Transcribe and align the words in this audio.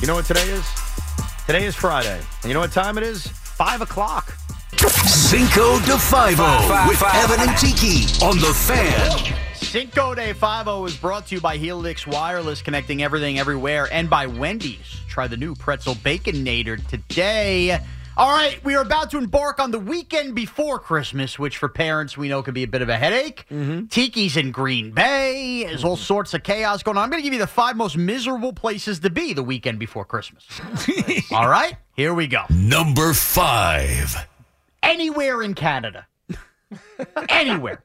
You 0.00 0.06
know 0.06 0.14
what 0.14 0.26
today 0.26 0.48
is? 0.50 0.64
Today 1.46 1.64
is 1.64 1.74
Friday. 1.74 2.20
And 2.42 2.44
you 2.44 2.54
know 2.54 2.60
what 2.60 2.70
time 2.70 2.98
it 2.98 3.04
is? 3.04 3.26
Five 3.26 3.80
o'clock. 3.80 4.30
Cinco 4.76 5.80
de 5.80 5.96
Fivo 5.96 6.88
with 6.88 7.02
Evan 7.02 7.48
and 7.48 7.58
Tiki 7.58 8.06
on 8.24 8.38
the 8.38 8.54
fan. 8.54 9.34
Cinco 9.56 10.14
de 10.14 10.34
Fivo 10.34 10.86
is 10.86 10.96
brought 10.96 11.26
to 11.26 11.34
you 11.34 11.40
by 11.40 11.56
Helix 11.56 12.06
Wireless, 12.06 12.62
connecting 12.62 13.02
everything 13.02 13.40
everywhere, 13.40 13.88
and 13.90 14.08
by 14.08 14.26
Wendy's. 14.26 15.00
Try 15.08 15.26
the 15.26 15.36
new 15.36 15.56
pretzel 15.56 15.96
baconator 15.96 16.86
today. 16.86 17.80
All 18.18 18.32
right, 18.32 18.62
we 18.64 18.74
are 18.74 18.82
about 18.82 19.12
to 19.12 19.18
embark 19.18 19.60
on 19.60 19.70
the 19.70 19.78
weekend 19.78 20.34
before 20.34 20.80
Christmas, 20.80 21.38
which 21.38 21.56
for 21.56 21.68
parents 21.68 22.18
we 22.18 22.28
know 22.28 22.42
can 22.42 22.52
be 22.52 22.64
a 22.64 22.66
bit 22.66 22.82
of 22.82 22.88
a 22.88 22.98
headache. 22.98 23.46
Mm-hmm. 23.48 23.84
Tiki's 23.84 24.36
in 24.36 24.50
Green 24.50 24.90
Bay. 24.90 25.62
There's 25.62 25.84
all 25.84 25.94
mm-hmm. 25.94 26.02
sorts 26.02 26.34
of 26.34 26.42
chaos 26.42 26.82
going 26.82 26.96
on. 26.96 27.04
I'm 27.04 27.10
going 27.10 27.22
to 27.22 27.24
give 27.24 27.32
you 27.32 27.38
the 27.38 27.46
five 27.46 27.76
most 27.76 27.96
miserable 27.96 28.52
places 28.52 28.98
to 29.00 29.10
be 29.10 29.34
the 29.34 29.44
weekend 29.44 29.78
before 29.78 30.04
Christmas. 30.04 30.44
all 31.30 31.48
right, 31.48 31.76
here 31.94 32.12
we 32.12 32.26
go. 32.26 32.42
Number 32.50 33.14
five. 33.14 34.16
Anywhere 34.82 35.40
in 35.44 35.54
Canada. 35.54 36.04
Anywhere. 37.28 37.84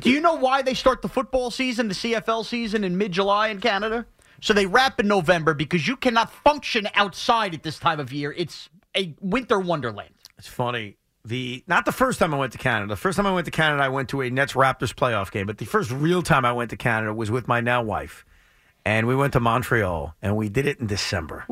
Do 0.00 0.10
you 0.10 0.22
know 0.22 0.32
why 0.32 0.62
they 0.62 0.72
start 0.72 1.02
the 1.02 1.10
football 1.10 1.50
season, 1.50 1.88
the 1.88 1.94
CFL 1.94 2.46
season, 2.46 2.84
in 2.84 2.96
mid 2.96 3.12
July 3.12 3.48
in 3.48 3.60
Canada? 3.60 4.06
So 4.40 4.54
they 4.54 4.64
wrap 4.64 4.98
in 4.98 5.08
November 5.08 5.52
because 5.52 5.86
you 5.86 5.96
cannot 5.96 6.32
function 6.32 6.88
outside 6.94 7.54
at 7.54 7.62
this 7.62 7.78
time 7.78 8.00
of 8.00 8.12
year. 8.14 8.32
It's 8.32 8.70
a 8.96 9.14
winter 9.20 9.58
wonderland. 9.58 10.14
It's 10.38 10.48
funny. 10.48 10.96
The 11.24 11.62
not 11.68 11.84
the 11.84 11.92
first 11.92 12.18
time 12.18 12.34
I 12.34 12.38
went 12.38 12.52
to 12.52 12.58
Canada. 12.58 12.88
The 12.88 12.96
first 12.96 13.16
time 13.16 13.26
I 13.26 13.32
went 13.32 13.44
to 13.44 13.52
Canada, 13.52 13.82
I 13.82 13.88
went 13.88 14.08
to 14.08 14.22
a 14.22 14.30
Nets 14.30 14.54
Raptors 14.54 14.92
playoff 14.92 15.30
game. 15.30 15.46
But 15.46 15.58
the 15.58 15.66
first 15.66 15.90
real 15.92 16.22
time 16.22 16.44
I 16.44 16.52
went 16.52 16.70
to 16.70 16.76
Canada 16.76 17.14
was 17.14 17.30
with 17.30 17.46
my 17.46 17.60
now 17.60 17.80
wife, 17.82 18.24
and 18.84 19.06
we 19.06 19.14
went 19.14 19.34
to 19.34 19.40
Montreal, 19.40 20.16
and 20.20 20.36
we 20.36 20.48
did 20.48 20.66
it 20.66 20.80
in 20.80 20.88
December. 20.88 21.44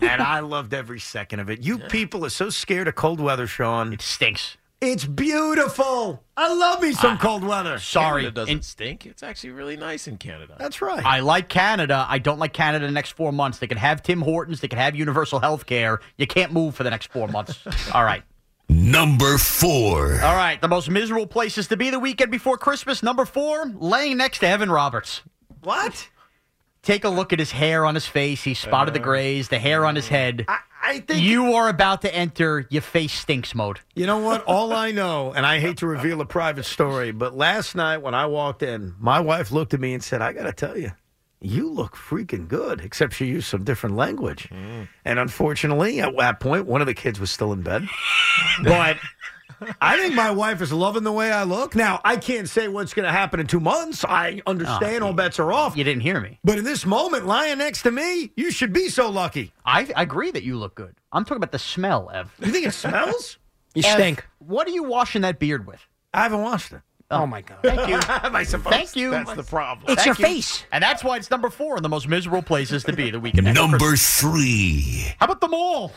and 0.00 0.22
I 0.22 0.40
loved 0.40 0.72
every 0.72 0.98
second 1.00 1.40
of 1.40 1.50
it. 1.50 1.60
You 1.60 1.78
people 1.78 2.24
are 2.24 2.30
so 2.30 2.48
scared 2.48 2.88
of 2.88 2.94
cold 2.94 3.20
weather, 3.20 3.46
Sean. 3.46 3.92
It 3.92 4.00
stinks. 4.00 4.56
It's 4.80 5.04
beautiful. 5.04 6.22
I 6.36 6.54
love 6.54 6.80
me 6.80 6.92
some 6.92 7.18
cold 7.18 7.42
weather. 7.42 7.80
Sorry. 7.80 8.22
Canada 8.22 8.34
doesn't 8.42 8.56
In- 8.58 8.62
stink. 8.62 9.06
It's 9.06 9.24
actually 9.24 9.50
really 9.50 9.76
nice 9.76 10.06
in 10.06 10.18
Canada. 10.18 10.54
That's 10.56 10.80
right. 10.80 11.04
I 11.04 11.18
like 11.20 11.48
Canada. 11.48 12.06
I 12.08 12.18
don't 12.18 12.38
like 12.38 12.52
Canada 12.52 12.86
the 12.86 12.92
next 12.92 13.10
four 13.12 13.32
months. 13.32 13.58
They 13.58 13.66
can 13.66 13.78
have 13.78 14.04
Tim 14.04 14.20
Hortons. 14.20 14.60
They 14.60 14.68
can 14.68 14.78
have 14.78 14.94
universal 14.94 15.40
health 15.40 15.66
care. 15.66 15.98
You 16.16 16.28
can't 16.28 16.52
move 16.52 16.76
for 16.76 16.84
the 16.84 16.90
next 16.90 17.10
four 17.10 17.26
months. 17.26 17.58
All 17.92 18.04
right. 18.04 18.22
Number 18.68 19.36
four. 19.38 20.20
All 20.22 20.36
right. 20.36 20.60
The 20.60 20.68
most 20.68 20.88
miserable 20.90 21.26
places 21.26 21.66
to 21.68 21.76
be 21.76 21.90
the 21.90 21.98
weekend 21.98 22.30
before 22.30 22.56
Christmas. 22.56 23.02
Number 23.02 23.24
four, 23.24 23.66
laying 23.74 24.16
next 24.18 24.38
to 24.40 24.46
Evan 24.48 24.70
Roberts. 24.70 25.22
what? 25.62 26.08
Take 26.82 27.04
a 27.04 27.08
look 27.08 27.32
at 27.32 27.40
his 27.40 27.50
hair 27.50 27.84
on 27.84 27.94
his 27.96 28.06
face. 28.06 28.44
He 28.44 28.54
spotted 28.54 28.94
the 28.94 29.00
uh, 29.00 29.04
grays, 29.04 29.48
the 29.48 29.58
hair 29.58 29.84
on 29.84 29.96
his 29.96 30.06
head. 30.08 30.44
I, 30.46 30.58
I 30.82 31.00
think 31.00 31.22
You 31.22 31.54
are 31.54 31.68
about 31.68 32.02
to 32.02 32.14
enter 32.14 32.66
your 32.70 32.82
face 32.82 33.12
stinks 33.12 33.54
mode. 33.54 33.80
You 33.94 34.06
know 34.06 34.18
what? 34.18 34.44
All 34.44 34.72
I 34.72 34.90
know, 34.90 35.32
and 35.32 35.44
I 35.44 35.58
hate 35.58 35.78
to 35.78 35.86
reveal 35.86 36.20
a 36.20 36.26
private 36.26 36.64
story, 36.64 37.10
but 37.12 37.36
last 37.36 37.74
night 37.74 37.98
when 37.98 38.14
I 38.14 38.26
walked 38.26 38.62
in, 38.62 38.94
my 38.98 39.20
wife 39.20 39.50
looked 39.50 39.74
at 39.74 39.80
me 39.80 39.94
and 39.94 40.02
said, 40.02 40.22
I 40.22 40.32
got 40.32 40.44
to 40.44 40.52
tell 40.52 40.78
you, 40.78 40.92
you 41.40 41.70
look 41.70 41.94
freaking 41.94 42.48
good, 42.48 42.80
except 42.80 43.14
she 43.14 43.26
used 43.26 43.46
some 43.46 43.62
different 43.64 43.96
language. 43.96 44.48
Mm. 44.50 44.88
And 45.04 45.18
unfortunately, 45.18 46.00
at 46.00 46.16
that 46.18 46.40
point, 46.40 46.66
one 46.66 46.80
of 46.80 46.86
the 46.86 46.94
kids 46.94 47.20
was 47.20 47.30
still 47.30 47.52
in 47.52 47.62
bed. 47.62 47.88
but 48.64 48.98
I 49.80 49.98
think 49.98 50.14
my 50.14 50.30
wife 50.30 50.60
is 50.62 50.72
loving 50.72 51.04
the 51.04 51.12
way 51.12 51.32
I 51.32 51.42
look. 51.44 51.74
Now, 51.74 52.00
I 52.04 52.16
can't 52.16 52.48
say 52.48 52.68
what's 52.68 52.94
going 52.94 53.06
to 53.06 53.12
happen 53.12 53.40
in 53.40 53.46
two 53.46 53.60
months. 53.60 54.04
I 54.04 54.40
understand 54.46 55.02
oh, 55.02 55.08
all 55.08 55.12
bets 55.12 55.38
are 55.38 55.52
off. 55.52 55.76
You 55.76 55.84
didn't 55.84 56.02
hear 56.02 56.20
me. 56.20 56.38
But 56.44 56.58
in 56.58 56.64
this 56.64 56.86
moment, 56.86 57.26
lying 57.26 57.58
next 57.58 57.82
to 57.82 57.90
me, 57.90 58.32
you 58.36 58.50
should 58.50 58.72
be 58.72 58.88
so 58.88 59.10
lucky. 59.10 59.52
I, 59.64 59.90
I 59.96 60.02
agree 60.02 60.30
that 60.30 60.42
you 60.42 60.56
look 60.56 60.74
good. 60.74 60.94
I'm 61.12 61.24
talking 61.24 61.38
about 61.38 61.52
the 61.52 61.58
smell, 61.58 62.10
Ev. 62.12 62.32
You 62.40 62.52
think 62.52 62.66
it 62.66 62.72
smells? 62.72 63.38
You 63.74 63.82
Ev, 63.86 63.94
stink. 63.94 64.26
What 64.38 64.66
are 64.66 64.70
you 64.70 64.84
washing 64.84 65.22
that 65.22 65.38
beard 65.38 65.66
with? 65.66 65.78
I 66.14 66.22
haven't 66.22 66.40
washed 66.40 66.72
it. 66.72 66.80
Oh, 67.10 67.22
oh 67.22 67.26
my 67.26 67.42
god. 67.42 67.58
Thank 67.62 67.88
you. 67.88 67.94
Am 68.08 68.34
I 68.34 68.42
supposed 68.42 68.74
Thank 68.74 68.96
you. 68.96 69.10
That's 69.10 69.34
the 69.34 69.42
problem. 69.42 69.92
It's 69.92 70.04
your 70.04 70.14
Thank 70.14 70.28
you. 70.28 70.34
face. 70.36 70.64
And 70.72 70.82
that's 70.82 71.04
why 71.04 71.16
it's 71.16 71.30
number 71.30 71.48
four 71.48 71.76
in 71.76 71.82
the 71.82 71.88
most 71.88 72.08
miserable 72.08 72.42
places 72.42 72.82
to 72.84 72.92
be 72.92 73.10
the 73.10 73.20
weekend. 73.20 73.46
before 73.46 73.68
Number 73.68 73.96
three. 73.96 75.14
How 75.18 75.26
about 75.26 75.40
the 75.40 75.48
mall? 75.48 75.92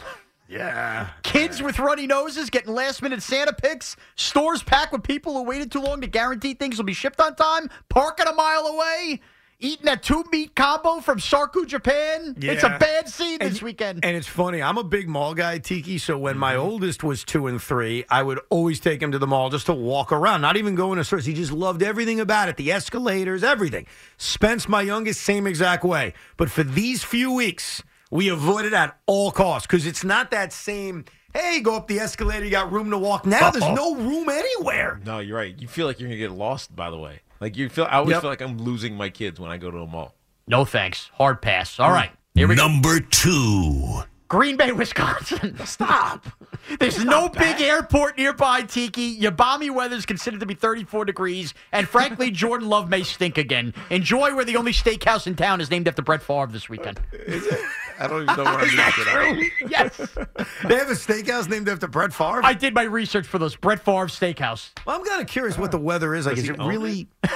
Yeah. 0.48 1.10
Kids 1.24 1.62
with 1.62 1.80
runny 1.80 2.08
noses 2.08 2.50
getting 2.50 2.74
last 2.74 3.02
minute 3.02 3.24
Santa 3.24 3.54
pics. 3.54 3.96
Stores 4.16 4.62
packed 4.62 4.92
with 4.92 5.04
people 5.04 5.34
who 5.34 5.44
waited 5.44 5.72
too 5.72 5.82
long 5.82 6.02
to 6.02 6.08
guarantee 6.08 6.54
things 6.54 6.78
will 6.78 6.86
be 6.86 6.94
shipped 6.94 7.22
on 7.22 7.36
time. 7.36 7.70
Parking 7.90 8.28
a 8.28 8.34
mile 8.34 8.68
away. 8.68 9.22
Eating 9.64 9.88
a 9.90 9.96
two 9.96 10.26
meat 10.32 10.56
combo 10.56 11.02
from 11.02 11.20
Sarku, 11.20 11.68
Japan. 11.68 12.36
It's 12.42 12.64
a 12.64 12.78
bad 12.80 13.08
scene 13.08 13.38
this 13.38 13.58
And- 13.58 13.62
weekend. 13.62 14.04
And 14.04 14.18
it's 14.18 14.28
funny. 14.28 14.60
I'm 14.60 14.80
a 14.80 14.84
big 14.84 15.08
mall 15.08 15.36
guy, 15.36 15.60
Tiki. 15.60 16.00
So 16.00 16.18
when 16.18 16.36
my 16.36 16.54
mm-hmm. 16.56 16.64
oldest 16.64 17.04
was 17.04 17.24
two 17.24 17.46
and 17.46 17.62
three, 17.62 18.04
I 18.10 18.24
would 18.24 18.40
always 18.50 18.80
take 18.80 19.04
him 19.04 19.12
to 19.12 19.20
the 19.20 19.28
mall 19.28 19.52
just 19.52 19.68
to 19.68 19.74
walk 19.74 20.12
around, 20.12 20.42
not 20.42 20.58
even 20.58 20.74
go 20.74 20.92
in 20.94 20.98
a 21.00 21.04
stores. 21.04 21.26
He 21.26 21.36
just 21.36 21.52
loved 21.52 21.84
everything 21.84 22.20
about 22.20 22.50
it 22.50 22.58
the 22.58 22.72
escalators, 22.72 23.44
everything. 23.44 23.86
Spence, 24.18 24.68
my 24.68 24.82
youngest, 24.82 25.22
same 25.22 25.46
exact 25.46 25.84
way. 25.84 26.16
But 26.38 26.50
for 26.50 26.64
these 26.64 27.04
few 27.04 27.32
weeks, 27.32 27.84
we 28.12 28.28
avoid 28.30 28.66
it 28.66 28.74
at 28.74 29.00
all 29.08 29.32
costs 29.32 29.66
because 29.66 29.86
it's 29.88 30.04
not 30.04 30.30
that 30.32 30.54
same. 30.54 31.06
Hey, 31.34 31.62
go 31.62 31.76
up 31.78 31.88
the 31.88 32.00
escalator. 32.00 32.44
You 32.46 32.52
got 32.52 32.72
room 32.72 32.92
to 32.92 32.98
walk. 32.98 33.26
Now 33.26 33.50
there's 33.52 33.64
no 33.74 33.96
room 33.96 34.30
anywhere. 34.30 35.00
No, 35.06 35.20
you're 35.20 35.38
right. 35.38 35.56
You 35.60 35.68
feel 35.68 35.88
like 35.88 36.00
you're 36.00 36.10
gonna 36.10 36.20
get 36.20 36.32
lost. 36.32 36.76
By 36.76 36.92
the 36.92 36.98
way, 37.00 37.22
like 37.40 37.56
you 37.58 37.70
feel. 37.70 37.86
I 37.86 37.98
always 37.98 38.12
Yep. 38.12 38.22
feel 38.22 38.30
like 38.30 38.42
I'm 38.42 38.58
losing 38.58 38.96
my 38.96 39.10
kids 39.10 39.40
when 39.40 39.50
I 39.50 39.58
go 39.58 39.72
to 39.72 39.78
a 39.80 39.88
mall. 39.88 40.14
no 40.48 40.66
thanks. 40.66 41.10
Hard 41.14 41.42
pass. 41.42 41.80
All 41.80 41.92
right. 41.92 42.12
Here 42.36 42.48
we 42.48 42.56
go. 42.56 42.68
Number 42.68 43.00
two. 43.00 44.04
Green 44.28 44.56
Bay, 44.56 44.72
Wisconsin. 44.72 45.58
Stop. 45.66 46.26
There's 46.80 47.04
no 47.04 47.28
big 47.28 47.60
airport 47.60 48.18
nearby, 48.18 48.62
Tiki. 48.62 49.02
Your 49.02 49.32
balmy 49.32 49.70
weather 49.70 49.98
is 49.98 50.06
considered 50.06 50.40
to 50.40 50.46
be 50.46 50.54
34 50.54 51.04
degrees. 51.04 51.54
And 51.74 51.86
frankly, 51.86 52.32
Jordan 52.42 52.70
Love 52.70 52.88
may 52.90 53.04
stink 53.04 53.38
again. 53.38 53.74
Enjoy 53.90 54.34
where 54.34 54.46
the 54.46 54.56
only 54.56 54.72
steakhouse 54.72 55.28
in 55.28 55.36
town 55.36 55.60
is 55.60 55.70
named 55.70 55.86
after 55.90 56.02
Brett 56.02 56.22
Favre 56.24 56.48
this 56.48 56.70
weekend. 56.70 57.02
I 58.02 58.08
don't 58.08 58.24
even 58.24 58.36
know 58.36 58.44
where 58.44 58.54
I'm 58.60 58.76
gonna 58.76 59.50
yes. 59.70 59.98
They 60.68 60.76
have 60.76 60.90
a 60.90 60.94
steakhouse 60.94 61.50
named 61.50 61.70
after 61.70 61.88
Brett 61.88 62.14
Favre. 62.14 62.42
I 62.44 62.54
did 62.54 62.74
my 62.74 62.84
research 62.84 63.28
for 63.28 63.38
those. 63.40 63.56
Brett 63.56 63.84
Favre 63.84 64.08
Steakhouse. 64.08 64.72
well, 64.86 64.98
I'm 65.00 65.06
kind 65.06 65.22
of 65.22 65.28
curious 65.28 65.58
what 65.58 65.72
the 65.72 65.78
weather 65.78 66.16
is 66.16 66.26
like. 66.26 66.36
Does 66.36 66.46
Is 66.46 66.50
it 66.52 66.60
own 66.60 66.68
really? 66.70 67.08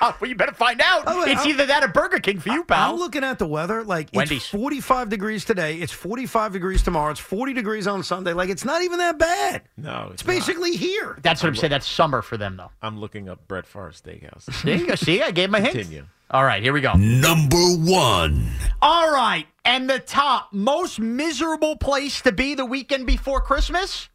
Oh, 0.00 0.14
well, 0.20 0.28
you 0.28 0.34
better 0.34 0.52
find 0.52 0.80
out. 0.84 1.04
Oh, 1.06 1.20
wait, 1.22 1.30
it's 1.32 1.42
I'm- 1.42 1.50
either 1.50 1.66
that 1.66 1.84
or 1.84 1.88
Burger 1.88 2.18
King 2.18 2.40
for 2.40 2.48
you, 2.50 2.64
pal. 2.64 2.92
I'm 2.94 2.98
looking 2.98 3.22
at 3.22 3.38
the 3.38 3.46
weather. 3.46 3.84
Like 3.84 4.08
Wendy's. 4.12 4.38
it's 4.38 4.46
45 4.48 5.08
degrees 5.08 5.44
today. 5.44 5.76
It's 5.76 5.92
45 5.92 6.52
degrees 6.52 6.82
tomorrow. 6.82 7.10
It's 7.12 7.20
40 7.20 7.52
degrees 7.52 7.86
on 7.86 8.02
Sunday. 8.02 8.32
Like 8.32 8.50
it's 8.50 8.64
not 8.64 8.82
even 8.82 8.98
that 8.98 9.16
bad. 9.18 9.62
No, 9.76 10.06
It's 10.10 10.14
it's 10.14 10.26
not. 10.26 10.32
basically 10.34 10.72
here. 10.76 11.16
That's 11.22 11.42
what 11.42 11.48
I'm 11.50 11.56
saying. 11.56 11.70
That's 11.70 11.86
summer 11.88 12.20
for 12.20 12.36
them, 12.36 12.56
though. 12.56 12.70
I'm 12.82 12.98
looking 13.00 13.28
up 13.28 13.46
Brett 13.46 13.64
Favre 13.66 13.92
Steakhouse. 13.92 14.62
There 14.62 14.76
you 14.76 14.86
go. 14.88 14.94
See, 14.96 15.22
I 15.22 15.30
gave 15.30 15.50
my 15.50 15.60
hint. 15.60 15.72
Continue. 15.74 16.06
All 16.30 16.44
right, 16.44 16.62
here 16.62 16.72
we 16.72 16.80
go. 16.80 16.94
Number 16.94 17.56
one. 17.58 18.48
All 18.86 19.10
right, 19.10 19.46
and 19.64 19.88
the 19.88 19.98
top 19.98 20.52
most 20.52 21.00
miserable 21.00 21.74
place 21.74 22.20
to 22.20 22.30
be 22.32 22.54
the 22.54 22.66
weekend 22.66 23.06
before 23.06 23.40
Christmas? 23.40 24.10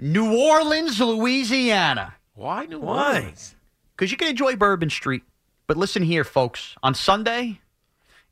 New 0.00 0.36
Orleans, 0.36 0.98
Louisiana. 0.98 2.16
Why 2.34 2.66
New 2.66 2.80
Why? 2.80 3.18
Orleans? 3.18 3.54
Because 3.94 4.10
you 4.10 4.16
can 4.16 4.26
enjoy 4.26 4.56
Bourbon 4.56 4.90
Street. 4.90 5.22
But 5.68 5.76
listen 5.76 6.02
here, 6.02 6.24
folks. 6.24 6.74
On 6.82 6.94
Sunday, 6.94 7.60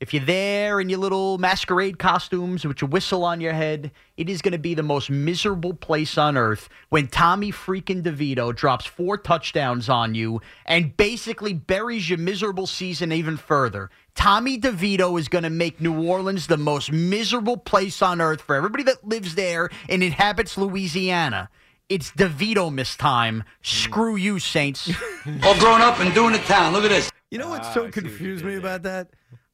if 0.03 0.13
you're 0.13 0.25
there 0.25 0.81
in 0.81 0.89
your 0.89 0.99
little 0.99 1.37
masquerade 1.37 1.97
costumes 1.97 2.65
with 2.65 2.81
your 2.81 2.89
whistle 2.89 3.23
on 3.23 3.39
your 3.39 3.53
head, 3.53 3.89
it 4.17 4.27
is 4.27 4.41
going 4.41 4.51
to 4.51 4.57
be 4.57 4.73
the 4.73 4.83
most 4.83 5.09
miserable 5.09 5.73
place 5.73 6.17
on 6.17 6.35
earth 6.35 6.67
when 6.89 7.07
Tommy 7.07 7.53
freaking 7.53 8.03
DeVito 8.03 8.53
drops 8.53 8.85
four 8.85 9.17
touchdowns 9.17 9.87
on 9.87 10.13
you 10.13 10.41
and 10.65 10.97
basically 10.97 11.53
buries 11.53 12.09
your 12.09 12.19
miserable 12.19 12.67
season 12.67 13.13
even 13.13 13.37
further. 13.37 13.89
Tommy 14.13 14.59
DeVito 14.59 15.17
is 15.17 15.29
going 15.29 15.45
to 15.45 15.49
make 15.49 15.79
New 15.79 16.05
Orleans 16.05 16.47
the 16.47 16.57
most 16.57 16.91
miserable 16.91 17.55
place 17.55 18.01
on 18.01 18.19
earth 18.19 18.41
for 18.41 18.57
everybody 18.57 18.83
that 18.83 19.07
lives 19.07 19.35
there 19.35 19.69
and 19.87 20.03
inhabits 20.03 20.57
Louisiana. 20.57 21.49
It's 21.87 22.11
DeVito 22.11 22.73
miss 22.73 22.97
time. 22.97 23.45
Screw 23.61 24.17
you, 24.17 24.39
Saints. 24.39 24.89
All 25.43 25.57
grown 25.59 25.79
up 25.79 26.01
and 26.01 26.13
doing 26.13 26.33
the 26.33 26.39
town. 26.39 26.73
Look 26.73 26.83
at 26.83 26.89
this. 26.89 27.09
You 27.31 27.37
know 27.37 27.47
what 27.47 27.61
Ah, 27.63 27.71
so 27.71 27.73
see 27.73 27.79
what 27.79 27.95
you 27.95 28.01
confused 28.01 28.43
did 28.43 28.47
me 28.47 28.51
there. 28.51 28.59
about 28.59 28.83
that? 28.83 29.07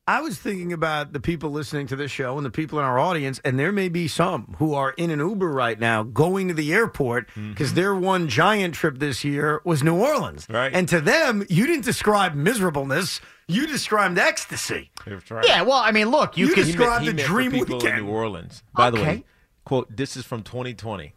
I 0.09 0.21
was 0.21 0.39
thinking 0.39 0.73
about 0.73 1.13
the 1.13 1.19
people 1.19 1.51
listening 1.51 1.85
to 1.85 1.95
this 1.95 2.09
show 2.09 2.35
and 2.35 2.43
the 2.43 2.49
people 2.49 2.79
in 2.79 2.85
our 2.85 2.97
audience, 2.97 3.39
and 3.45 3.59
there 3.59 3.71
may 3.71 3.89
be 3.89 4.07
some 4.07 4.55
who 4.57 4.73
are 4.73 4.89
in 4.97 5.11
an 5.11 5.19
Uber 5.19 5.51
right 5.51 5.79
now 5.79 6.01
going 6.01 6.47
to 6.47 6.55
the 6.55 6.73
airport 6.73 7.27
mm-hmm. 7.27 7.51
because 7.51 7.75
their 7.75 7.93
one 7.93 8.27
giant 8.27 8.73
trip 8.73 8.97
this 8.97 9.23
year 9.23 9.61
was 9.65 9.83
New 9.83 9.93
Orleans. 9.95 10.47
Right. 10.49 10.73
And 10.73 10.89
to 10.89 10.99
them, 10.99 11.45
you 11.47 11.67
didn't 11.67 11.85
describe 11.85 12.33
miserableness, 12.33 13.21
you 13.47 13.67
described 13.67 14.17
ecstasy. 14.17 14.89
Right. 15.05 15.45
Yeah, 15.45 15.61
well, 15.61 15.77
I 15.77 15.91
mean, 15.91 16.09
look, 16.09 16.37
you, 16.37 16.47
You 16.47 16.53
can. 16.55 16.63
just- 16.63 16.71
He 16.73 16.77
meant- 16.79 16.89
Describe 16.89 17.05
the 17.05 17.13
meant 17.13 17.27
dream 17.27 17.51
people 17.51 17.77
weekend. 17.77 17.99
in 17.99 18.05
New 18.05 18.11
Orleans. 18.11 18.63
By 18.73 18.89
the 18.89 18.97
way, 18.99 19.25
quote, 19.63 19.95
this 19.95 20.17
is 20.17 20.25
from 20.25 20.41
2020. 20.41 21.13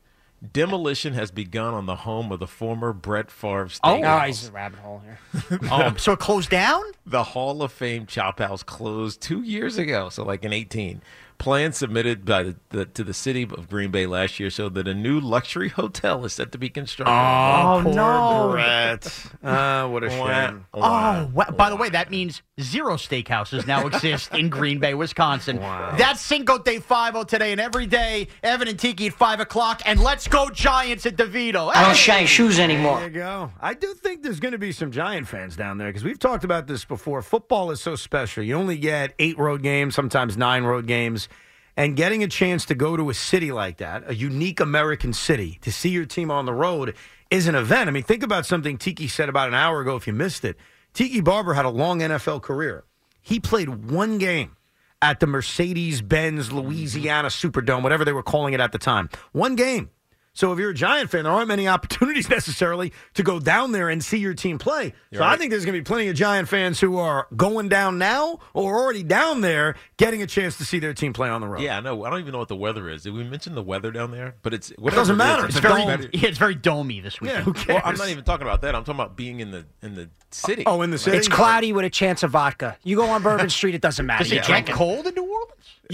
Demolition 0.53 1.13
has 1.15 1.31
begun 1.31 1.73
on 1.73 1.87
the 1.87 1.95
home 1.97 2.33
of 2.33 2.41
the 2.41 2.47
former 2.49 2.93
Brett 2.93 3.31
Favre 3.31 3.69
Oh. 3.85 3.97
Steakhouse. 3.97 4.23
Oh, 4.23 4.27
he's 4.27 4.49
a 4.49 4.53
rabbit 4.53 4.79
hole 4.81 5.03
here. 5.05 5.61
Oh, 5.71 5.95
so 5.99 6.13
it 6.13 6.19
closed 6.19 6.51
down? 6.51 6.83
The 7.07 7.23
Hall 7.23 7.63
of 7.63 7.71
Fame 7.73 8.07
Chop 8.07 8.39
House 8.41 8.63
closed 8.63 9.21
two 9.21 9.43
years 9.43 9.79
ago, 9.79 10.09
so 10.09 10.25
like 10.25 10.45
in 10.45 10.53
18. 10.53 11.01
Plans 11.43 11.77
submitted 11.77 12.25
by 12.25 12.45
the, 12.45 12.57
the, 12.69 12.85
to 12.85 13.03
the 13.03 13.13
city 13.13 13.43
of 13.43 13.69
Green 13.69 13.91
Bay 13.91 14.07
last 14.07 14.39
year 14.39 14.49
show 14.49 14.69
that 14.69 14.87
a 14.87 14.95
new 14.95 15.19
luxury 15.19 15.71
hotel 15.71 16.25
is 16.25 16.35
set 16.35 16.53
to 16.53 16.59
be 16.59 16.69
constructed. 16.69 17.13
Oh, 17.13 17.81
poor 17.83 17.93
no. 17.93 18.49
Brett. 18.53 19.27
Ah, 19.43 19.89
what 19.89 20.05
a 20.05 20.11
shame. 20.11 20.65
Oh, 20.73 21.29
wa- 21.35 21.51
by 21.51 21.69
the 21.69 21.75
way, 21.75 21.89
that 21.89 22.13
means 22.13 22.43
zero 22.61 22.95
steakhouses 22.95 23.67
now 23.67 23.85
exist 23.89 24.33
in 24.33 24.51
Green 24.51 24.79
Bay, 24.79 24.95
Wisconsin. 24.95 25.59
Wow. 25.59 25.97
That's 25.99 26.21
Cinco 26.21 26.59
de 26.59 26.79
Five 26.79 27.27
today 27.27 27.51
and 27.51 27.61
every 27.61 27.87
day. 27.87 28.29
Evan 28.45 28.69
and 28.69 28.79
Tiki 28.79 29.09
at 29.09 29.13
5 29.13 29.41
o'clock. 29.41 29.83
And 29.85 29.99
let's 29.99 30.29
go 30.29 30.49
Giants 30.49 31.07
at 31.07 31.17
DeVito. 31.17 31.73
I 31.75 31.87
don't 31.87 31.97
shine 31.97 32.29
shoes 32.29 32.61
anymore. 32.61 32.99
There 32.99 33.07
anymore. 33.07 33.49
you 33.49 33.49
go. 33.49 33.53
I 33.61 33.75
do 33.75 33.95
think 33.95 34.23
there's 34.23 34.39
going 34.39 34.53
to 34.53 34.59
be 34.59 34.71
some 34.71 34.93
Giant 34.93 35.27
fans 35.27 35.57
down 35.57 35.79
there 35.79 35.89
because 35.89 36.05
we've 36.05 36.21
talked 36.21 36.45
about 36.45 36.69
this 36.69 36.85
before. 36.85 37.21
Football 37.21 37.73
is 37.73 37.81
so 37.81 37.97
special. 37.97 38.45
You 38.45 38.55
only 38.55 38.79
get 38.79 39.15
eight 39.19 39.37
road 39.39 39.65
games, 39.65 39.97
sometimes 39.97 40.37
nine 40.37 40.63
road 40.63 40.87
games. 40.87 41.29
And 41.77 41.97
getting 41.97 42.23
a 42.23 42.29
chance 42.29 42.67
to 42.67 42.75
go 42.75 42.97
to 42.97 43.09
a 43.09 43.15
city 43.15 43.51
like 43.51 43.79
that, 43.79 44.09
a 44.09 44.15
unique 44.15 44.61
American 44.61 45.13
city, 45.13 45.59
to 45.63 45.73
see 45.73 45.89
your 45.89 46.05
team 46.05 46.31
on 46.31 46.45
the 46.45 46.53
road 46.53 46.95
is 47.31 47.47
an 47.47 47.55
event. 47.55 47.89
I 47.89 47.93
mean, 47.93 48.03
think 48.03 48.23
about 48.23 48.45
something 48.45 48.77
Tiki 48.77 49.09
said 49.09 49.31
about 49.31 49.49
an 49.49 49.55
hour 49.55 49.81
ago 49.81 49.97
if 49.97 50.07
you 50.07 50.13
missed 50.13 50.45
it. 50.45 50.59
Tiki 50.93 51.23
Barber 51.23 51.55
had 51.55 51.65
a 51.65 51.71
long 51.71 52.01
NFL 52.01 52.43
career. 52.43 52.85
He 53.23 53.41
played 53.41 53.91
one 53.91 54.19
game 54.19 54.57
at 55.01 55.21
the 55.21 55.27
Mercedes 55.27 56.03
Benz 56.03 56.53
Louisiana 56.53 57.29
Superdome, 57.29 57.83
whatever 57.83 58.05
they 58.05 58.13
were 58.13 58.23
calling 58.23 58.53
it 58.53 58.61
at 58.61 58.73
the 58.73 58.79
time. 58.79 59.09
One 59.33 59.57
game. 59.57 59.91
So 60.35 60.51
if 60.53 60.59
you're 60.59 60.71
a 60.71 60.75
Giant 60.75 61.11
fan, 61.11 61.25
there 61.25 61.33
aren't 61.33 61.49
many 61.49 61.69
opportunities 61.69 62.29
necessarily 62.31 62.93
to 63.15 63.23
go 63.23 63.39
down 63.39 63.73
there 63.73 63.89
and 63.91 64.03
see 64.03 64.17
your 64.19 64.33
team 64.35 64.59
play. 64.59 64.95
so 65.13 65.23
I 65.23 65.37
think 65.37 65.51
there's 65.51 65.65
going 65.67 65.75
to 65.75 65.81
be 65.81 65.85
plenty 65.85 66.09
of 66.09 66.17
Giant 66.17 66.49
fans 66.49 66.81
who 66.81 66.97
are 66.99 67.27
going 67.37 67.69
down 67.69 67.99
now 67.99 68.39
or 68.55 68.79
already 68.81 69.03
down 69.03 69.43
there 69.43 69.75
getting 69.99 70.23
a 70.23 70.27
chance 70.27 70.57
to 70.59 70.65
see 70.65 70.79
their 70.79 70.95
team 70.95 71.13
play 71.13 71.29
on 71.29 71.41
the 71.43 71.49
road. 71.49 71.61
Yeah, 71.61 71.77
I 71.77 71.81
know. 71.81 72.05
I 72.05 72.11
don't 72.11 72.21
even 72.21 72.33
know 72.33 72.39
what 72.39 72.49
the 72.49 72.57
weather 72.57 72.89
is. 72.89 73.03
Did 73.03 73.13
we 73.13 73.25
mention 73.25 73.55
the 73.55 73.63
weather 73.63 73.91
down 73.91 74.11
there? 74.11 74.35
But 74.43 74.55
it's 74.55 74.71
It 74.71 74.79
doesn't 74.91 75.17
matter. 75.17 75.45
It's 75.45 75.57
It's 75.57 75.61
Very, 75.61 75.85
dome. 75.85 76.09
yeah, 76.13 76.29
it's 76.29 76.39
very 76.39 76.57
domey 76.57 77.03
this 77.03 77.19
Yeah, 77.21 77.43
who 77.43 77.53
cares? 77.53 77.69
Well, 77.69 77.83
I'm 77.85 77.97
not 77.97 78.09
even 78.09 78.25
talking 78.25 78.47
about 78.47 78.63
that. 78.63 78.75
I'm 78.75 78.85
talking 78.85 79.01
about 79.01 79.17
being 79.17 79.41
in 79.41 79.51
the 79.51 79.67
in 79.83 79.95
the 79.95 80.09
city. 80.31 80.63
Oh, 80.65 80.81
in 80.83 80.91
the 80.91 80.99
city. 80.99 81.19
It's 81.19 81.29
cloudy 81.29 81.73
with 81.75 81.85
a 81.85 81.91
chance 81.91 82.23
of 82.23 82.31
vodka. 82.31 82.79
You 82.85 82.97
go 82.97 83.05
on 83.11 83.23
Bourbon 83.23 83.51
Street, 83.51 83.75
it 83.75 83.83
doesn't 83.83 84.07
matter. 84.07 84.25
Does 84.25 84.33
You 84.33 84.39
it 84.39 84.45
drink 84.45 84.67
get 84.67 84.75
cold 84.75 85.07
in 85.07 85.15
New 85.15 85.23
Orleans? 85.31 85.49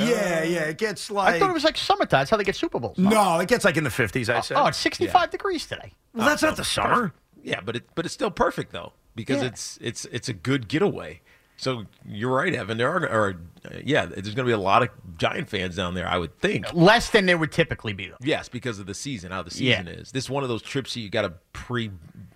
Yeah, 0.07 0.43
yeah. 0.45 0.61
It 0.65 0.79
gets 0.79 1.11
like. 1.11 1.35
I 1.35 1.39
thought 1.39 1.51
it 1.51 1.55
was 1.55 1.65
like 1.65 1.77
summertime. 1.77 2.21
That's 2.21 2.31
how 2.31 2.37
they 2.37 2.45
get 2.45 2.57
Super 2.57 2.79
Bowls. 2.79 2.99
no, 2.99 3.39
it 3.41 3.49
gets 3.49 3.65
like 3.65 3.77
in 3.77 3.85
the 3.85 3.91
50s, 3.91 4.29
I'd 4.33 4.45
say. 4.45 4.55
Oh, 4.55 4.67
it's 4.67 4.79
65 4.79 5.31
degrees 5.31 5.67
today. 5.67 5.93
well, 6.15 6.27
that's 6.27 6.43
not 6.43 6.57
the 6.57 6.65
summer. 6.65 7.13
Yeah, 7.43 7.61
but 7.61 7.77
it 7.77 7.85
but 7.95 8.05
it's 8.05 8.15
still 8.15 8.31
perfect 8.31 8.73
though 8.73 8.93
because 9.15 9.43
it's 9.43 9.79
it's 9.81 10.05
it's 10.07 10.29
a 10.29 10.33
good 10.35 10.69
getaway. 10.69 11.21
So 11.59 11.85
you're 12.07 12.35
right, 12.35 12.55
Evan. 12.55 12.79
There 12.79 12.89
are, 12.91 13.09
or 13.09 13.41
uh, 13.67 13.79
yeah, 13.85 14.07
there's 14.07 14.27
going 14.35 14.37
to 14.37 14.45
be 14.45 14.53
a 14.53 14.59
lot 14.59 14.83
of 14.83 14.89
Giant 15.19 15.49
fans 15.49 15.75
down 15.75 15.95
there. 15.95 16.07
I 16.09 16.17
would 16.17 16.39
think. 16.39 16.73
Less 16.73 17.11
than 17.11 17.27
there 17.27 17.37
would 17.37 17.51
typically 17.51 17.93
be, 17.93 18.07
though. 18.09 18.17
Yes, 18.23 18.49
because 18.49 18.79
of 18.79 18.87
the 18.87 18.95
season, 18.95 19.33
how 19.33 19.43
the 19.43 19.51
Yeah. 19.63 19.79
season 19.81 19.89
is. 19.89 20.13
This 20.13 20.25
is 20.25 20.31
one 20.31 20.45
of 20.45 20.49
those 20.49 20.63
trips 20.63 20.95
that 20.95 21.01
you 21.01 21.11
got 21.11 21.23
to 21.23 21.33
pre 21.53 21.91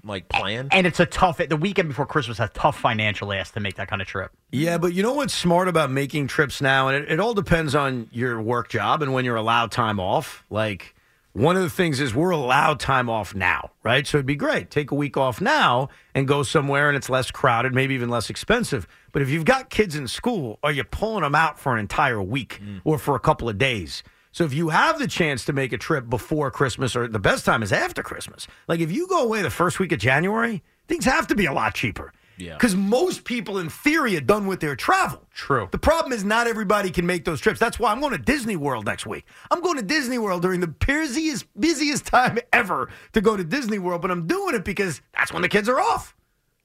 like 0.05 0.29
plan. 0.29 0.67
And 0.73 0.85
it's 0.85 0.99
a 0.99 1.07
tough, 1.07 1.39
the 1.39 1.57
weekend 1.57 1.89
before 1.89 2.07
Christmas, 2.07 2.41
a 2.41 2.49
tough 2.53 2.77
financial 2.77 3.33
ass 3.33 3.53
to 3.53 3.61
make 3.61 3.77
that 3.77 3.87
kind 3.87 4.03
of 4.03 4.09
trip. 4.09 4.33
Yeah, 4.51 4.77
but 4.77 4.93
you 4.95 5.03
know 5.05 5.15
what's 5.15 5.33
smart 5.33 5.69
about 5.69 5.93
making 5.93 6.27
trips 6.27 6.61
now? 6.61 6.89
And 6.89 7.05
it, 7.05 7.13
it 7.13 7.21
all 7.21 7.35
depends 7.35 7.77
on 7.77 8.09
your 8.11 8.43
work 8.43 8.69
job 8.69 9.03
and 9.03 9.13
when 9.13 9.25
you're 9.25 9.37
allowed 9.37 9.71
time 9.71 10.01
off. 10.01 10.43
Like, 10.51 10.97
one 11.33 11.57
of 11.57 11.63
the 11.63 11.71
things 11.71 11.99
is 11.99 12.15
we're 12.15 12.31
allowed 12.31 12.79
time 12.79 13.09
off 13.09 13.35
now, 13.35 13.71
right? 13.83 14.07
So 14.07 14.19
it'd 14.19 14.27
be 14.27 14.37
great. 14.37 14.71
Take 14.71 14.91
a 14.91 14.95
week 14.95 15.17
off 15.17 15.41
now 15.41 15.89
and 16.15 16.29
go 16.29 16.43
somewhere 16.43 16.89
and 16.89 16.97
it's 16.97 17.09
less 17.09 17.31
crowded, 17.31 17.75
maybe 17.75 17.95
even 17.95 18.11
less 18.11 18.29
expensive. 18.29 18.87
But 19.13 19.23
if 19.23 19.31
you've 19.31 19.47
got 19.47 19.71
kids 19.71 19.97
in 19.97 20.09
school, 20.09 20.59
are 20.63 20.73
you 20.73 20.85
pulling 20.85 21.23
them 21.23 21.35
out 21.35 21.59
for 21.59 21.73
an 21.73 21.79
entire 21.79 22.21
week 22.21 22.61
mm. 22.63 22.81
or 22.85 22.99
for 22.99 23.15
a 23.15 23.21
couple 23.21 23.49
of 23.49 23.57
days? 23.57 24.03
So 24.33 24.45
if 24.45 24.53
you 24.53 24.71
have 24.71 24.99
the 24.99 25.07
chance 25.07 25.45
to 25.47 25.53
make 25.53 25.73
a 25.73 25.79
trip 25.79 26.09
before 26.09 26.51
Christmas, 26.51 26.97
or 26.97 27.07
the 27.07 27.19
best 27.19 27.45
time 27.45 27.63
is 27.63 27.73
after 27.73 28.03
Christmas, 28.03 28.47
like 28.69 28.81
if 28.81 28.91
you 28.91 29.07
go 29.07 29.23
away 29.23 29.43
the 29.43 29.51
first 29.51 29.79
week 29.79 29.93
of 29.93 29.99
January, 29.99 30.63
things 30.89 31.05
have 31.05 31.27
to 31.29 31.35
be 31.35 31.47
a 31.47 31.53
lot 31.53 31.75
cheaper. 31.75 32.13
Yeah. 32.37 32.55
Because 32.55 32.75
most 32.75 33.25
people, 33.25 33.59
in 33.59 33.69
theory, 33.69 34.17
are 34.17 34.21
done 34.21 34.47
with 34.47 34.61
their 34.61 34.77
travel. 34.77 35.27
True. 35.33 35.69
The 35.71 35.79
problem 35.79 36.13
is 36.13 36.25
not 36.25 36.47
everybody 36.47 36.91
can 36.91 37.07
make 37.07 37.25
those 37.25 37.41
trips. 37.41 37.61
That's 37.61 37.79
why 37.79 37.93
I'm 37.93 38.01
going 38.01 38.13
to 38.13 38.19
Disney 38.19 38.57
World 38.57 38.87
next 38.87 39.07
week. 39.07 39.25
I'm 39.51 39.61
going 39.61 39.77
to 39.77 39.83
Disney 39.83 40.19
World 40.19 40.43
during 40.43 40.61
the 40.61 40.67
busiest, 40.67 41.47
busiest 41.59 42.07
time 42.07 42.39
ever 42.53 42.89
to 43.13 43.21
go 43.21 43.37
to 43.37 43.45
Disney 43.45 43.79
World, 43.79 44.03
but 44.03 44.11
I'm 44.11 44.27
doing 44.27 44.55
it 44.55 44.65
because 44.65 45.01
that's 45.17 45.33
when 45.33 45.43
the 45.43 45.49
kids 45.49 45.69
are 45.69 45.81
off. 45.81 46.17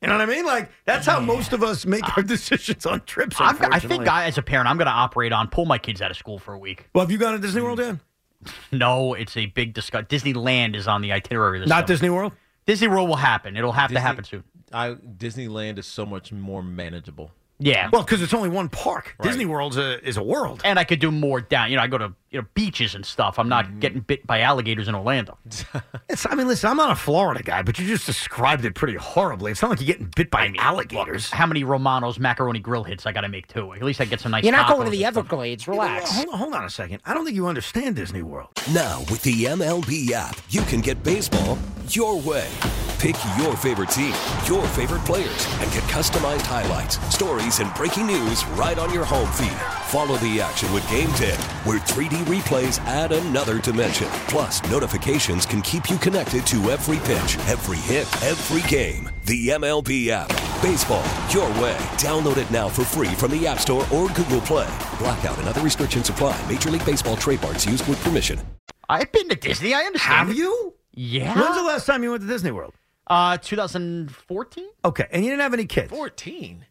You 0.02 0.08
know 0.08 0.14
what 0.18 0.30
I 0.30 0.32
mean? 0.32 0.46
Like 0.46 0.70
that's 0.86 1.08
how 1.08 1.20
most 1.20 1.54
of 1.54 1.64
us 1.64 1.86
make 1.86 2.18
our 2.18 2.24
decisions 2.24 2.86
on 2.86 3.02
trips. 3.02 3.38
Got, 3.38 3.74
I 3.74 3.80
think 3.80 4.08
I, 4.08 4.26
as 4.26 4.38
a 4.38 4.44
parent, 4.44 4.70
I'm 4.70 4.78
going 4.78 4.86
to 4.86 4.92
operate 4.92 5.32
on 5.34 5.48
pull 5.48 5.66
my 5.66 5.80
kids 5.80 6.02
out 6.02 6.12
of 6.12 6.18
school 6.18 6.38
for 6.38 6.54
a 6.54 6.60
week. 6.60 6.88
Well, 6.94 7.04
have 7.04 7.12
you 7.12 7.18
gone 7.18 7.34
to 7.34 7.40
Disney 7.40 7.62
World 7.62 7.80
yet? 7.80 7.96
No, 8.72 9.16
it's 9.16 9.36
a 9.36 9.48
big 9.48 9.74
discuss. 9.74 10.04
Disneyland 10.06 10.76
is 10.76 10.88
on 10.88 11.02
the 11.02 11.12
itinerary 11.12 11.60
this 11.60 11.68
Not 11.68 11.80
summer. 11.80 11.88
Disney 11.88 12.10
World. 12.12 12.34
Disney 12.68 12.88
World 12.88 13.10
will 13.10 13.16
happen. 13.16 13.58
It'll 13.58 13.72
have 13.72 13.92
to 13.92 14.00
happen 14.00 14.24
soon. 14.26 14.44
I 14.74 14.92
Disneyland 14.96 15.78
is 15.78 15.88
so 15.88 16.06
much 16.06 16.32
more 16.32 16.62
manageable. 16.64 17.32
Yeah. 17.60 17.90
Well, 17.92 18.04
because 18.04 18.22
it's 18.22 18.36
only 18.36 18.50
one 18.50 18.70
park. 18.70 19.16
Disney 19.24 19.48
World 19.48 19.80
a, 19.80 20.00
is 20.08 20.16
a 20.16 20.22
world. 20.22 20.62
and 20.64 20.78
I 20.78 20.84
could 20.84 21.00
do 21.00 21.10
more 21.10 21.42
down. 21.42 21.72
You 21.72 21.78
know, 21.78 21.82
I 21.82 21.88
go 21.88 21.98
to 21.98 22.14
you 22.30 22.40
know 22.40 22.48
beaches 22.54 22.94
and 22.94 23.04
stuff. 23.04 23.40
I'm 23.40 23.50
not 23.50 23.66
Mm-hmm. 23.66 23.80
getting 23.80 24.00
bit 24.02 24.28
by 24.28 24.42
alligators 24.42 24.88
in 24.88 24.94
Orlando. 24.94 25.40
It's, 26.10 26.26
I 26.30 26.36
mean, 26.36 26.48
listen, 26.48 26.70
I'm 26.70 26.78
not 26.78 26.92
a 26.92 26.96
Florida 26.96 27.42
guy, 27.44 27.64
but 27.64 27.78
you 27.80 27.86
just 27.88 28.06
described 28.06 28.64
it 28.64 28.76
pretty 28.76 28.94
horribly. 28.96 29.52
It's 29.52 29.62
not 29.62 29.72
like 29.72 29.80
you're 29.82 29.88
getting 29.88 30.10
bit 30.16 30.30
by 30.30 30.54
alligators. 30.60 31.32
How 31.32 31.46
many 31.48 31.64
Romano's 31.66 32.18
macaroni 32.20 32.60
grill 32.60 32.84
hits 32.84 33.06
I 33.08 33.12
got 33.12 33.22
to 33.22 33.28
make 33.28 33.48
too? 33.48 33.74
At 33.74 33.82
least 33.82 34.00
I 34.02 34.06
get 34.06 34.22
some 34.22 34.32
nice. 34.32 34.44
You're 34.44 34.54
not 34.54 34.70
going 34.70 34.86
to 34.86 34.92
the 34.92 35.04
and 35.04 35.14
stuff. 35.16 35.26
Everglades. 35.26 35.68
Relax. 35.68 36.12
Hold 36.16 36.30
on, 36.30 36.38
hold 36.40 36.54
on 36.54 36.64
a 36.64 36.70
second. 36.70 37.02
I 37.06 37.14
don't 37.16 37.26
think 37.26 37.36
you 37.36 37.48
understand 37.48 37.96
Disney 37.96 38.22
World. 38.22 38.50
Now, 38.72 39.00
with 39.10 39.24
the 39.24 39.46
MLB 39.46 40.12
app, 40.12 40.38
you 40.50 40.62
can 40.62 40.80
get 40.82 41.02
baseball 41.04 41.58
your 41.90 42.22
way. 42.22 42.48
Pick 43.00 43.16
your 43.38 43.56
favorite 43.56 43.90
team, 43.90 44.14
your 44.48 44.66
favorite 44.70 45.06
players, 45.06 45.46
and 45.62 45.72
get 45.72 45.84
customized 45.84 46.42
highlights, 46.42 46.98
stories, 47.14 47.60
and 47.60 47.72
breaking 47.76 48.08
news 48.08 48.44
right 48.50 48.80
on 48.80 48.92
your 48.92 49.06
home 49.06 49.32
feed. 49.34 49.56
Follow 49.92 50.18
the 50.18 50.42
action 50.42 50.74
with 50.74 50.90
Game 50.90 51.12
Day, 51.12 51.36
where 51.64 51.80
3D 51.80 52.24
replays 52.26 52.80
add 52.86 53.12
another 53.12 53.62
dimension. 53.62 54.08
Plus, 54.28 54.68
notifications 54.72 55.46
can 55.46 55.62
keep 55.62 55.92
you 55.92 55.98
connected 56.00 56.48
to 56.48 56.72
every 56.72 56.98
pitch, 56.98 57.38
every 57.46 57.78
hit, 57.78 58.08
every 58.24 58.68
game. 58.68 59.08
The 59.26 59.50
MLB 59.50 60.08
app. 60.08 60.30
Baseball, 60.64 61.06
your 61.30 61.48
way. 61.62 61.78
Download 62.02 62.38
it 62.38 62.50
now 62.50 62.68
for 62.68 62.84
free 62.84 63.14
from 63.14 63.30
the 63.30 63.46
App 63.46 63.60
Store 63.60 63.86
or 63.94 64.08
Google 64.10 64.42
Play. 64.42 64.68
Blackout 64.98 65.38
and 65.38 65.48
other 65.48 65.62
restrictions 65.62 66.10
apply. 66.10 66.36
Major 66.50 66.72
League 66.72 66.86
Baseball 66.86 67.16
trademarks 67.16 67.64
used 67.64 67.88
with 67.88 68.04
permission. 68.04 68.40
I've 68.90 69.12
been 69.12 69.30
to 69.30 69.36
Disney. 69.36 69.76
I 69.76 69.82
understand. 69.82 70.30
Have 70.30 70.36
you? 70.36 70.74
Yeah. 70.96 71.40
When's 71.40 71.56
the 71.56 71.64
last 71.64 71.86
time 71.86 72.02
you 72.02 72.10
went 72.10 72.24
to 72.24 72.28
Disney 72.28 72.50
World? 72.50 72.74
Uh, 73.10 73.38
2014. 73.38 74.66
Okay, 74.84 75.08
and 75.12 75.24
you 75.24 75.30
didn't 75.32 75.42
have 75.42 75.54
any 75.54 75.66
kids. 75.66 75.90
Fourteen. 75.90 76.66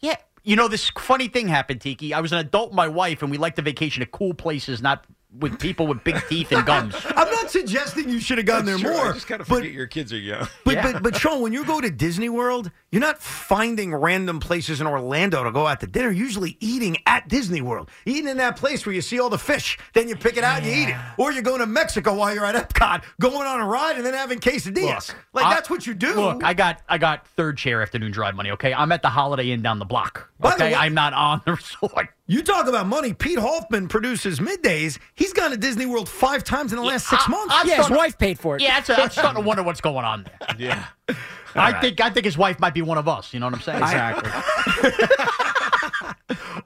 Yeah. 0.00 0.16
You 0.44 0.56
know, 0.56 0.66
this 0.66 0.90
funny 0.90 1.28
thing 1.28 1.46
happened, 1.46 1.80
Tiki. 1.80 2.12
I 2.12 2.20
was 2.20 2.32
an 2.32 2.38
adult 2.38 2.70
with 2.70 2.76
my 2.76 2.88
wife, 2.88 3.22
and 3.22 3.30
we 3.30 3.38
liked 3.38 3.56
to 3.56 3.62
vacation 3.62 4.02
at 4.02 4.10
cool 4.10 4.34
places, 4.34 4.82
not 4.82 5.06
with 5.38 5.58
people 5.58 5.86
with 5.86 6.04
big 6.04 6.16
teeth 6.28 6.52
and 6.52 6.64
gums. 6.66 6.94
I'm 7.16 7.30
not 7.30 7.50
suggesting 7.50 8.08
you 8.08 8.20
should 8.20 8.38
have 8.38 8.46
gone 8.46 8.64
there 8.66 8.78
Sure, 8.78 8.92
more. 8.92 9.06
I 9.08 9.12
just 9.12 9.26
kind 9.26 9.40
of 9.40 9.48
but, 9.48 9.56
forget 9.58 9.72
your 9.72 9.86
kids 9.86 10.12
are 10.12 10.18
young. 10.18 10.46
but, 10.64 10.74
Yeah. 10.74 10.92
but 10.92 11.02
but 11.02 11.16
Sean, 11.16 11.40
when 11.40 11.52
you 11.52 11.64
go 11.64 11.80
to 11.80 11.90
Disney 11.90 12.28
World, 12.28 12.70
you're 12.90 13.00
not 13.00 13.22
finding 13.22 13.94
random 13.94 14.40
places 14.40 14.80
in 14.80 14.86
Orlando 14.86 15.42
to 15.44 15.50
go 15.50 15.66
out 15.66 15.80
to 15.80 15.86
dinner. 15.86 16.10
You're 16.10 16.26
usually 16.26 16.56
eating 16.60 16.98
at 17.06 17.28
Disney 17.28 17.60
World, 17.62 17.90
eating 18.04 18.28
in 18.28 18.36
that 18.36 18.56
place 18.56 18.84
where 18.84 18.94
you 18.94 19.00
see 19.00 19.18
all 19.20 19.30
the 19.30 19.38
fish, 19.38 19.78
then 19.94 20.08
you 20.08 20.16
pick 20.16 20.36
it 20.36 20.44
out 20.44 20.58
and 20.58 20.66
you 20.66 20.72
eat 20.72 20.88
it. 20.90 20.96
Or 21.18 21.32
you're 21.32 21.42
going 21.42 21.60
to 21.60 21.66
Mexico 21.66 22.14
while 22.14 22.34
you're 22.34 22.44
at 22.44 22.54
Epcot, 22.54 23.02
going 23.20 23.46
on 23.46 23.60
a 23.60 23.66
ride 23.66 23.96
and 23.96 24.04
then 24.04 24.14
having 24.14 24.38
quesadillas. 24.38 25.08
Look, 25.08 25.16
like 25.32 25.46
I- 25.46 25.54
that's 25.54 25.70
what 25.70 25.86
you 25.86 25.94
do. 25.94 26.14
Look, 26.14 26.44
I 26.44 26.52
got 26.54 26.80
I 26.88 26.98
got 26.98 27.26
third 27.28 27.56
chair 27.56 27.80
afternoon 27.82 28.12
drive 28.12 28.34
money. 28.34 28.50
Okay, 28.52 28.74
I'm 28.74 28.92
at 28.92 29.02
the 29.02 29.08
Holiday 29.08 29.50
Inn 29.50 29.62
down 29.62 29.78
the 29.78 29.84
block. 29.86 30.28
By 30.38 30.50
the 30.50 30.54
Okay, 30.56 30.72
way- 30.72 30.74
I'm 30.78 30.94
not 30.94 31.14
on 31.14 31.40
the 31.46 31.52
resort. 31.56 32.08
You 32.32 32.42
talk 32.42 32.66
about 32.66 32.86
money. 32.86 33.12
Pete 33.12 33.38
Hoffman 33.38 33.88
produces 33.88 34.40
middays. 34.40 34.98
He's 35.14 35.32
gone 35.32 35.50
to 35.50 35.56
Disney 35.56 35.84
World 35.86 36.08
five 36.08 36.42
times 36.44 36.72
in 36.72 36.78
the 36.78 36.84
last 36.84 37.06
six 37.08 37.24
I- 37.26 37.30
months. 37.30 37.54
I'm 37.56 37.66
Yeah, 37.68 37.76
his 37.76 37.84
starting- 37.86 37.96
wife 37.98 38.18
paid 38.18 38.38
for 38.38 38.56
it. 38.56 38.62
Yeah, 38.62 38.80
that's 38.80 38.88
a, 38.90 39.02
I'm 39.02 39.10
starting 39.18 39.42
to 39.42 39.46
wonder 39.46 39.62
what's 39.62 39.80
going 39.82 40.04
on 40.04 40.24
there. 40.24 40.56
Yeah. 40.58 40.86
I 41.54 41.78
think 41.82 42.00
I 42.00 42.08
think 42.08 42.24
his 42.24 42.38
wife 42.38 42.58
might 42.60 42.72
be 42.72 42.80
one 42.80 42.96
of 42.96 43.06
us. 43.08 43.34
You 43.34 43.40
know 43.40 43.46
what 43.46 43.54
I'm 43.56 43.60
saying? 43.60 43.82
Exactly. 43.82 44.30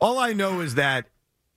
all 0.00 0.18
I 0.20 0.32
know 0.32 0.60
is 0.60 0.76
that 0.76 1.06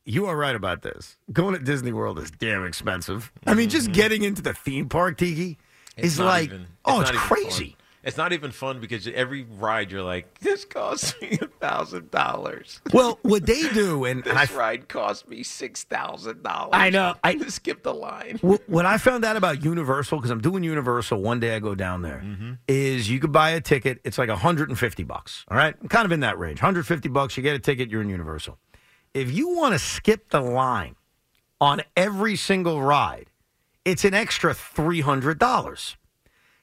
you 0.03 0.25
are 0.25 0.35
right 0.35 0.55
about 0.55 0.81
this. 0.81 1.17
Going 1.31 1.53
to 1.53 1.59
Disney 1.63 1.91
World 1.91 2.17
is 2.17 2.31
damn 2.31 2.65
expensive. 2.65 3.31
I 3.45 3.53
mean, 3.53 3.69
just 3.69 3.85
mm-hmm. 3.87 3.93
getting 3.93 4.23
into 4.23 4.41
the 4.41 4.55
theme 4.55 4.89
park, 4.89 5.17
Tiki, 5.19 5.59
It's 5.95 6.07
is 6.13 6.19
like, 6.19 6.45
even- 6.45 6.65
oh, 6.85 7.01
it's 7.01 7.11
not 7.11 7.15
even 7.15 7.27
fun. 7.27 7.37
crazy. 7.43 7.75
It's 8.09 8.17
not 8.17 8.33
even 8.33 8.51
fun 8.51 8.79
because 8.81 9.07
every 9.07 9.43
ride 9.57 9.91
you're 9.91 10.03
like, 10.03 10.39
this 10.39 10.65
cost 10.65 11.21
me 11.21 11.37
a 11.41 11.47
thousand 11.47 12.11
dollars. 12.11 12.81
Well, 12.93 13.17
what 13.21 13.45
they 13.45 13.69
do, 13.69 14.03
and, 14.05 14.25
and 14.27 14.37
I 14.37 14.45
This 14.45 14.55
ride 14.55 14.89
cost 14.89 15.29
me 15.29 15.43
six 15.43 15.83
thousand 15.85 16.43
dollars. 16.43 16.71
I 16.73 16.89
know. 16.89 17.15
I- 17.23 17.35
to 17.35 17.49
skip 17.51 17.83
the 17.83 17.93
line. 17.93 18.39
Wh- 18.39 18.69
What 18.69 18.85
I 18.85 18.97
found 18.97 19.23
out 19.23 19.37
about 19.37 19.63
Universal, 19.63 20.17
because 20.17 20.31
I'm 20.31 20.41
doing 20.41 20.63
Universal 20.63 21.21
one 21.21 21.39
day 21.39 21.55
I 21.55 21.59
go 21.59 21.73
down 21.75 22.01
there, 22.01 22.21
mm-hmm. 22.25 22.53
is 22.67 23.09
you 23.09 23.19
could 23.19 23.31
buy 23.31 23.51
a 23.51 23.61
ticket. 23.61 24.01
It's 24.03 24.17
like 24.17 24.27
150 24.29 25.03
bucks. 25.03 25.45
All 25.49 25.55
right. 25.57 25.75
I'm 25.81 25.87
kind 25.87 26.05
of 26.05 26.11
in 26.11 26.19
that 26.19 26.37
range. 26.37 26.59
150 26.61 27.07
bucks, 27.09 27.37
you 27.37 27.43
get 27.43 27.55
a 27.55 27.59
ticket, 27.59 27.89
you're 27.89 28.01
in 28.01 28.09
Universal. 28.09 28.57
If 29.13 29.31
you 29.31 29.55
want 29.55 29.73
to 29.73 29.79
skip 29.79 30.29
the 30.29 30.41
line 30.41 30.95
on 31.61 31.81
every 31.95 32.35
single 32.35 32.81
ride, 32.81 33.29
it's 33.85 34.03
an 34.05 34.13
extra 34.13 34.53
$300. 34.53 35.95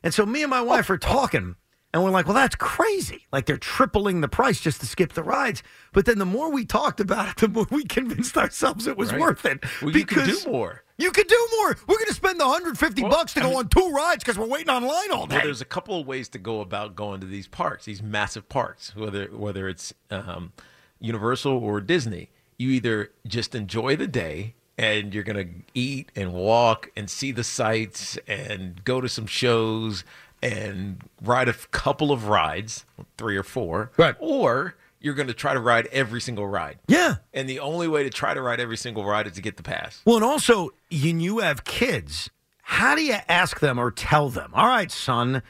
And 0.06 0.14
so 0.14 0.24
me 0.24 0.44
and 0.44 0.50
my 0.50 0.60
wife 0.60 0.88
are 0.88 0.98
talking, 0.98 1.56
and 1.92 2.04
we're 2.04 2.10
like, 2.10 2.26
well, 2.26 2.34
that's 2.36 2.54
crazy. 2.54 3.26
Like 3.32 3.46
they're 3.46 3.56
tripling 3.56 4.20
the 4.20 4.28
price 4.28 4.60
just 4.60 4.78
to 4.82 4.86
skip 4.86 5.14
the 5.14 5.22
rides. 5.24 5.64
But 5.92 6.04
then 6.06 6.20
the 6.20 6.24
more 6.24 6.48
we 6.48 6.64
talked 6.64 7.00
about 7.00 7.28
it, 7.30 7.36
the 7.38 7.48
more 7.48 7.66
we 7.72 7.82
convinced 7.82 8.36
ourselves 8.36 8.86
it 8.86 8.96
was 8.96 9.10
Right. 9.10 9.20
worth 9.20 9.44
it. 9.44 9.64
Well, 9.82 9.90
you 9.96 10.06
can 10.06 10.24
do 10.24 10.38
more. 10.46 10.84
You 10.96 11.10
could 11.10 11.26
do 11.26 11.48
more. 11.58 11.76
We're 11.88 11.96
going 11.96 12.06
to 12.06 12.14
spend 12.14 12.38
the 12.38 12.44
150 12.46 13.02
Well, 13.02 13.10
bucks 13.10 13.34
to 13.34 13.40
I 13.40 13.42
go 13.42 13.48
mean- 13.48 13.58
on 13.58 13.68
two 13.68 13.90
rides 13.90 14.22
because 14.22 14.38
we're 14.38 14.46
waiting 14.46 14.70
online 14.70 15.10
all 15.10 15.26
day. 15.26 15.38
Well, 15.38 15.44
there's 15.46 15.60
a 15.60 15.64
couple 15.64 15.98
of 16.00 16.06
ways 16.06 16.28
to 16.28 16.38
go 16.38 16.60
about 16.60 16.94
going 16.94 17.18
to 17.22 17.26
these 17.26 17.48
parks, 17.48 17.86
these 17.86 18.00
massive 18.00 18.48
parks, 18.48 18.94
whether 18.94 19.24
whether 19.26 19.68
it's 19.68 19.92
um, 20.12 20.52
Universal 21.00 21.52
or 21.52 21.80
Disney. 21.80 22.30
You 22.58 22.70
either 22.70 23.10
just 23.26 23.56
enjoy 23.56 23.96
the 23.96 24.06
day 24.06 24.54
and 24.78 25.14
you're 25.14 25.24
going 25.24 25.36
to 25.48 25.54
eat 25.74 26.10
and 26.14 26.32
walk 26.32 26.90
and 26.96 27.08
see 27.08 27.32
the 27.32 27.44
sights 27.44 28.18
and 28.28 28.84
go 28.84 29.00
to 29.00 29.08
some 29.08 29.26
shows 29.26 30.04
and 30.42 31.02
ride 31.22 31.48
a 31.48 31.54
couple 31.54 32.12
of 32.12 32.28
rides, 32.28 32.84
three 33.16 33.36
or 33.36 33.42
four, 33.42 33.90
Right. 33.96 34.14
Or 34.18 34.74
you're 35.00 35.14
going 35.14 35.28
to 35.28 35.34
try 35.34 35.54
to 35.54 35.60
ride 35.60 35.86
every 35.92 36.20
single 36.20 36.46
ride. 36.46 36.78
yeah. 36.88 37.16
And 37.32 37.48
the 37.48 37.60
only 37.60 37.88
way 37.88 38.02
to 38.02 38.10
try 38.10 38.34
to 38.34 38.40
ride 38.42 38.60
every 38.60 38.76
single 38.76 39.04
ride 39.04 39.26
is 39.26 39.32
to 39.34 39.42
get 39.42 39.56
the 39.56 39.62
pass. 39.62 40.02
Well, 40.04 40.16
and 40.16 40.24
also, 40.24 40.70
when 40.90 41.20
you 41.20 41.38
have 41.38 41.64
kids, 41.64 42.28
how 42.62 42.94
do 42.96 43.02
you 43.02 43.16
ask 43.28 43.60
them 43.60 43.78
or 43.78 43.90
tell 43.90 44.28
them, 44.28 44.50
all 44.54 44.66
right, 44.66 44.90
son, 44.90 45.42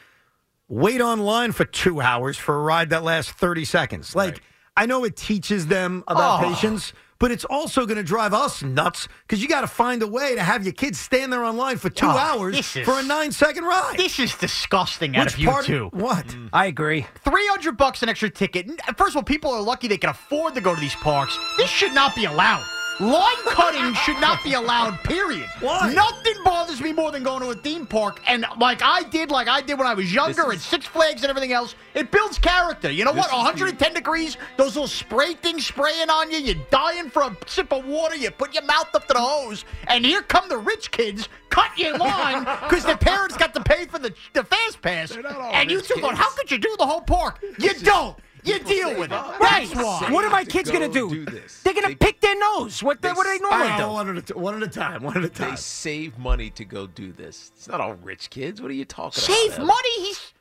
wait 0.68 1.00
online 1.00 1.52
for 1.52 1.64
two 1.64 2.00
hours 2.00 2.36
for 2.36 2.54
a 2.56 2.62
ride 2.62 2.90
that 2.90 3.02
lasts 3.02 3.32
30 3.32 3.64
seconds? 3.64 4.14
Like, 4.14 4.32
Right. 4.34 4.40
I 4.78 4.86
know 4.86 5.04
it 5.04 5.16
teaches 5.16 5.68
them 5.68 6.04
about 6.06 6.42
Oh. 6.44 6.48
patience, 6.48 6.92
but 7.18 7.30
it's 7.30 7.44
also 7.44 7.86
going 7.86 7.96
to 7.96 8.02
drive 8.02 8.34
us 8.34 8.62
nuts 8.62 9.08
because 9.26 9.42
you 9.42 9.48
got 9.48 9.62
to 9.62 9.66
find 9.66 10.02
a 10.02 10.06
way 10.06 10.34
to 10.34 10.42
have 10.42 10.64
your 10.64 10.72
kids 10.72 10.98
stand 10.98 11.32
there 11.32 11.44
online 11.44 11.76
for 11.78 11.90
two 11.90 12.06
Oh, 12.06 12.10
hours 12.10 12.58
is- 12.58 12.84
for 12.84 12.98
a 12.98 13.02
nine 13.02 13.32
second 13.32 13.64
ride. 13.64 13.96
This 13.96 14.18
is 14.18 14.34
disgusting 14.34 15.16
out 15.16 15.24
Which 15.26 15.34
of 15.34 15.40
you 15.40 15.48
part? 15.50 15.64
two. 15.64 15.88
What? 15.92 16.26
Mm. 16.26 16.50
I 16.52 16.66
agree. 16.66 17.06
300 17.24 17.76
bucks 17.76 18.02
an 18.02 18.08
extra 18.08 18.30
ticket. 18.30 18.70
First 18.96 19.10
of 19.10 19.16
all, 19.16 19.22
people 19.22 19.50
are 19.52 19.62
lucky 19.62 19.88
they 19.88 19.98
can 19.98 20.10
afford 20.10 20.54
to 20.54 20.60
go 20.60 20.74
to 20.74 20.80
these 20.80 20.94
parks. 20.96 21.38
This 21.56 21.70
should 21.70 21.94
not 21.94 22.14
be 22.14 22.24
allowed. 22.24 22.64
Line 22.98 23.36
cutting 23.46 23.92
should 23.94 24.18
not 24.20 24.42
be 24.42 24.54
allowed, 24.54 24.98
period. 25.04 25.46
Why? 25.60 25.92
Nothing 25.92 26.34
bothers 26.44 26.80
me 26.80 26.92
more 26.92 27.10
than 27.12 27.22
going 27.22 27.40
to 27.42 27.50
a 27.50 27.54
theme 27.54 27.86
park. 27.86 28.20
And 28.26 28.46
like 28.58 28.80
I 28.82 29.02
did, 29.02 29.30
like 29.30 29.48
I 29.48 29.60
did 29.60 29.78
when 29.78 29.86
I 29.86 29.92
was 29.94 30.12
younger 30.14 30.50
at 30.52 30.60
Six 30.60 30.86
Flags 30.86 31.22
and 31.22 31.28
everything 31.30 31.52
else, 31.52 31.74
it 31.94 32.10
builds 32.10 32.38
character. 32.38 32.90
You 32.90 33.04
know 33.04 33.12
what? 33.12 33.30
what? 33.30 33.54
is 33.54 33.60
the- 33.60 33.64
110 33.64 33.92
degrees, 33.94 34.36
those 34.56 34.76
little 34.76 34.88
spray 34.88 35.34
things 35.34 35.66
spraying 35.66 36.08
on 36.08 36.30
you, 36.30 36.38
you're 36.38 36.64
dying 36.70 37.10
for 37.10 37.22
a 37.22 37.36
sip 37.46 37.72
of 37.72 37.84
water, 37.84 38.16
you 38.16 38.30
put 38.30 38.54
your 38.54 38.64
mouth 38.64 38.88
up 38.94 39.06
to 39.08 39.12
the 39.14 39.20
hose, 39.20 39.64
and 39.88 40.04
here 40.06 40.22
come 40.22 40.48
the 40.48 40.56
rich 40.58 40.90
kids, 40.90 41.28
cut 41.50 41.76
your 41.78 41.98
line 41.98 42.44
because 42.44 42.84
their 42.86 42.96
parents 42.96 43.36
got 43.36 43.52
to 43.54 43.60
pay 43.60 43.84
for 43.86 43.98
the, 43.98 44.14
the 44.32 44.42
fast 44.44 44.80
pass. 44.80 45.10
They're 45.10 45.22
not 45.22 45.36
all 45.36 45.52
And 45.54 45.70
you 45.70 45.80
two 45.82 45.94
going, 45.96 46.08
kids. 46.16 46.18
how 46.18 46.30
could 46.34 46.50
you 46.50 46.58
do 46.58 46.74
the 46.78 46.86
whole 46.86 47.02
park? 47.02 47.42
You 47.58 47.74
don't. 47.74 48.16
You 48.46 48.58
deal 48.60 48.98
with 48.98 49.10
it. 49.12 49.18
Oh, 49.20 49.36
that's 49.40 49.74
why. 49.74 50.08
What 50.10 50.24
are 50.24 50.30
my 50.30 50.44
kids 50.44 50.70
go 50.70 50.78
gonna 50.78 50.92
do? 50.92 51.24
do. 51.26 51.40
They're 51.64 51.74
gonna 51.74 51.88
They- 51.88 51.94
pick 51.96 52.20
their 52.20 52.38
nose. 52.38 52.82
What 52.82 53.02
they, 53.02 53.08
they 53.08 53.12
what 53.14 53.24
do 53.24 53.30
they 53.30 53.38
normally 53.42 53.72
Oh, 53.72 53.78
do? 53.78 53.92
one, 53.92 54.16
at 54.18 54.30
a 54.30 54.38
one 54.38 54.56
at 54.56 54.62
a 54.62 54.68
time. 54.68 55.02
One 55.02 55.16
at 55.16 55.24
a 55.24 55.28
time. 55.28 55.50
They 55.50 55.56
save 55.56 56.18
money 56.18 56.50
to 56.50 56.64
go 56.64 56.86
do 56.86 57.12
this. 57.12 57.50
It's 57.56 57.68
not 57.68 57.80
all 57.80 57.94
rich 57.94 58.30
kids. 58.30 58.62
What 58.62 58.70
are 58.70 58.74
you 58.74 58.84
talking 58.84 59.20
Save 59.22 59.46
about? 59.48 59.54
Evan? 59.54 59.66
money. 59.66 60.00
He's 60.06 60.32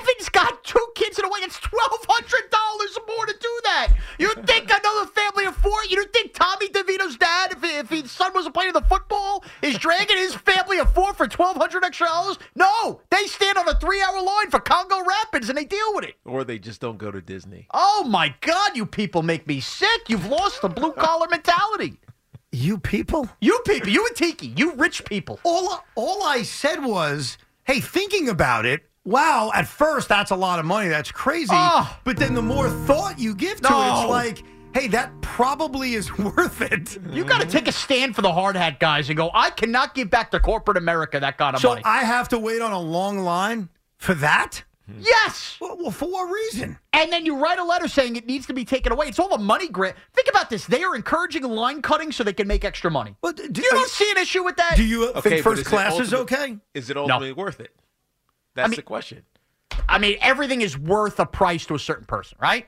Evan's 0.00 0.28
got 0.30 0.64
two 0.64 0.86
kids 0.94 1.18
in 1.18 1.24
a 1.24 1.28
way. 1.28 1.40
It's 1.42 1.58
twelve 1.58 2.06
hundred 2.08 2.50
dollars 2.50 2.98
more 3.06 3.26
to 3.26 3.32
do 3.38 3.60
that. 3.64 3.88
You 4.18 4.32
think 4.46 4.70
another 4.70 5.06
family 5.10 5.44
of 5.44 5.56
four? 5.56 5.78
You 5.88 5.96
don't 5.96 6.12
think 6.12 6.32
Tommy 6.34 6.68
DeVito's 6.68 7.16
dad, 7.16 7.52
if, 7.52 7.64
if 7.64 7.88
his 7.90 8.10
son 8.10 8.32
wasn't 8.34 8.54
playing 8.54 8.72
the 8.72 8.82
football, 8.82 9.44
is 9.60 9.76
dragging 9.78 10.16
his 10.16 10.34
family 10.34 10.78
of 10.78 10.92
four 10.94 11.12
for 11.14 11.26
twelve 11.28 11.56
hundred 11.56 11.84
extra 11.84 12.06
dollars? 12.06 12.38
No, 12.54 13.00
they 13.10 13.26
stand 13.26 13.58
on 13.58 13.68
a 13.68 13.78
three-hour 13.78 14.22
line 14.22 14.50
for 14.50 14.60
Congo 14.60 15.02
Rapids 15.04 15.48
and 15.48 15.58
they 15.58 15.64
deal 15.64 15.94
with 15.94 16.04
it. 16.04 16.14
Or 16.24 16.44
they 16.44 16.58
just 16.58 16.80
don't 16.80 16.98
go 16.98 17.10
to 17.10 17.20
Disney. 17.20 17.66
Oh 17.74 18.04
my 18.08 18.34
God, 18.40 18.76
you 18.76 18.86
people 18.86 19.22
make 19.22 19.46
me 19.46 19.60
sick. 19.60 20.08
You've 20.08 20.26
lost 20.26 20.62
the 20.62 20.68
blue 20.68 20.92
collar 20.92 21.26
mentality. 21.30 21.98
You 22.54 22.78
people? 22.78 23.28
You 23.40 23.60
people, 23.66 23.88
you 23.88 24.06
and 24.06 24.14
Tiki, 24.16 24.48
you 24.56 24.74
rich 24.74 25.04
people. 25.06 25.40
all 25.42 25.84
all 25.94 26.22
I 26.22 26.42
said 26.42 26.84
was, 26.84 27.38
hey, 27.64 27.80
thinking 27.80 28.28
about 28.28 28.66
it, 28.66 28.82
wow, 29.04 29.50
at 29.54 29.66
first 29.66 30.08
that's 30.08 30.30
a 30.30 30.36
lot 30.36 30.58
of 30.58 30.64
money. 30.64 30.88
That's 30.88 31.10
crazy. 31.12 31.50
Oh. 31.52 31.98
But 32.04 32.16
then 32.16 32.34
the 32.34 32.42
more 32.42 32.68
thought 32.70 33.18
you 33.18 33.34
give 33.34 33.60
to 33.60 33.68
it, 33.68 34.00
it's 34.00 34.08
like, 34.10 34.42
hey, 34.74 34.88
that 34.88 35.12
probably 35.22 35.94
is 35.94 36.16
worth 36.18 36.60
it. 36.62 36.98
You 37.10 37.24
got 37.24 37.40
to 37.40 37.46
take 37.46 37.68
a 37.68 37.72
stand 37.72 38.14
for 38.14 38.22
the 38.22 38.32
hard 38.32 38.56
hat 38.56 38.80
guys 38.80 39.08
and 39.08 39.16
go, 39.16 39.30
I 39.34 39.50
cannot 39.50 39.94
give 39.94 40.10
back 40.10 40.30
to 40.32 40.40
corporate 40.40 40.76
America 40.76 41.18
that 41.20 41.38
kind 41.38 41.54
of 41.54 41.60
So 41.62 41.70
money. 41.70 41.82
I 41.84 42.04
have 42.04 42.28
to 42.30 42.38
wait 42.38 42.62
on 42.62 42.72
a 42.72 42.80
long 42.80 43.18
line 43.18 43.68
for 43.98 44.14
that? 44.14 44.64
Hmm. 44.90 44.98
yes. 45.00 45.56
Well, 45.60 45.76
well, 45.80 45.90
for 45.92 46.10
what 46.10 46.24
reason? 46.24 46.76
And 46.92 47.12
then 47.12 47.24
you 47.24 47.38
write 47.38 47.58
a 47.60 47.64
letter 47.64 47.86
saying 47.86 48.16
it 48.16 48.26
needs 48.26 48.46
to 48.48 48.52
be 48.52 48.64
taken 48.64 48.92
away. 48.92 49.06
It's 49.06 49.18
all 49.20 49.32
a 49.32 49.38
money 49.38 49.68
grab. 49.68 49.94
Think 50.12 50.26
about 50.28 50.50
this. 50.50 50.66
They 50.66 50.82
are 50.82 50.96
encouraging 50.96 51.44
line 51.44 51.82
cutting 51.82 52.10
so 52.10 52.24
they 52.24 52.32
can 52.32 52.48
make 52.48 52.64
extra 52.64 52.90
money. 52.90 53.14
Well, 53.22 53.32
do, 53.32 53.44
You 53.44 53.70
don't 53.70 53.88
see 53.88 54.10
an 54.10 54.18
issue 54.18 54.42
with 54.42 54.56
that? 54.56 54.74
do 54.76 54.82
you 54.84 55.08
Okay, 55.10 55.20
think 55.30 55.44
first 55.44 55.62
is 55.62 55.68
class 55.68 55.98
is 56.00 56.12
okay? 56.12 56.58
Is 56.74 56.90
it 56.90 56.96
ultimately 56.96 57.32
worth 57.32 57.60
it? 57.60 57.72
That's 58.54 58.70
mean- 58.70 58.76
the 58.76 58.82
question. 58.82 59.22
I 59.88 59.98
mean, 59.98 60.18
everything 60.20 60.60
is 60.60 60.76
worth 60.78 61.18
a 61.18 61.26
price 61.26 61.66
to 61.66 61.74
a 61.74 61.78
certain 61.78 62.04
person, 62.04 62.38
right? 62.40 62.66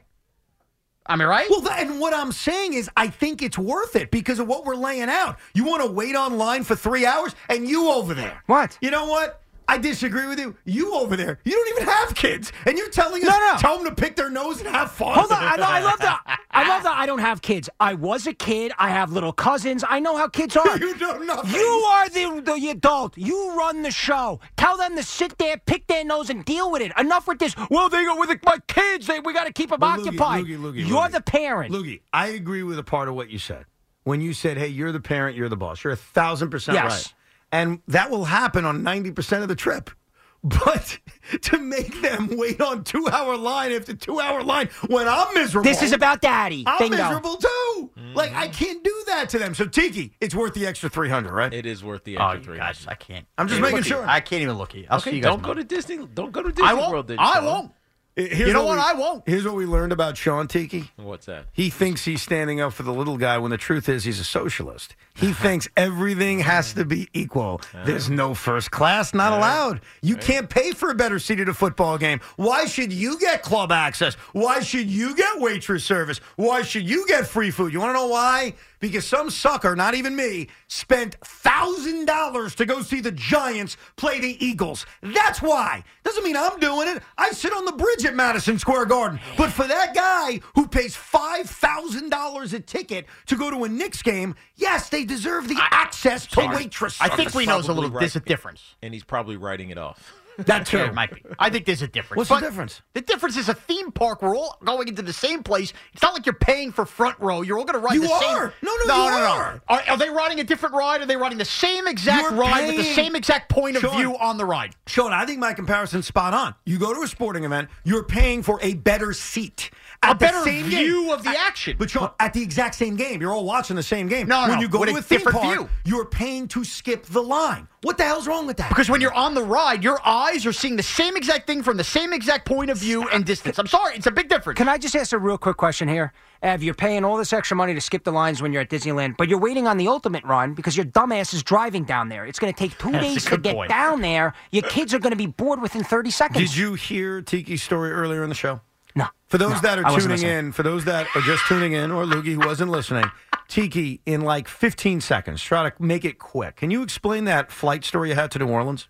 I 1.06 1.16
mean, 1.16 1.28
right? 1.28 1.46
Well, 1.50 1.60
that, 1.62 1.82
and 1.82 2.00
what 2.00 2.14
I'm 2.14 2.32
saying 2.32 2.72
is, 2.72 2.88
I 2.96 3.08
think 3.08 3.42
it's 3.42 3.58
worth 3.58 3.94
it 3.94 4.10
because 4.10 4.38
of 4.38 4.46
what 4.46 4.64
we're 4.64 4.74
laying 4.74 5.10
out. 5.10 5.38
You 5.52 5.64
want 5.64 5.82
to 5.84 5.90
wait 5.90 6.16
online 6.16 6.64
for 6.64 6.74
three 6.74 7.04
hours, 7.04 7.34
and 7.50 7.68
you 7.68 7.90
over 7.90 8.14
there. 8.14 8.42
What? 8.46 8.78
You 8.80 8.90
know 8.90 9.06
what? 9.06 9.42
I 9.66 9.78
disagree 9.78 10.26
with 10.26 10.38
you. 10.38 10.56
You 10.64 10.94
over 10.94 11.16
there, 11.16 11.38
you 11.44 11.52
don't 11.52 11.68
even 11.76 11.84
have 11.92 12.14
kids, 12.14 12.52
and 12.66 12.76
you're 12.76 12.90
telling 12.90 13.22
us 13.22 13.28
No, 13.28 13.38
no. 13.52 13.56
tell 13.58 13.76
them 13.78 13.86
to 13.86 13.94
pick 13.94 14.14
their 14.16 14.30
nose 14.30 14.60
and 14.60 14.68
have 14.68 14.90
fun. 14.92 15.14
Hold 15.18 15.32
on, 15.32 15.42
I, 15.42 15.56
I 15.58 15.80
love 15.80 15.98
that. 16.00 16.40
I 16.50 16.68
love 16.68 16.82
that. 16.84 16.96
I 16.96 17.06
don't 17.06 17.18
have 17.20 17.42
kids. 17.42 17.68
I 17.80 17.94
was 17.94 18.26
a 18.26 18.32
kid. 18.34 18.72
I 18.78 18.90
have 18.90 19.12
little 19.12 19.32
cousins. 19.32 19.82
I 19.88 20.00
know 20.00 20.16
how 20.16 20.28
kids 20.28 20.56
are. 20.56 20.78
you 20.78 20.96
know 20.98 21.18
nothing. 21.18 21.50
You 21.52 21.60
are 21.66 22.08
the, 22.08 22.42
the 22.44 22.68
adult. 22.70 23.16
You 23.16 23.56
run 23.56 23.82
the 23.82 23.90
show. 23.90 24.40
Tell 24.56 24.76
them 24.76 24.96
to 24.96 25.02
sit 25.02 25.36
there, 25.38 25.56
pick 25.56 25.86
their 25.86 26.04
nose, 26.04 26.30
and 26.30 26.44
deal 26.44 26.70
with 26.70 26.82
it. 26.82 26.92
Enough 26.98 27.26
with 27.26 27.38
this. 27.38 27.54
Well, 27.70 27.88
they 27.88 28.04
go 28.04 28.18
with 28.18 28.28
the, 28.28 28.38
my 28.44 28.58
kids. 28.68 29.06
They, 29.06 29.20
we 29.20 29.32
got 29.32 29.46
to 29.46 29.52
keep 29.52 29.70
them 29.70 29.80
Well, 29.80 29.98
occupied. 29.98 30.44
Loogie, 30.44 30.58
Loogie, 30.58 30.86
You're 30.86 31.02
Loogie. 31.08 31.12
the 31.12 31.20
parent. 31.22 31.72
Loogie, 31.72 32.00
I 32.12 32.28
agree 32.28 32.62
with 32.62 32.78
a 32.78 32.84
part 32.84 33.08
of 33.08 33.14
what 33.14 33.30
you 33.30 33.38
said. 33.38 33.64
When 34.04 34.20
you 34.20 34.34
said, 34.34 34.58
hey, 34.58 34.68
you're 34.68 34.92
the 34.92 35.00
parent, 35.00 35.36
you're 35.36 35.48
the 35.48 35.56
boss. 35.56 35.82
You're 35.82 35.94
a 35.94 35.96
thousand 35.96 36.50
percent 36.50 36.74
Yes. 36.76 36.90
right. 36.92 37.14
And 37.54 37.80
that 37.88 38.10
will 38.10 38.24
happen 38.24 38.64
on 38.64 38.82
90% 38.82 39.42
of 39.42 39.48
the 39.48 39.54
trip. 39.56 39.90
But 40.46 40.98
to 41.40 41.58
make 41.58 42.02
them 42.02 42.28
wait 42.36 42.60
on 42.60 42.84
two 42.84 43.08
hour 43.08 43.34
line 43.34 43.72
after 43.72 43.94
two 43.94 44.20
hour 44.20 44.42
line 44.42 44.68
when 44.88 45.08
I'm 45.08 45.32
miserable. 45.32 45.64
This 45.64 45.80
is 45.82 45.92
about 45.92 46.20
daddy. 46.20 46.64
I'm 46.66 46.78
Bingo. 46.78 46.98
miserable 46.98 47.36
too. 47.38 47.90
Like 48.14 48.28
Mm-hmm. 48.30 48.38
I 48.40 48.48
can't 48.48 48.84
do 48.84 49.04
that 49.06 49.30
to 49.30 49.38
them. 49.38 49.54
So 49.54 49.64
Tiki, 49.64 50.12
it's 50.20 50.34
worth 50.34 50.52
the 50.52 50.66
extra 50.66 50.90
300, 50.90 51.32
right? 51.32 51.50
It 51.50 51.64
is 51.64 51.82
worth 51.82 52.04
the 52.04 52.18
oh, 52.18 52.24
extra 52.28 52.38
you 52.40 52.44
three. 52.44 52.58
guys, 52.58 52.84
I 52.86 52.94
can't. 52.94 53.26
I'm 53.38 53.48
just 53.48 53.62
making 53.62 53.84
sure. 53.84 54.02
you. 54.02 54.06
I 54.06 54.20
can't 54.20 54.42
even 54.42 54.58
look 54.58 54.74
at 54.74 54.80
you. 54.82 54.86
I'll 54.90 55.00
see 55.00 55.08
Okay, 55.10 55.16
you 55.16 55.22
guys. 55.22 55.30
don't 55.32 55.42
go 55.42 55.54
to 55.54 55.64
Disney. 55.64 55.96
Don't 56.12 56.30
go 56.32 56.42
to 56.42 56.50
Disney 56.50 56.64
I 56.68 56.74
won't. 56.74 56.92
World. 56.92 57.06
then, 57.08 57.16
I 57.20 57.40
won't. 57.40 57.72
Here's 58.16 58.38
You 58.38 58.52
know 58.52 58.64
what? 58.64 58.76
we- 58.78 58.82
I 58.84 58.92
won't. 58.92 59.24
Here's 59.26 59.44
what 59.44 59.54
we 59.54 59.66
learned 59.66 59.90
about 59.92 60.16
Sean 60.16 60.46
Tiki. 60.46 60.90
What's 60.96 61.26
that? 61.26 61.46
He 61.52 61.68
thinks 61.68 62.04
he's 62.04 62.22
standing 62.22 62.60
up 62.60 62.72
for 62.72 62.84
the 62.84 62.92
little 62.92 63.16
guy 63.16 63.38
when 63.38 63.50
the 63.50 63.56
truth 63.58 63.88
is 63.88 64.04
he's 64.04 64.20
a 64.20 64.24
socialist. 64.24 64.94
He 65.14 65.32
thinks 65.32 65.68
everything 65.76 66.38
has 66.40 66.74
to 66.74 66.84
be 66.84 67.08
equal. 67.12 67.60
There's 67.84 68.08
no 68.08 68.34
first 68.34 68.70
class, 68.70 69.14
not 69.14 69.32
allowed. 69.32 69.80
You 70.00 70.14
can't 70.16 70.48
pay 70.48 70.70
for 70.70 70.90
a 70.90 70.94
better 70.94 71.18
seat 71.18 71.40
at 71.40 71.48
a 71.48 71.54
football 71.54 71.98
game. 71.98 72.20
Why 72.36 72.66
should 72.66 72.92
you 72.92 73.18
get 73.18 73.42
club 73.42 73.72
access? 73.72 74.14
Why 74.32 74.60
should 74.60 74.88
you 74.88 75.16
get 75.16 75.40
waitress 75.40 75.84
service? 75.84 76.18
Why 76.36 76.62
should 76.62 76.88
you 76.88 77.06
get 77.08 77.26
free 77.26 77.50
food? 77.50 77.72
You 77.72 77.80
want 77.80 77.90
to 77.90 77.94
know 77.94 78.06
why? 78.06 78.54
Because 78.84 79.06
some 79.06 79.30
sucker, 79.30 79.74
not 79.74 79.94
even 79.94 80.14
me, 80.14 80.46
spent 80.68 81.14
thousand 81.24 82.04
dollars 82.04 82.54
to 82.54 82.66
go 82.66 82.82
see 82.82 83.00
the 83.00 83.10
Giants 83.12 83.78
play 83.96 84.20
the 84.20 84.44
Eagles. 84.44 84.84
That's 85.00 85.40
why. 85.40 85.82
Doesn't 86.04 86.22
mean 86.22 86.36
I'm 86.36 86.60
doing 86.60 86.88
it. 86.88 87.02
I 87.16 87.30
sit 87.30 87.54
on 87.54 87.64
the 87.64 87.72
bridge 87.72 88.04
at 88.04 88.14
Madison 88.14 88.58
Square 88.58 88.84
Garden. 88.86 89.18
But 89.38 89.50
for 89.52 89.66
that 89.66 89.94
guy 89.94 90.42
who 90.54 90.66
pays 90.66 90.94
five 90.94 91.48
thousand 91.48 92.10
dollars 92.10 92.52
a 92.52 92.60
ticket 92.60 93.06
to 93.24 93.36
go 93.36 93.50
to 93.50 93.64
a 93.64 93.70
Knicks 93.70 94.02
game, 94.02 94.34
yes, 94.56 94.90
they 94.90 95.06
deserve 95.06 95.48
the 95.48 95.56
access 95.58 96.26
to 96.26 96.46
waitress. 96.54 97.00
I 97.00 97.08
think 97.08 97.34
we 97.34 97.46
know 97.46 97.54
there's 97.54 97.68
a 97.68 97.72
little. 97.72 97.88
Probably 97.88 98.00
There's 98.00 98.16
a 98.16 98.20
difference. 98.20 98.74
and 98.82 98.92
he's 98.92 99.02
probably 99.04 99.38
writing 99.38 99.70
it 99.70 99.78
off. 99.78 100.12
That 100.38 100.66
too. 100.66 100.78
Yeah, 100.78 100.86
it 100.88 100.94
might 100.94 101.14
be. 101.14 101.22
I 101.38 101.50
think 101.50 101.66
there's 101.66 101.82
a 101.82 101.88
difference. 101.88 102.18
What's 102.18 102.28
But 102.30 102.40
the 102.40 102.46
difference? 102.46 102.82
The 102.94 103.00
difference 103.00 103.36
is 103.36 103.48
a 103.48 103.54
theme 103.54 103.92
park. 103.92 104.22
We're 104.22 104.36
all 104.36 104.58
going 104.64 104.88
into 104.88 105.02
the 105.02 105.12
same 105.12 105.42
place. 105.42 105.72
It's 105.92 106.02
not 106.02 106.14
like 106.14 106.26
you're 106.26 106.34
paying 106.34 106.72
for 106.72 106.84
front 106.84 107.18
row. 107.20 107.42
You're 107.42 107.58
all 107.58 107.64
going 107.64 107.80
to 107.80 107.86
ride 107.86 107.94
You 107.94 108.02
the 108.02 108.08
same. 108.20 108.36
are. 108.36 108.52
No, 108.62 108.74
no, 108.76 108.84
no, 108.86 109.04
you 109.04 109.10
no, 109.10 109.16
no. 109.18 109.24
are. 109.26 109.62
Are, 109.68 109.82
are 109.90 109.96
they 109.96 110.10
riding 110.10 110.40
a 110.40 110.44
different 110.44 110.74
ride? 110.74 111.00
Are 111.02 111.06
they 111.06 111.16
riding 111.16 111.38
the 111.38 111.44
same 111.44 111.86
exact 111.88 112.22
You're 112.22 112.32
ride 112.40 112.66
with 112.66 112.76
the 112.76 112.94
same 112.94 113.16
exact 113.16 113.48
point 113.48 113.76
of 113.76 113.82
view 113.92 114.16
on 114.18 114.36
the 114.36 114.44
ride? 114.44 114.74
Sean, 114.86 115.12
I 115.12 115.24
think 115.26 115.38
my 115.38 115.54
comparison's 115.54 116.06
spot 116.06 116.34
on. 116.34 116.54
You 116.64 116.78
go 116.78 116.92
to 116.92 117.00
a 117.02 117.06
sporting 117.08 117.44
event, 117.44 117.68
you're 117.84 118.04
paying 118.04 118.42
for 118.42 118.58
a 118.62 118.74
better 118.74 119.12
seat. 119.12 119.70
A 120.02 120.08
At 120.08 120.18
the 120.18 120.26
better 120.26 120.42
same 120.42 120.66
view 120.66 121.04
game. 121.04 121.10
of 121.12 121.22
the 121.22 121.30
At- 121.30 121.36
action. 121.38 121.76
But 121.78 121.88
Sean, 121.88 122.10
at 122.20 122.34
the 122.34 122.42
exact 122.42 122.74
same 122.74 122.96
game, 122.96 123.22
you're 123.22 123.32
all 123.32 123.44
watching 123.46 123.76
the 123.76 123.82
same 123.82 124.06
game. 124.06 124.28
No, 124.28 124.42
when 124.42 124.56
no, 124.56 124.60
you 124.60 124.68
go 124.68 124.80
with 124.80 124.90
to 124.90 124.96
a 124.96 124.98
a 124.98 125.02
theme 125.02 125.18
different 125.18 125.38
park, 125.38 125.58
view. 125.60 125.68
you're 125.86 126.04
paying 126.04 126.46
to 126.48 126.62
skip 126.64 127.06
the 127.06 127.22
line. 127.22 127.68
What 127.82 127.96
the 127.96 128.04
hell's 128.04 128.26
wrong 128.26 128.46
with 128.46 128.56
that? 128.58 128.68
Because 128.68 128.90
when 128.90 129.00
you're 129.00 129.14
on 129.14 129.34
the 129.34 129.42
ride, 129.42 129.82
you're 129.82 129.94
your 129.94 130.00
eyes 130.24 130.46
are 130.46 130.52
seeing 130.52 130.76
the 130.76 130.82
same 130.82 131.16
exact 131.16 131.46
thing 131.46 131.62
from 131.62 131.76
the 131.76 131.84
same 131.84 132.12
exact 132.12 132.46
point 132.46 132.70
of 132.70 132.78
view 132.78 133.08
and 133.10 133.24
distance. 133.24 133.58
I'm 133.58 133.66
sorry, 133.66 133.96
it's 133.96 134.06
a 134.06 134.10
big 134.10 134.28
difference. 134.28 134.56
Can 134.56 134.68
I 134.68 134.78
just 134.78 134.96
ask 134.96 135.12
a 135.12 135.18
real 135.18 135.38
quick 135.38 135.56
question 135.56 135.88
here? 135.88 136.12
Ev, 136.42 136.62
you're 136.62 136.74
paying 136.74 137.04
all 137.04 137.16
this 137.16 137.32
extra 137.32 137.56
money 137.56 137.74
to 137.74 137.80
skip 137.80 138.04
the 138.04 138.12
lines 138.12 138.40
when 138.42 138.52
you're 138.52 138.62
at 138.62 138.70
Disneyland, 138.70 139.16
but 139.16 139.28
you're 139.28 139.38
waiting 139.38 139.66
on 139.66 139.76
the 139.76 139.88
ultimate 139.88 140.24
run 140.24 140.54
because 140.54 140.76
your 140.76 140.86
dumbass 140.86 141.32
is 141.34 141.42
driving 141.42 141.84
down 141.84 142.08
there. 142.08 142.24
It's 142.26 142.38
going 142.38 142.52
to 142.52 142.58
take 142.58 142.76
two 142.78 142.90
That's 142.92 143.04
days 143.04 143.24
to 143.26 143.36
get 143.38 143.54
point. 143.54 143.70
down 143.70 144.00
there. 144.00 144.34
Your 144.50 144.62
kids 144.64 144.92
are 144.94 144.98
going 144.98 145.12
to 145.12 145.16
be 145.16 145.26
bored 145.26 145.60
within 145.60 145.84
30 145.84 146.10
seconds. 146.10 146.38
Did 146.50 146.56
you 146.56 146.74
hear 146.74 147.22
Tiki's 147.22 147.62
story 147.62 147.92
earlier 147.92 148.22
in 148.22 148.28
the 148.28 148.34
show? 148.34 148.60
No. 148.96 149.06
For 149.26 149.38
those 149.38 149.54
No, 149.54 149.58
that 149.60 149.78
are 149.78 149.90
tuning 149.90 150.08
listening. 150.08 150.30
in, 150.32 150.52
for 150.52 150.62
those 150.62 150.84
that 150.84 151.06
are 151.16 151.22
just 151.22 151.46
tuning 151.46 151.72
in, 151.72 151.90
or 151.90 152.04
Loogie 152.04 152.34
who 152.40 152.46
wasn't 152.46 152.70
listening, 152.70 153.04
Tiki, 153.48 154.00
in 154.06 154.20
like 154.20 154.46
15 154.48 155.00
seconds, 155.00 155.42
try 155.42 155.68
to 155.68 155.82
make 155.82 156.04
it 156.04 156.18
quick. 156.18 156.56
Can 156.56 156.70
you 156.70 156.82
explain 156.82 157.24
that 157.24 157.50
flight 157.50 157.84
story 157.84 158.10
you 158.10 158.14
had 158.14 158.30
to 158.32 158.38
New 158.38 158.48
Orleans? 158.48 158.88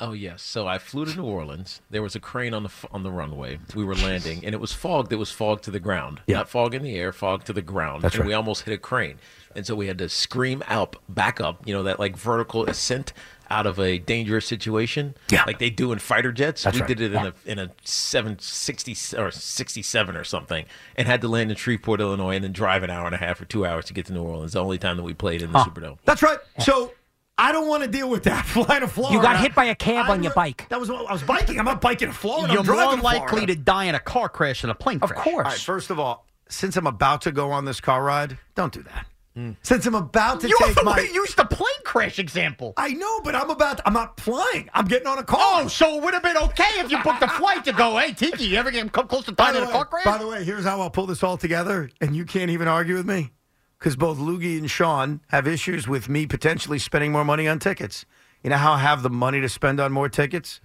Oh 0.00 0.12
yes. 0.12 0.42
So 0.42 0.66
I 0.66 0.78
flew 0.78 1.04
to 1.04 1.16
New 1.16 1.24
Orleans. 1.24 1.80
There 1.88 2.02
was 2.02 2.16
a 2.16 2.20
crane 2.20 2.52
on 2.52 2.64
the 2.64 2.70
on 2.90 3.04
the 3.04 3.12
runway. 3.12 3.58
We 3.76 3.84
were 3.84 3.94
landing, 3.94 4.44
and 4.44 4.52
it 4.52 4.58
was 4.58 4.72
fogged. 4.72 5.12
It 5.12 5.16
was 5.16 5.30
fogged 5.30 5.62
to 5.64 5.70
the 5.70 5.78
ground. 5.78 6.20
Yeah. 6.26 6.38
Not 6.38 6.48
fog 6.48 6.74
in 6.74 6.82
the 6.82 6.96
air, 6.96 7.12
fog 7.12 7.44
to 7.44 7.52
the 7.52 7.62
ground. 7.62 8.02
That's 8.02 8.16
and 8.16 8.22
right. 8.22 8.28
we 8.28 8.34
almost 8.34 8.62
hit 8.62 8.74
a 8.74 8.78
crane. 8.78 9.18
And 9.54 9.64
so 9.64 9.76
we 9.76 9.86
had 9.86 9.98
to 9.98 10.08
scream 10.08 10.64
out, 10.66 10.96
back 11.08 11.40
up. 11.40 11.66
You 11.66 11.74
know 11.74 11.84
that 11.84 12.00
like 12.00 12.16
vertical 12.16 12.66
ascent 12.68 13.12
out 13.50 13.66
of 13.66 13.78
a 13.78 13.98
dangerous 13.98 14.46
situation. 14.46 15.14
Yeah. 15.30 15.44
Like 15.46 15.60
they 15.60 15.70
do 15.70 15.92
in 15.92 16.00
fighter 16.00 16.32
jets. 16.32 16.64
That's 16.64 16.74
we 16.74 16.80
right. 16.80 16.88
did 16.88 17.00
it 17.00 17.12
in 17.12 17.26
a 17.26 17.34
in 17.46 17.58
a 17.60 17.70
seven 17.84 18.40
sixty 18.40 18.96
or 19.16 19.30
sixty 19.30 19.82
seven 19.82 20.16
or 20.16 20.24
something, 20.24 20.64
and 20.96 21.06
had 21.06 21.20
to 21.20 21.28
land 21.28 21.52
in 21.52 21.56
Shreveport, 21.56 22.00
Illinois, 22.00 22.34
and 22.34 22.42
then 22.42 22.52
drive 22.52 22.82
an 22.82 22.90
hour 22.90 23.06
and 23.06 23.14
a 23.14 23.18
half 23.18 23.40
or 23.40 23.44
two 23.44 23.64
hours 23.64 23.84
to 23.84 23.92
get 23.92 24.06
to 24.06 24.12
New 24.12 24.24
Orleans. 24.24 24.54
The 24.54 24.60
only 24.60 24.78
time 24.78 24.96
that 24.96 25.04
we 25.04 25.14
played 25.14 25.40
in 25.40 25.52
the 25.52 25.58
Superdome. 25.60 25.98
That's 26.04 26.22
right. 26.22 26.38
So 26.58 26.92
I 27.36 27.52
don't 27.52 27.66
want 27.68 27.82
to 27.82 27.88
deal 27.88 28.08
with 28.08 28.24
that 28.24 28.46
flying 28.46 28.80
to 28.82 28.88
Florida. 28.88 29.16
You 29.16 29.22
got 29.22 29.40
hit 29.40 29.54
by 29.54 29.64
a 29.64 29.74
cab 29.74 30.06
I 30.08 30.12
on 30.12 30.22
your 30.22 30.30
re- 30.30 30.34
bike. 30.36 30.68
That 30.68 30.78
was 30.80 30.90
I 30.90 31.12
was 31.12 31.22
biking. 31.22 31.58
I'm 31.58 31.64
not 31.64 31.80
biking 31.80 32.08
to 32.08 32.14
Florida. 32.14 32.52
You're 32.52 32.60
I'm 32.60 32.66
more 32.66 32.74
driving 32.76 32.98
to 32.98 33.04
likely 33.04 33.28
Florida. 33.28 33.54
to 33.54 33.60
die 33.60 33.84
in 33.84 33.94
a 33.94 34.00
car 34.00 34.28
crash 34.28 34.60
than 34.62 34.70
a 34.70 34.74
plane 34.74 35.00
crash. 35.00 35.10
Of 35.10 35.16
course. 35.16 35.44
All 35.46 35.50
right. 35.52 35.60
First 35.60 35.90
of 35.90 35.98
all, 35.98 36.26
since 36.48 36.76
I'm 36.76 36.86
about 36.86 37.22
to 37.22 37.32
go 37.32 37.50
on 37.50 37.64
this 37.64 37.80
car 37.80 38.02
ride, 38.04 38.38
don't 38.54 38.72
do 38.72 38.82
that. 38.84 39.06
Hmm. 39.34 39.50
Since 39.62 39.84
I'm 39.86 39.96
about 39.96 40.42
to 40.42 40.48
You're 40.48 40.56
take 40.58 40.76
the 40.76 40.84
my. 40.84 40.92
one 40.92 41.06
who 41.06 41.12
used 41.12 41.36
the 41.36 41.44
plane 41.44 41.66
crash 41.84 42.20
example. 42.20 42.72
I 42.76 42.90
know, 42.90 43.20
but 43.22 43.34
I'm 43.34 43.50
about. 43.50 43.80
I'm 43.84 43.92
not 43.92 44.20
flying. 44.20 44.70
I'm 44.72 44.84
getting 44.84 45.08
on 45.08 45.18
a 45.18 45.24
car. 45.24 45.40
Oh, 45.42 45.66
so 45.66 45.96
it 45.96 46.04
would 46.04 46.14
have 46.14 46.22
been 46.22 46.36
okay 46.36 46.68
if 46.76 46.92
you 46.92 47.02
booked 47.02 47.20
a 47.22 47.28
flight 47.28 47.64
to 47.64 47.72
go, 47.72 47.98
hey, 47.98 48.12
Tiki, 48.12 48.44
you 48.44 48.56
ever 48.58 48.70
get 48.70 48.92
come 48.92 49.08
close 49.08 49.24
to 49.24 49.32
by 49.32 49.50
dying 49.50 49.56
in 49.56 49.62
a 49.64 49.66
way, 49.66 49.72
car 49.72 49.84
crash? 49.86 50.04
by 50.04 50.18
the 50.18 50.28
way, 50.28 50.44
here's 50.44 50.64
how 50.64 50.80
I'll 50.80 50.90
pull 50.90 51.06
this 51.06 51.24
all 51.24 51.36
together, 51.36 51.90
and 52.00 52.14
you 52.14 52.24
can't 52.24 52.50
even 52.52 52.68
argue 52.68 52.94
with 52.94 53.06
me, 53.06 53.32
because 53.84 53.96
both 53.96 54.16
Loogie 54.16 54.56
and 54.56 54.70
Sean 54.70 55.20
have 55.28 55.46
issues 55.46 55.86
with 55.86 56.08
me 56.08 56.24
potentially 56.24 56.78
spending 56.78 57.12
more 57.12 57.22
money 57.22 57.46
on 57.46 57.58
tickets. 57.58 58.06
You 58.42 58.48
know 58.48 58.56
how 58.56 58.72
I 58.72 58.78
have 58.78 59.02
the 59.02 59.10
money 59.10 59.42
to 59.42 59.48
spend 59.50 59.78
on 59.78 59.92
more 59.92 60.08
tickets? 60.08 60.62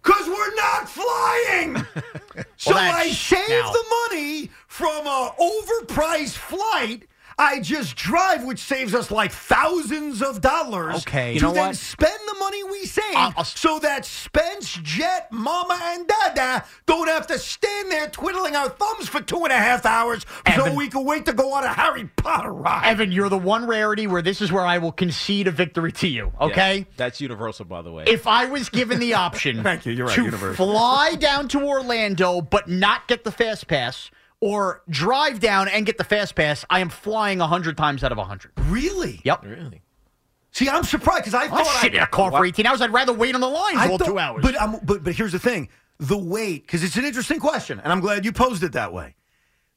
Because 0.00 0.28
we're 0.28 0.54
not 0.54 0.88
flying. 0.88 1.74
so 2.56 2.72
I 2.72 2.92
that's- 2.92 3.18
save 3.18 3.48
now- 3.48 3.72
the 3.72 3.84
money 4.12 4.50
from 4.68 5.04
a 5.04 5.32
overpriced 5.40 6.36
flight. 6.36 7.08
I 7.42 7.60
just 7.60 7.96
drive, 7.96 8.44
which 8.44 8.58
saves 8.58 8.94
us 8.94 9.10
like 9.10 9.32
thousands 9.32 10.20
of 10.20 10.42
dollars. 10.42 10.96
Okay. 11.06 11.32
You 11.32 11.40
to 11.40 11.46
know 11.46 11.52
then 11.54 11.66
what? 11.68 11.76
spend 11.76 12.18
the 12.28 12.34
money 12.38 12.62
we 12.64 12.84
save 12.84 13.04
I'll- 13.16 13.32
I'll- 13.38 13.44
so 13.44 13.78
that 13.78 14.04
Spence, 14.04 14.78
Jet, 14.82 15.28
Mama, 15.32 15.78
and 15.82 16.06
Dada 16.06 16.64
don't 16.84 17.08
have 17.08 17.26
to 17.28 17.38
stand 17.38 17.90
there 17.90 18.08
twiddling 18.08 18.54
our 18.56 18.68
thumbs 18.68 19.08
for 19.08 19.22
two 19.22 19.42
and 19.44 19.52
a 19.52 19.56
half 19.56 19.86
hours 19.86 20.26
so 20.54 20.64
Evan. 20.64 20.74
we 20.76 20.88
can 20.88 21.04
wait 21.04 21.24
to 21.26 21.32
go 21.32 21.52
on 21.54 21.64
a 21.64 21.68
Harry 21.72 22.10
Potter 22.16 22.52
ride. 22.52 22.86
Evan, 22.86 23.10
you're 23.10 23.30
the 23.30 23.38
one 23.38 23.66
rarity 23.66 24.06
where 24.06 24.20
this 24.22 24.42
is 24.42 24.52
where 24.52 24.66
I 24.66 24.76
will 24.76 24.92
concede 24.92 25.46
a 25.46 25.50
victory 25.50 25.92
to 25.92 26.08
you, 26.08 26.32
okay? 26.40 26.78
Yeah. 26.78 26.84
That's 26.98 27.20
universal, 27.22 27.64
by 27.64 27.80
the 27.80 27.90
way. 27.90 28.04
If 28.06 28.26
I 28.26 28.44
was 28.46 28.68
given 28.68 29.00
the 29.00 29.14
option 29.26 29.62
Thank 29.62 29.86
you, 29.86 29.92
you're 29.92 30.08
right, 30.08 30.14
to 30.16 30.24
Universal. 30.24 30.66
fly 30.72 31.14
down 31.14 31.48
to 31.48 31.62
Orlando 31.62 32.42
but 32.42 32.68
not 32.68 33.08
get 33.08 33.24
the 33.24 33.32
fast 33.32 33.66
pass 33.66 34.10
or 34.40 34.82
drive 34.88 35.40
down 35.40 35.68
and 35.68 35.84
get 35.86 35.98
the 35.98 36.04
fast 36.04 36.34
pass, 36.34 36.64
I 36.70 36.80
am 36.80 36.88
flying 36.88 37.38
100 37.38 37.76
times 37.76 38.02
out 38.02 38.12
of 38.12 38.18
100. 38.18 38.52
really? 38.66 39.20
Yep. 39.24 39.44
really. 39.44 39.82
See, 40.52 40.68
I'm 40.68 40.82
surprised 40.82 41.20
because 41.24 41.34
I 41.34 41.44
I'm 41.44 41.50
thought 41.50 41.58
not 41.58 41.80
sitting 41.80 41.96
in 41.96 42.00
I, 42.00 42.04
a 42.04 42.08
car 42.08 42.30
for 42.32 42.44
18 42.44 42.66
hours. 42.66 42.80
I'd 42.80 42.92
rather 42.92 43.12
wait 43.12 43.34
on 43.34 43.40
the 43.40 43.48
line 43.48 43.88
for 43.88 44.04
two 44.04 44.18
hours. 44.18 44.42
But, 44.42 44.56
um, 44.56 44.78
but 44.82 45.04
but 45.04 45.14
here's 45.14 45.30
the 45.32 45.38
thing: 45.38 45.68
the 45.98 46.18
weight, 46.18 46.66
because 46.66 46.82
it's 46.82 46.96
an 46.96 47.04
interesting 47.04 47.38
question, 47.38 47.78
and 47.78 47.92
I'm 47.92 48.00
glad 48.00 48.24
you 48.24 48.32
posed 48.32 48.64
it 48.64 48.72
that 48.72 48.92
way. 48.92 49.14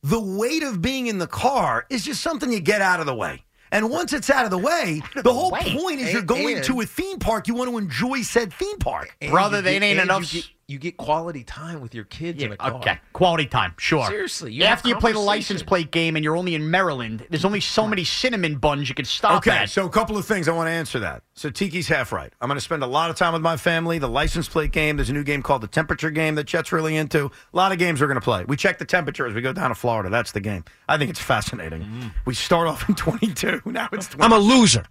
The 0.02 0.20
weight 0.20 0.64
of 0.64 0.82
being 0.82 1.06
in 1.08 1.20
the 1.20 1.28
car 1.28 1.86
is 1.92 2.04
just 2.04 2.22
something 2.22 2.52
you 2.52 2.60
get 2.60 2.82
out 2.82 3.00
of 3.00 3.06
the 3.06 3.14
way. 3.16 3.44
And 3.72 3.90
once 3.90 4.14
it's 4.14 4.30
out 4.30 4.46
of 4.46 4.52
the 4.52 4.58
way, 4.58 5.02
the 5.16 5.34
whole 5.34 5.50
way. 5.52 5.76
point 5.78 6.00
is 6.00 6.12
you're 6.12 6.22
going 6.22 6.62
to 6.64 6.82
a 6.82 6.86
theme 6.86 7.20
park. 7.20 7.48
You 7.48 7.54
want 7.54 7.70
to 7.72 7.78
enjoy 7.78 8.22
said 8.22 8.52
theme 8.54 8.78
park. 8.80 9.16
And 9.22 9.32
Brother, 9.32 9.62
they 9.62 9.74
get- 9.80 9.84
ain't 9.84 10.00
and 10.00 10.10
enough 10.10 10.32
You 10.68 10.80
get, 10.80 10.96
quality 10.98 11.44
time 11.44 11.82
with 11.82 11.94
your 11.94 12.06
kids 12.06 12.42
in 12.42 12.50
Yeah, 12.50 12.54
a 12.54 12.58
car. 12.58 12.74
okay, 12.76 13.00
quality 13.12 13.46
time, 13.48 13.74
sure. 13.78 14.08
Seriously, 14.08 14.54
you 14.54 14.64
after 14.64 14.88
you 14.88 14.96
play 14.96 15.12
the 15.12 15.20
license 15.20 15.62
plate 15.62 15.92
game 15.92 16.16
and 16.16 16.24
you're 16.24 16.38
only 16.38 16.56
in 16.56 16.72
Maryland, 16.72 17.26
there's 17.30 17.44
only 17.44 17.60
so 17.60 17.86
many 17.86 18.06
cinnamon 18.06 18.56
buns 18.58 18.88
you 18.88 18.96
can 18.96 19.04
stop 19.06 19.38
Okay, 19.40 19.52
at. 19.52 19.70
so 19.70 19.86
a 19.86 19.90
couple 19.90 20.18
of 20.18 20.26
things 20.26 20.48
I 20.48 20.54
want 20.54 20.68
to 20.68 20.72
answer 20.72 21.00
that. 21.00 21.24
So 21.36 21.50
Tiki's 21.50 21.88
half 21.90 22.12
right. 22.14 22.32
I'm 22.40 22.48
going 22.48 22.58
to 22.58 22.62
spend 22.62 22.82
a 22.84 22.88
lot 22.88 23.10
of 23.10 23.18
time 23.18 23.34
with 23.34 23.42
my 23.42 23.58
family. 23.58 23.98
The 24.00 24.08
license 24.08 24.48
plate 24.48 24.72
game. 24.72 24.96
There's 24.98 25.10
a 25.10 25.14
new 25.14 25.24
game 25.24 25.42
called 25.42 25.62
the 25.64 25.68
temperature 25.68 26.12
game 26.12 26.36
that 26.36 26.48
Chet's 26.48 26.72
really 26.72 26.96
into. 26.96 27.26
A 27.26 27.32
lot 27.58 27.72
of 27.74 27.78
games 27.80 28.00
we're 28.00 28.08
going 28.08 28.16
to 28.20 28.22
play. 28.22 28.46
We 28.46 28.56
check 28.56 28.78
the 28.78 28.86
temperature 28.86 29.26
as 29.28 29.34
we 29.34 29.42
go 29.42 29.52
down 29.52 29.70
to 29.70 29.76
Florida. 29.76 30.10
That's 30.10 30.32
the 30.32 30.40
game. 30.42 30.64
I 30.88 30.98
think 30.98 31.10
it's 31.10 31.20
fascinating. 31.20 31.82
Mm. 31.82 32.12
We 32.26 32.36
start 32.36 32.68
off 32.68 32.88
in 32.88 32.96
22. 32.96 33.64
Now 33.66 33.90
it's 33.92 34.08
20. 34.08 34.24
I'm 34.24 34.32
a 34.32 34.38
loser. 34.44 34.86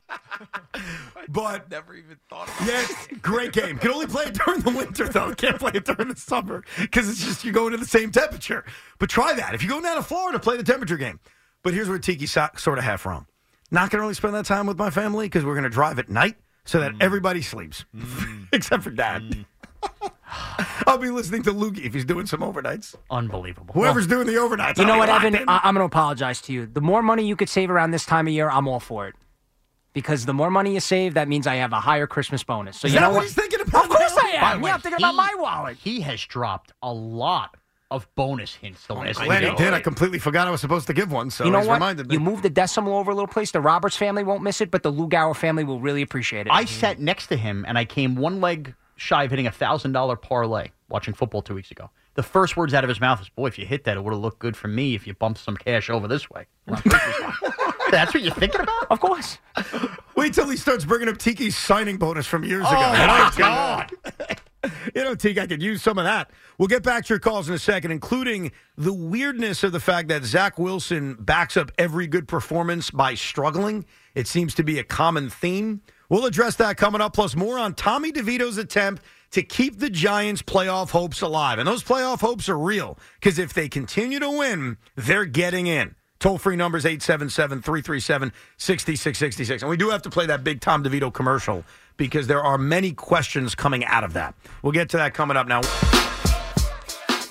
but 1.28 1.70
Never 1.70 1.94
even 1.94 2.16
thought 2.28 2.48
about 2.48 2.66
Yes, 2.66 3.06
great 3.22 3.52
game. 3.52 3.78
Can 3.78 3.90
only 3.92 4.06
play 4.06 4.24
it 4.24 4.35
during 4.35 4.61
the 4.61 4.70
winter 4.70 5.08
though. 5.08 5.32
Can't 5.35 5.58
play 5.62 5.72
it 5.75 5.85
during 5.85 6.09
the 6.09 6.16
summer 6.16 6.64
because 6.81 7.09
it's 7.09 7.25
just 7.25 7.44
you're 7.44 7.55
going 7.55 7.72
to 7.72 7.77
the 7.77 7.85
same 7.85 8.11
temperature. 8.11 8.64
But 8.98 9.11
try 9.11 9.33
that 9.35 9.55
if 9.55 9.62
you 9.62 9.68
go 9.68 9.81
down 9.81 9.96
to 9.96 10.03
Florida, 10.03 10.38
play 10.38 10.57
the 10.57 10.64
temperature 10.64 10.96
game. 10.96 11.20
But 11.62 11.75
here's 11.75 11.88
where 11.88 11.98
Tiki 11.98 12.27
so- 12.27 12.48
sort 12.57 12.79
of 12.79 12.85
half 12.85 13.07
wrong. 13.07 13.27
Not 13.70 13.90
going 13.90 13.98
to 13.98 14.03
really 14.03 14.14
spend 14.14 14.35
that 14.35 14.44
time 14.44 14.66
with 14.66 14.77
my 14.77 14.90
family 14.90 15.27
because 15.27 15.44
we're 15.44 15.55
going 15.55 15.64
to 15.64 15.70
drive 15.70 15.98
at 15.98 16.09
night 16.09 16.37
so 16.64 16.81
that 16.81 16.92
mm. 16.92 17.03
everybody 17.03 17.42
sleeps 17.42 17.85
mm. 17.96 18.48
except 18.53 18.83
for 18.83 18.90
Dad. 18.90 19.22
Mm. 19.22 19.44
I'll 20.87 20.98
be 20.98 21.11
listening 21.11 21.42
to 21.44 21.53
Lukey 21.53 21.85
if 21.85 21.94
he's 21.94 22.05
doing 22.05 22.27
some 22.27 22.40
overnights. 22.40 22.94
Unbelievable. 23.11 23.75
Whoever's 23.75 24.07
doing 24.07 24.27
the 24.27 24.35
overnights. 24.35 24.79
You 24.79 24.87
know 24.87 24.98
what, 24.98 25.09
Evan? 25.09 25.35
in. 25.35 25.48
I- 25.48 25.61
I'm 25.64 25.75
going 25.75 25.83
to 25.83 25.92
apologize 25.92 26.40
to 26.42 26.53
you. 26.53 26.66
The 26.66 26.81
more 26.81 27.03
money 27.03 27.27
you 27.27 27.37
could 27.37 27.48
save 27.48 27.70
around 27.70 27.92
this 27.92 28.05
time 28.05 28.27
of 28.27 28.33
year, 28.33 28.51
I'm 28.51 28.68
all 28.68 28.81
for 28.81 29.07
it. 29.09 29.14
Because 29.92 30.25
the 30.25 30.33
more 30.33 30.51
money 30.51 30.72
you 30.72 30.81
save, 30.81 31.14
that 31.14 31.29
means 31.29 31.46
I 31.46 31.57
have 31.57 31.72
a 31.72 31.81
higher 31.81 32.07
Christmas 32.07 32.42
bonus. 32.42 32.81
So 32.81 32.87
Is 32.87 32.94
you 32.94 33.01
know 33.01 33.11
what 33.11 33.16
what? 33.16 33.22
he's 33.25 33.35
thinking 33.35 33.61
about 33.61 33.85
Of 33.85 33.90
course 33.90 33.90
now? 33.90 33.91
I 33.91 33.91
By 34.52 34.54
am. 34.54 34.60
the 34.60 34.64
way, 34.64 34.70
Yeah, 34.70 34.74
I'm 34.74 34.80
thinking 34.80 34.98
about 35.04 35.14
my 35.14 35.34
wallet. 35.38 35.76
He 35.78 36.00
has 36.02 36.20
dropped 36.24 36.72
a 36.82 36.92
lot 36.92 37.56
of 37.90 38.08
bonus 38.14 38.54
hints 38.54 38.86
the 38.86 38.94
last 38.94 39.20
Glad 39.20 39.44
he 39.44 39.54
did. 39.54 39.74
I 39.74 39.80
completely 39.80 40.18
forgot 40.18 40.48
I 40.48 40.50
was 40.50 40.60
supposed 40.62 40.86
to 40.86 40.94
give 40.94 41.12
one, 41.12 41.30
so 41.30 41.44
you 41.44 41.50
know 41.50 41.58
he's 41.58 41.68
what? 41.68 41.74
reminded 41.74 42.08
me. 42.08 42.14
You 42.14 42.20
move 42.20 42.40
the 42.42 42.48
decimal 42.50 42.96
over 42.96 43.10
a 43.10 43.14
little 43.14 43.28
place. 43.28 43.50
The 43.50 43.60
Roberts 43.60 43.96
family 43.96 44.24
won't 44.24 44.42
miss 44.42 44.60
it, 44.62 44.70
but 44.70 44.82
the 44.82 44.90
Lugauer 44.92 45.36
family 45.36 45.62
will 45.62 45.80
really 45.80 46.00
appreciate 46.02 46.46
it. 46.46 46.52
I 46.52 46.64
sat 46.64 46.98
next 47.00 47.26
to 47.26 47.36
him 47.36 47.64
and 47.68 47.76
I 47.76 47.84
came 47.84 48.16
one 48.16 48.40
leg 48.40 48.74
shy 48.96 49.24
of 49.24 49.30
hitting 49.30 49.46
a 49.46 49.52
thousand 49.52 49.92
dollar 49.92 50.16
parlay 50.16 50.70
watching 50.88 51.12
football 51.12 51.42
two 51.42 51.54
weeks 51.54 51.70
ago. 51.70 51.90
The 52.14 52.22
first 52.22 52.56
words 52.56 52.72
out 52.74 52.84
of 52.84 52.88
his 52.88 53.00
mouth 53.00 53.20
is, 53.20 53.28
"Boy, 53.28 53.46
if 53.46 53.58
you 53.58 53.66
hit 53.66 53.84
that, 53.84 53.96
it 53.96 54.04
would 54.04 54.12
have 54.12 54.22
looked 54.22 54.38
good 54.38 54.56
for 54.56 54.68
me 54.68 54.94
if 54.94 55.06
you 55.06 55.14
bumped 55.14 55.40
some 55.40 55.56
cash 55.56 55.90
over 55.90 56.08
this 56.08 56.28
way." 56.30 56.46
That's 57.92 58.12
what 58.14 58.22
you're 58.22 58.35
thinking 58.35 58.61
about? 58.62 58.87
of 58.90 58.98
course. 59.00 59.38
Wait 60.16 60.35
till 60.35 60.48
he 60.48 60.57
starts 60.57 60.85
bringing 60.85 61.09
up 61.09 61.18
Tiki's 61.18 61.57
signing 61.57 61.98
bonus 61.98 62.26
from 62.26 62.42
years 62.42 62.64
Oh 62.66 62.70
ago. 62.72 62.81
my 62.81 63.33
God! 63.37 63.92
you 64.94 65.05
know, 65.05 65.14
Teague, 65.14 65.38
I 65.38 65.46
could 65.46 65.62
use 65.62 65.83
some 65.83 65.98
of 65.98 66.05
that. 66.05 66.31
We'll 66.59 66.68
get 66.68 66.83
back 66.83 67.05
to 67.05 67.09
your 67.14 67.18
calls 67.20 67.48
in 67.48 67.55
a 67.55 67.59
second, 67.59 67.90
including 67.90 68.50
the 68.76 68.92
weirdness 68.92 69.62
of 69.62 69.72
the 69.72 69.81
fact 69.81 70.09
that 70.09 70.24
Zach 70.24 70.59
Wilson 70.59 71.14
backs 71.20 71.57
up 71.57 71.70
every 71.78 72.07
good 72.07 72.26
performance 72.26 72.90
by 72.90 73.14
struggling. 73.14 73.85
It 74.14 74.26
seems 74.26 74.55
to 74.55 74.62
be 74.64 74.78
a 74.78 74.85
common 74.85 75.28
theme. 75.31 75.83
We'll 76.09 76.26
address 76.26 76.57
that 76.57 76.76
coming 76.76 77.00
up, 77.00 77.14
plus 77.14 77.35
more 77.37 77.59
on 77.59 77.74
Tommy 77.74 78.12
DeVito's 78.12 78.59
attempt 78.59 79.02
to 79.31 79.42
keep 79.42 79.78
the 79.78 79.88
Giants' 79.90 80.42
playoff 80.42 80.90
hopes 80.90 81.22
alive. 81.22 81.59
And 81.59 81.66
those 81.66 81.83
playoff 81.83 82.20
hopes 82.20 82.48
are 82.50 82.59
real 82.59 82.98
because 83.20 83.38
if 83.38 83.55
they 83.55 83.68
continue 83.68 84.18
to 84.18 84.31
win, 84.31 84.76
they're 84.94 85.24
getting 85.24 85.66
in. 85.66 85.94
Toll 86.22 86.38
free 86.38 86.54
numbers 86.54 86.87
877 86.87 87.62
337 87.62 88.32
6666. 88.56 89.62
And 89.62 89.68
we 89.68 89.76
do 89.76 89.90
have 89.90 90.02
to 90.02 90.11
play 90.11 90.24
that 90.26 90.44
big 90.44 90.61
Tom 90.61 90.85
DeVito 90.85 91.12
commercial 91.12 91.64
because 91.96 92.28
there 92.28 92.40
are 92.40 92.56
many 92.56 92.92
questions 92.92 93.56
coming 93.56 93.85
out 93.87 94.04
of 94.04 94.12
that. 94.12 94.37
We'll 94.62 94.72
get 94.72 94.88
to 94.90 94.98
that 94.98 95.14
coming 95.14 95.37
up 95.37 95.48
now. 95.48 95.62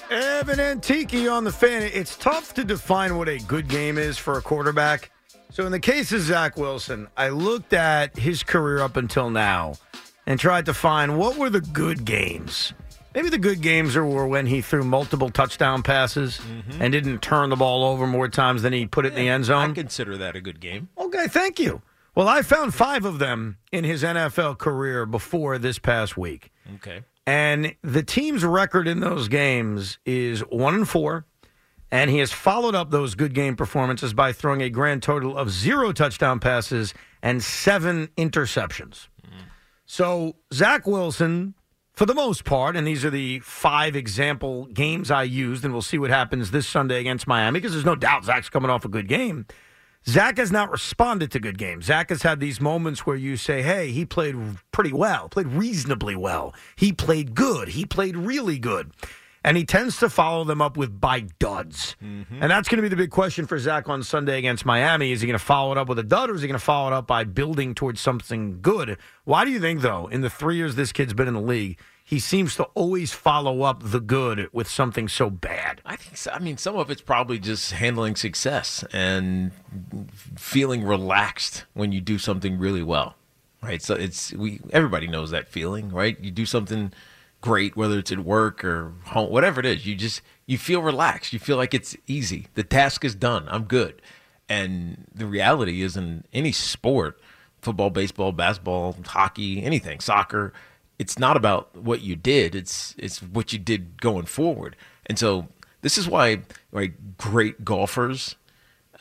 Evan 0.09 0.59
and 0.59 0.83
Tiki 0.83 1.29
on 1.29 1.45
the 1.45 1.53
fan. 1.53 1.83
It's 1.83 2.17
tough 2.17 2.53
to 2.55 2.65
define 2.65 3.15
what 3.15 3.29
a 3.29 3.37
good 3.39 3.69
game 3.69 3.97
is 3.97 4.17
for 4.17 4.37
a 4.37 4.41
quarterback. 4.41 5.09
So, 5.51 5.65
in 5.65 5.71
the 5.71 5.79
case 5.79 6.11
of 6.11 6.19
Zach 6.19 6.57
Wilson, 6.57 7.07
I 7.15 7.29
looked 7.29 7.71
at 7.71 8.17
his 8.17 8.43
career 8.43 8.79
up 8.79 8.97
until 8.97 9.29
now 9.29 9.75
and 10.27 10.37
tried 10.37 10.65
to 10.65 10.73
find 10.73 11.17
what 11.17 11.37
were 11.37 11.49
the 11.49 11.61
good 11.61 12.03
games. 12.03 12.73
Maybe 13.13 13.29
the 13.29 13.37
good 13.37 13.61
games 13.61 13.95
are 13.95 14.05
were 14.05 14.27
when 14.27 14.45
he 14.45 14.61
threw 14.61 14.83
multiple 14.83 15.29
touchdown 15.29 15.83
passes 15.83 16.39
mm-hmm. 16.39 16.81
and 16.81 16.91
didn't 16.91 17.21
turn 17.21 17.49
the 17.49 17.55
ball 17.55 17.83
over 17.83 18.07
more 18.07 18.29
times 18.29 18.61
than 18.61 18.71
he 18.71 18.85
put 18.85 19.05
it 19.05 19.09
in 19.09 19.15
the 19.15 19.27
end 19.27 19.45
zone. 19.45 19.71
I 19.71 19.73
consider 19.73 20.17
that 20.17 20.35
a 20.35 20.41
good 20.41 20.59
game. 20.59 20.89
Okay, 20.97 21.27
thank 21.27 21.59
you. 21.59 21.81
Well, 22.15 22.27
I 22.27 22.41
found 22.41 22.73
five 22.73 23.05
of 23.05 23.19
them 23.19 23.57
in 23.71 23.83
his 23.83 24.03
NFL 24.03 24.57
career 24.57 25.05
before 25.05 25.57
this 25.57 25.79
past 25.79 26.17
week. 26.17 26.51
Okay. 26.75 27.03
And 27.25 27.75
the 27.81 28.03
team's 28.03 28.43
record 28.43 28.87
in 28.87 28.99
those 28.99 29.27
games 29.27 29.99
is 30.05 30.41
one 30.41 30.75
and 30.75 30.87
four. 30.87 31.25
And 31.93 32.09
he 32.09 32.19
has 32.19 32.31
followed 32.31 32.73
up 32.73 32.89
those 32.89 33.15
good 33.15 33.33
game 33.33 33.57
performances 33.57 34.13
by 34.13 34.31
throwing 34.31 34.61
a 34.61 34.69
grand 34.69 35.03
total 35.03 35.37
of 35.37 35.49
zero 35.49 35.91
touchdown 35.91 36.39
passes 36.39 36.93
and 37.21 37.43
seven 37.43 38.07
interceptions. 38.17 39.09
Mm. 39.25 39.43
So, 39.85 40.37
Zach 40.53 40.87
Wilson, 40.87 41.53
for 42.01 42.07
the 42.07 42.15
most 42.15 42.45
part, 42.45 42.75
and 42.75 42.87
these 42.87 43.05
are 43.05 43.11
the 43.11 43.37
five 43.41 43.95
example 43.95 44.65
games 44.65 45.11
I 45.11 45.21
used, 45.21 45.63
and 45.63 45.71
we'll 45.71 45.83
see 45.83 45.99
what 45.99 46.09
happens 46.09 46.49
this 46.49 46.65
Sunday 46.65 46.99
against 46.99 47.27
Miami 47.27 47.59
because 47.59 47.73
there's 47.73 47.85
no 47.85 47.95
doubt 47.95 48.25
Zach's 48.25 48.49
coming 48.49 48.71
off 48.71 48.83
a 48.85 48.89
good 48.89 49.07
game. 49.07 49.45
Zach 50.07 50.37
has 50.37 50.51
not 50.51 50.71
responded 50.71 51.31
to 51.31 51.39
good 51.39 51.59
games. 51.59 51.85
Zach 51.85 52.09
has 52.09 52.23
had 52.23 52.39
these 52.39 52.59
moments 52.59 53.05
where 53.05 53.15
you 53.15 53.37
say, 53.37 53.61
hey, 53.61 53.91
he 53.91 54.03
played 54.03 54.35
pretty 54.71 54.91
well, 54.91 55.29
played 55.29 55.45
reasonably 55.45 56.15
well. 56.15 56.55
He 56.75 56.91
played 56.91 57.35
good. 57.35 57.67
He 57.67 57.85
played 57.85 58.17
really 58.17 58.57
good. 58.57 58.89
And 59.43 59.57
he 59.57 59.65
tends 59.65 59.97
to 59.97 60.09
follow 60.09 60.43
them 60.43 60.61
up 60.61 60.77
with 60.77 61.01
by 61.01 61.21
duds. 61.39 61.95
Mm-hmm. 62.03 62.43
And 62.43 62.51
that's 62.51 62.69
going 62.69 62.77
to 62.77 62.83
be 62.83 62.89
the 62.89 62.95
big 62.95 63.09
question 63.09 63.47
for 63.47 63.57
Zach 63.57 63.89
on 63.89 64.03
Sunday 64.03 64.37
against 64.37 64.65
Miami. 64.65 65.11
Is 65.11 65.21
he 65.21 65.27
going 65.27 65.39
to 65.39 65.43
follow 65.43 65.71
it 65.71 65.77
up 65.79 65.89
with 65.89 65.97
a 65.97 66.03
dud 66.03 66.29
or 66.29 66.35
is 66.35 66.41
he 66.41 66.47
going 66.47 66.59
to 66.59 66.63
follow 66.63 66.87
it 66.87 66.93
up 66.93 67.07
by 67.07 67.23
building 67.23 67.73
towards 67.73 67.99
something 67.99 68.61
good? 68.61 68.97
Why 69.23 69.43
do 69.43 69.51
you 69.51 69.59
think, 69.59 69.81
though, 69.81 70.07
in 70.07 70.21
the 70.21 70.29
three 70.29 70.57
years 70.57 70.75
this 70.75 70.91
kid's 70.91 71.13
been 71.13 71.27
in 71.27 71.33
the 71.33 71.41
league, 71.41 71.79
he 72.03 72.19
seems 72.19 72.55
to 72.57 72.63
always 72.75 73.13
follow 73.13 73.63
up 73.63 73.81
the 73.83 73.99
good 73.99 74.49
with 74.51 74.67
something 74.67 75.07
so 75.07 75.29
bad? 75.29 75.81
I 75.85 75.95
think 75.95 76.17
so. 76.17 76.31
I 76.31 76.39
mean, 76.39 76.57
some 76.57 76.75
of 76.75 76.91
it's 76.91 77.01
probably 77.01 77.39
just 77.39 77.71
handling 77.71 78.15
success 78.15 78.83
and 78.93 79.51
feeling 80.35 80.83
relaxed 80.83 81.65
when 81.73 81.91
you 81.91 82.01
do 82.01 82.19
something 82.19 82.59
really 82.59 82.83
well, 82.83 83.15
right? 83.63 83.81
So 83.81 83.95
it's 83.95 84.33
we 84.33 84.59
everybody 84.71 85.07
knows 85.07 85.31
that 85.31 85.47
feeling, 85.47 85.89
right? 85.89 86.19
You 86.19 86.31
do 86.31 86.45
something 86.45 86.91
great, 87.41 87.75
whether 87.75 87.99
it's 87.99 88.11
at 88.11 88.19
work 88.19 88.63
or 88.63 88.93
home, 89.05 89.29
whatever 89.29 89.59
it 89.59 89.65
is. 89.65 89.85
You 89.85 89.95
just 89.95 90.21
you 90.45 90.57
feel 90.57 90.81
relaxed. 90.81 91.33
You 91.33 91.39
feel 91.39 91.57
like 91.57 91.73
it's 91.73 91.97
easy. 92.07 92.47
The 92.53 92.63
task 92.63 93.03
is 93.03 93.15
done. 93.15 93.47
I'm 93.49 93.63
good. 93.63 94.01
And 94.47 95.07
the 95.13 95.25
reality 95.25 95.81
is, 95.81 95.97
in 95.97 96.25
any 96.33 96.51
sport, 96.51 97.19
football, 97.61 97.89
baseball, 97.89 98.31
basketball, 98.31 98.95
hockey, 99.05 99.63
anything, 99.63 99.99
soccer, 99.99 100.53
it's 100.99 101.17
not 101.17 101.37
about 101.37 101.75
what 101.75 102.01
you 102.01 102.15
did. 102.15 102.53
It's 102.55 102.95
it's 102.97 103.21
what 103.21 103.53
you 103.53 103.59
did 103.59 104.01
going 104.01 104.25
forward. 104.25 104.75
And 105.05 105.17
so 105.17 105.47
this 105.81 105.97
is 105.97 106.07
why 106.07 106.41
right, 106.71 107.17
great 107.17 107.65
golfers 107.65 108.35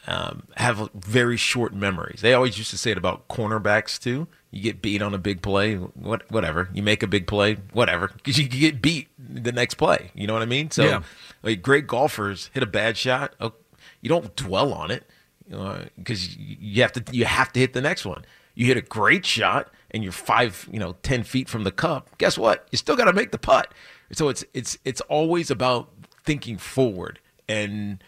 um, 0.06 0.44
have 0.56 0.88
very 0.94 1.36
short 1.36 1.74
memories. 1.74 2.20
They 2.20 2.32
always 2.32 2.56
used 2.56 2.70
to 2.70 2.78
say 2.78 2.90
it 2.90 2.98
about 2.98 3.28
cornerbacks 3.28 3.98
too. 3.98 4.28
You 4.50 4.62
get 4.62 4.82
beat 4.82 5.00
on 5.00 5.14
a 5.14 5.18
big 5.18 5.42
play, 5.42 5.76
what, 5.76 6.28
whatever. 6.30 6.68
You 6.72 6.82
make 6.82 7.02
a 7.02 7.06
big 7.06 7.26
play, 7.26 7.58
whatever, 7.72 8.08
because 8.16 8.36
you 8.38 8.48
get 8.48 8.82
beat 8.82 9.08
the 9.18 9.52
next 9.52 9.74
play. 9.74 10.10
You 10.14 10.26
know 10.26 10.32
what 10.32 10.42
I 10.42 10.46
mean? 10.46 10.70
So, 10.72 10.84
Yeah. 10.84 11.02
like 11.42 11.62
great 11.62 11.86
golfers 11.86 12.50
hit 12.52 12.62
a 12.62 12.66
bad 12.66 12.96
shot, 12.96 13.34
oh, 13.40 13.52
you 14.00 14.08
don't 14.08 14.34
dwell 14.34 14.72
on 14.72 14.90
it, 14.90 15.08
you 15.48 15.56
know, 15.56 15.84
because 15.96 16.36
you 16.36 16.82
have 16.82 16.92
to 16.94 17.04
you 17.12 17.24
have 17.26 17.52
to 17.52 17.60
hit 17.60 17.72
the 17.74 17.80
next 17.80 18.04
one. 18.04 18.24
You 18.54 18.66
hit 18.66 18.76
a 18.76 18.82
great 18.82 19.24
shot 19.24 19.70
and 19.92 20.02
you're 20.02 20.10
five, 20.12 20.68
you 20.72 20.80
know, 20.80 20.96
ten 21.02 21.22
feet 21.22 21.48
from 21.48 21.62
the 21.64 21.70
cup. 21.72 22.10
Guess 22.18 22.36
what? 22.36 22.66
You 22.72 22.78
still 22.78 22.96
got 22.96 23.04
to 23.04 23.12
make 23.12 23.30
the 23.30 23.38
putt. 23.38 23.72
So 24.12 24.28
it's 24.28 24.44
it's 24.52 24.76
it's 24.84 25.00
always 25.02 25.50
about 25.50 25.90
thinking 26.24 26.58
forward 26.58 27.20
and 27.48 28.02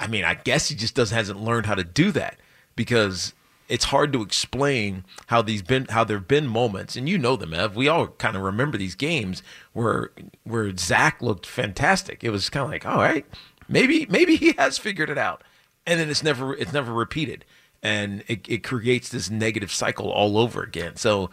I 0.00 0.08
mean, 0.08 0.24
I 0.24 0.34
guess 0.34 0.68
he 0.68 0.74
just 0.74 0.94
doesn't 0.96 1.16
hasn't 1.16 1.40
learned 1.40 1.66
how 1.66 1.74
to 1.76 1.84
do 1.84 2.10
that 2.12 2.38
because 2.74 3.32
it's 3.68 3.86
hard 3.86 4.12
to 4.12 4.22
explain 4.22 5.04
how 5.26 5.42
these 5.42 5.62
been 5.62 5.86
how 5.86 6.04
there've 6.04 6.28
been 6.28 6.46
moments, 6.46 6.96
and 6.96 7.08
you 7.08 7.18
know 7.18 7.36
them, 7.36 7.54
Ev. 7.54 7.76
We 7.76 7.88
all 7.88 8.08
kind 8.08 8.36
of 8.36 8.42
remember 8.42 8.78
these 8.78 8.94
games 8.94 9.42
where 9.72 10.10
where 10.44 10.76
Zach 10.76 11.20
looked 11.20 11.46
fantastic. 11.46 12.22
It 12.22 12.30
was 12.30 12.50
kind 12.50 12.64
of 12.64 12.70
like, 12.70 12.86
all 12.86 12.98
right, 12.98 13.26
maybe 13.68 14.06
maybe 14.08 14.36
he 14.36 14.52
has 14.52 14.78
figured 14.78 15.10
it 15.10 15.18
out, 15.18 15.42
and 15.86 15.98
then 15.98 16.08
it's 16.08 16.22
never 16.22 16.54
it's 16.54 16.72
never 16.72 16.92
repeated, 16.92 17.44
and 17.82 18.22
it, 18.28 18.48
it 18.48 18.64
creates 18.64 19.08
this 19.08 19.30
negative 19.30 19.72
cycle 19.72 20.10
all 20.10 20.38
over 20.38 20.62
again. 20.62 20.96
So 20.96 21.30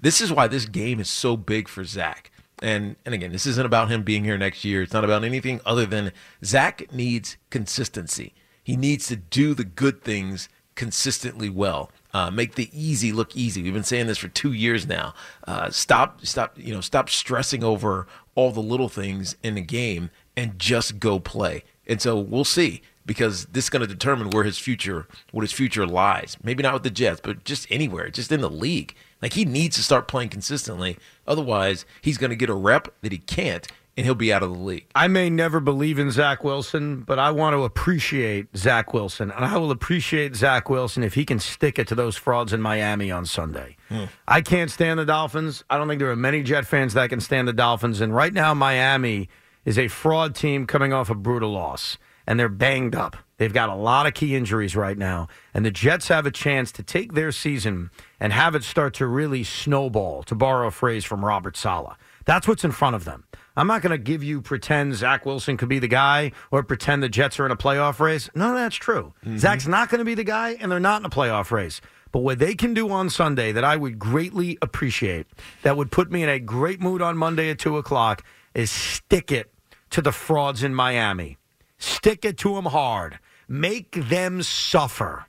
this 0.00 0.20
is 0.20 0.32
why 0.32 0.48
this 0.48 0.66
game 0.66 1.00
is 1.00 1.08
so 1.08 1.36
big 1.36 1.68
for 1.68 1.84
Zach. 1.84 2.30
And 2.60 2.96
and 3.04 3.14
again, 3.14 3.32
this 3.32 3.46
isn't 3.46 3.66
about 3.66 3.90
him 3.90 4.02
being 4.04 4.24
here 4.24 4.38
next 4.38 4.64
year. 4.64 4.82
It's 4.82 4.92
not 4.92 5.04
about 5.04 5.24
anything 5.24 5.60
other 5.66 5.86
than 5.86 6.12
Zach 6.44 6.92
needs 6.92 7.36
consistency. 7.50 8.34
He 8.62 8.76
needs 8.76 9.08
to 9.08 9.16
do 9.16 9.54
the 9.54 9.64
good 9.64 10.02
things 10.04 10.48
consistently 10.74 11.48
well. 11.48 11.90
Uh, 12.14 12.30
make 12.30 12.54
the 12.54 12.70
easy 12.72 13.12
look 13.12 13.34
easy. 13.34 13.62
We've 13.62 13.72
been 13.72 13.84
saying 13.84 14.06
this 14.06 14.18
for 14.18 14.28
two 14.28 14.52
years 14.52 14.86
now. 14.86 15.14
Uh, 15.46 15.70
stop, 15.70 16.24
stop, 16.26 16.58
you 16.58 16.74
know, 16.74 16.80
stop 16.80 17.08
stressing 17.08 17.64
over 17.64 18.06
all 18.34 18.50
the 18.50 18.60
little 18.60 18.88
things 18.88 19.36
in 19.42 19.54
the 19.54 19.60
game 19.62 20.10
and 20.36 20.58
just 20.58 20.98
go 20.98 21.18
play. 21.18 21.64
And 21.86 22.00
so 22.00 22.18
we'll 22.18 22.44
see 22.44 22.82
because 23.04 23.46
this 23.46 23.64
is 23.64 23.70
going 23.70 23.80
to 23.80 23.92
determine 23.92 24.30
where 24.30 24.44
his 24.44 24.58
future, 24.58 25.06
what 25.32 25.42
his 25.42 25.52
future 25.52 25.86
lies. 25.86 26.36
Maybe 26.42 26.62
not 26.62 26.74
with 26.74 26.82
the 26.84 26.90
Jets, 26.90 27.20
but 27.22 27.44
just 27.44 27.66
anywhere, 27.70 28.10
just 28.10 28.30
in 28.30 28.40
the 28.40 28.50
league. 28.50 28.94
Like 29.20 29.32
he 29.32 29.44
needs 29.44 29.76
to 29.76 29.82
start 29.82 30.08
playing 30.08 30.28
consistently. 30.28 30.98
Otherwise, 31.26 31.84
he's 32.00 32.18
going 32.18 32.30
to 32.30 32.36
get 32.36 32.50
a 32.50 32.54
rep 32.54 32.88
that 33.02 33.12
he 33.12 33.18
can't, 33.18 33.66
and 33.96 34.06
he'll 34.06 34.14
be 34.14 34.32
out 34.32 34.42
of 34.42 34.50
the 34.50 34.58
league. 34.58 34.86
I 34.94 35.08
may 35.08 35.28
never 35.28 35.60
believe 35.60 35.98
in 35.98 36.10
Zach 36.10 36.44
Wilson, 36.44 37.00
but 37.00 37.18
I 37.18 37.30
want 37.30 37.54
to 37.54 37.64
appreciate 37.64 38.46
Zach 38.56 38.94
Wilson. 38.94 39.30
And 39.30 39.44
I 39.44 39.58
will 39.58 39.70
appreciate 39.70 40.34
Zach 40.34 40.70
Wilson 40.70 41.02
if 41.02 41.14
he 41.14 41.24
can 41.24 41.38
stick 41.38 41.78
it 41.78 41.88
to 41.88 41.94
those 41.94 42.16
frauds 42.16 42.52
in 42.52 42.62
Miami 42.62 43.10
on 43.10 43.26
Sunday. 43.26 43.76
Hmm. 43.88 44.04
I 44.26 44.40
can't 44.40 44.70
stand 44.70 44.98
the 44.98 45.04
Dolphins. 45.04 45.64
I 45.68 45.76
don't 45.76 45.88
think 45.88 45.98
there 45.98 46.10
are 46.10 46.16
many 46.16 46.42
Jet 46.42 46.66
fans 46.66 46.94
that 46.94 47.10
can 47.10 47.20
stand 47.20 47.48
the 47.48 47.52
Dolphins. 47.52 48.00
And 48.00 48.14
right 48.14 48.32
now, 48.32 48.54
Miami 48.54 49.28
is 49.64 49.78
a 49.78 49.88
fraud 49.88 50.34
team 50.34 50.66
coming 50.66 50.92
off 50.92 51.10
a 51.10 51.14
brutal 51.14 51.52
loss, 51.52 51.98
and 52.26 52.40
they're 52.40 52.48
banged 52.48 52.94
up. 52.94 53.16
They've 53.42 53.52
got 53.52 53.70
a 53.70 53.74
lot 53.74 54.06
of 54.06 54.14
key 54.14 54.36
injuries 54.36 54.76
right 54.76 54.96
now, 54.96 55.26
and 55.52 55.66
the 55.66 55.72
Jets 55.72 56.06
have 56.06 56.26
a 56.26 56.30
chance 56.30 56.70
to 56.70 56.84
take 56.84 57.14
their 57.14 57.32
season 57.32 57.90
and 58.20 58.32
have 58.32 58.54
it 58.54 58.62
start 58.62 58.94
to 58.94 59.06
really 59.08 59.42
snowball, 59.42 60.22
to 60.22 60.36
borrow 60.36 60.68
a 60.68 60.70
phrase 60.70 61.04
from 61.04 61.24
Robert 61.24 61.56
Saleh. 61.56 61.96
That's 62.24 62.46
what's 62.46 62.62
in 62.62 62.70
front 62.70 62.94
of 62.94 63.04
them. 63.04 63.24
I'm 63.56 63.66
not 63.66 63.82
going 63.82 63.90
to 63.90 63.98
give 63.98 64.22
you 64.22 64.42
pretend 64.42 64.94
Zach 64.94 65.26
Wilson 65.26 65.56
could 65.56 65.68
be 65.68 65.80
the 65.80 65.88
guy 65.88 66.30
or 66.52 66.62
pretend 66.62 67.02
the 67.02 67.08
Jets 67.08 67.40
are 67.40 67.46
in 67.46 67.50
a 67.50 67.56
playoff 67.56 67.98
race. 67.98 68.30
None 68.36 68.50
of 68.50 68.54
that's 68.54 68.76
true. 68.76 69.12
Mm-hmm. 69.26 69.38
Zach's 69.38 69.66
not 69.66 69.88
going 69.88 69.98
to 69.98 70.04
be 70.04 70.14
the 70.14 70.22
guy, 70.22 70.56
and 70.60 70.70
they're 70.70 70.78
not 70.78 71.00
in 71.00 71.06
a 71.06 71.10
playoff 71.10 71.50
race. 71.50 71.80
But 72.12 72.20
what 72.20 72.38
they 72.38 72.54
can 72.54 72.74
do 72.74 72.92
on 72.92 73.10
Sunday 73.10 73.50
that 73.50 73.64
I 73.64 73.74
would 73.74 73.98
greatly 73.98 74.56
appreciate, 74.62 75.26
that 75.64 75.76
would 75.76 75.90
put 75.90 76.12
me 76.12 76.22
in 76.22 76.28
a 76.28 76.38
great 76.38 76.80
mood 76.80 77.02
on 77.02 77.16
Monday 77.16 77.50
at 77.50 77.58
2 77.58 77.76
o'clock, 77.76 78.22
is 78.54 78.70
stick 78.70 79.32
it 79.32 79.52
to 79.90 80.00
the 80.00 80.12
frauds 80.12 80.62
in 80.62 80.76
Miami. 80.76 81.38
Stick 81.78 82.24
it 82.24 82.38
to 82.38 82.54
them 82.54 82.66
hard. 82.66 83.18
Make 83.48 83.92
them 84.08 84.42
suffer. 84.42 85.26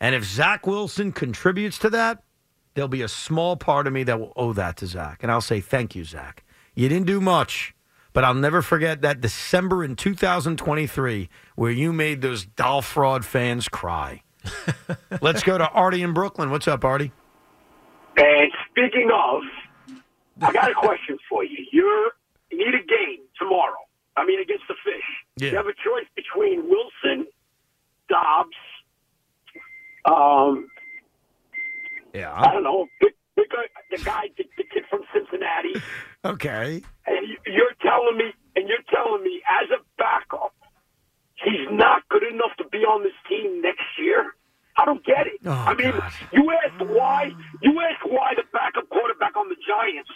And 0.00 0.14
if 0.14 0.24
Zach 0.24 0.66
Wilson 0.66 1.12
contributes 1.12 1.78
to 1.78 1.90
that, 1.90 2.22
there'll 2.74 2.88
be 2.88 3.02
a 3.02 3.08
small 3.08 3.56
part 3.56 3.86
of 3.86 3.92
me 3.92 4.02
that 4.04 4.18
will 4.18 4.32
owe 4.36 4.52
that 4.52 4.76
to 4.78 4.86
Zach. 4.86 5.22
And 5.22 5.30
I'll 5.30 5.40
say, 5.40 5.60
thank 5.60 5.94
you, 5.94 6.04
Zach. 6.04 6.44
You 6.74 6.88
didn't 6.88 7.06
do 7.06 7.20
much, 7.20 7.74
but 8.12 8.24
I'll 8.24 8.34
never 8.34 8.62
forget 8.62 9.02
that 9.02 9.20
December 9.20 9.84
in 9.84 9.96
2023 9.96 11.28
where 11.54 11.70
you 11.70 11.92
made 11.92 12.20
those 12.20 12.44
doll 12.44 12.82
fraud 12.82 13.24
fans 13.24 13.68
cry. 13.68 14.22
Let's 15.22 15.42
go 15.42 15.56
to 15.56 15.68
Artie 15.68 16.02
in 16.02 16.12
Brooklyn. 16.12 16.50
What's 16.50 16.68
up, 16.68 16.84
Artie? 16.84 17.12
And 18.16 18.50
speaking 18.70 19.10
of, 19.12 19.42
I 20.42 20.52
got 20.52 20.70
a 20.70 20.74
question 20.74 21.18
for 21.28 21.44
you. 21.44 21.64
You're 21.72 22.10
you 22.50 22.58
need 22.58 22.74
a 22.74 22.86
game 22.86 23.24
tomorrow. 23.38 23.78
I 24.16 24.24
mean, 24.24 24.40
against 24.40 24.64
the 24.68 24.74
Fish. 24.84 25.02
Yeah. 25.36 25.50
You 25.50 25.56
have 25.56 25.66
a 25.66 25.74
choice 25.74 26.06
between 26.14 26.68
Wilson, 26.68 27.26
Dobbs, 28.08 28.56
um, 30.04 30.68
I 32.36 32.52
don't 32.52 32.62
know, 32.64 32.86
pick, 33.00 33.14
pick 33.36 33.50
a, 33.52 33.96
the 33.96 34.02
guy, 34.04 34.28
the, 34.36 34.44
the 34.56 34.64
kid 34.64 34.84
from 34.90 35.00
Cincinnati, 35.12 35.74
Okay. 36.24 36.82
and 37.06 37.28
you- 37.28 37.38
you're 37.52 37.74
telling 37.82 38.16
me, 38.16 38.32
and 38.56 38.68
you're 38.68 38.84
telling 38.92 39.22
me, 39.24 39.42
as 39.62 39.68
a 39.70 39.82
backup, 39.98 40.54
he's 41.42 41.66
not 41.70 42.08
good 42.08 42.22
enough 42.22 42.54
to 42.58 42.64
be 42.68 42.78
on 42.78 43.02
this 43.02 43.16
team 43.28 43.60
next 43.62 43.84
year. 43.98 44.32
I 44.76 44.84
don't 44.84 45.04
get 45.04 45.26
it. 45.26 45.38
Oh, 45.46 45.50
I 45.52 45.74
mean, 45.74 45.92
God. 45.92 46.12
you 46.32 46.50
asked 46.50 46.82
why. 46.90 47.30
You 47.62 47.78
asked 47.80 48.02
why 48.10 48.34
the 48.34 48.42
backup 48.52 48.88
quarterback 48.90 49.36
on 49.36 49.48
the 49.48 49.54
Giants 49.66 50.10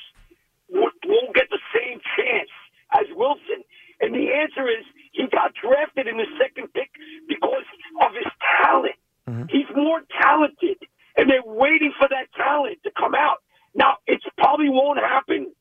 won't 0.69 1.35
get 1.35 1.49
the 1.51 1.61
same 1.75 2.01
chance 2.19 2.51
as 2.99 3.07
Wilson, 3.15 3.63
and 4.01 4.15
the 4.15 4.33
answer 4.35 4.67
is 4.69 4.85
he 5.13 5.27
got 5.29 5.53
drafted 5.55 6.07
in 6.07 6.17
the 6.17 6.29
second 6.41 6.73
pick 6.73 6.91
because 7.29 7.67
of 8.03 8.11
his 8.15 8.31
talent. 8.63 8.99
Mm-hmm. 9.29 9.49
He's 9.49 9.69
more 9.77 10.01
talented, 10.21 10.79
and 11.17 11.31
they're 11.31 11.45
waiting 11.45 11.93
for 11.99 12.09
that 12.09 12.33
talent 12.37 12.79
to 12.85 12.91
come 12.97 13.15
out. 13.15 13.45
Now, 13.75 13.99
it 14.07 14.21
probably 14.39 14.69
won't 14.69 14.99
happen, 14.99 15.53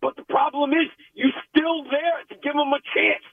but 0.00 0.16
the 0.16 0.24
problem 0.24 0.72
is 0.72 0.86
you're 1.14 1.34
still 1.50 1.84
there 1.84 2.22
to 2.28 2.34
give 2.42 2.54
him 2.54 2.70
a 2.72 2.82
chance. 2.94 3.24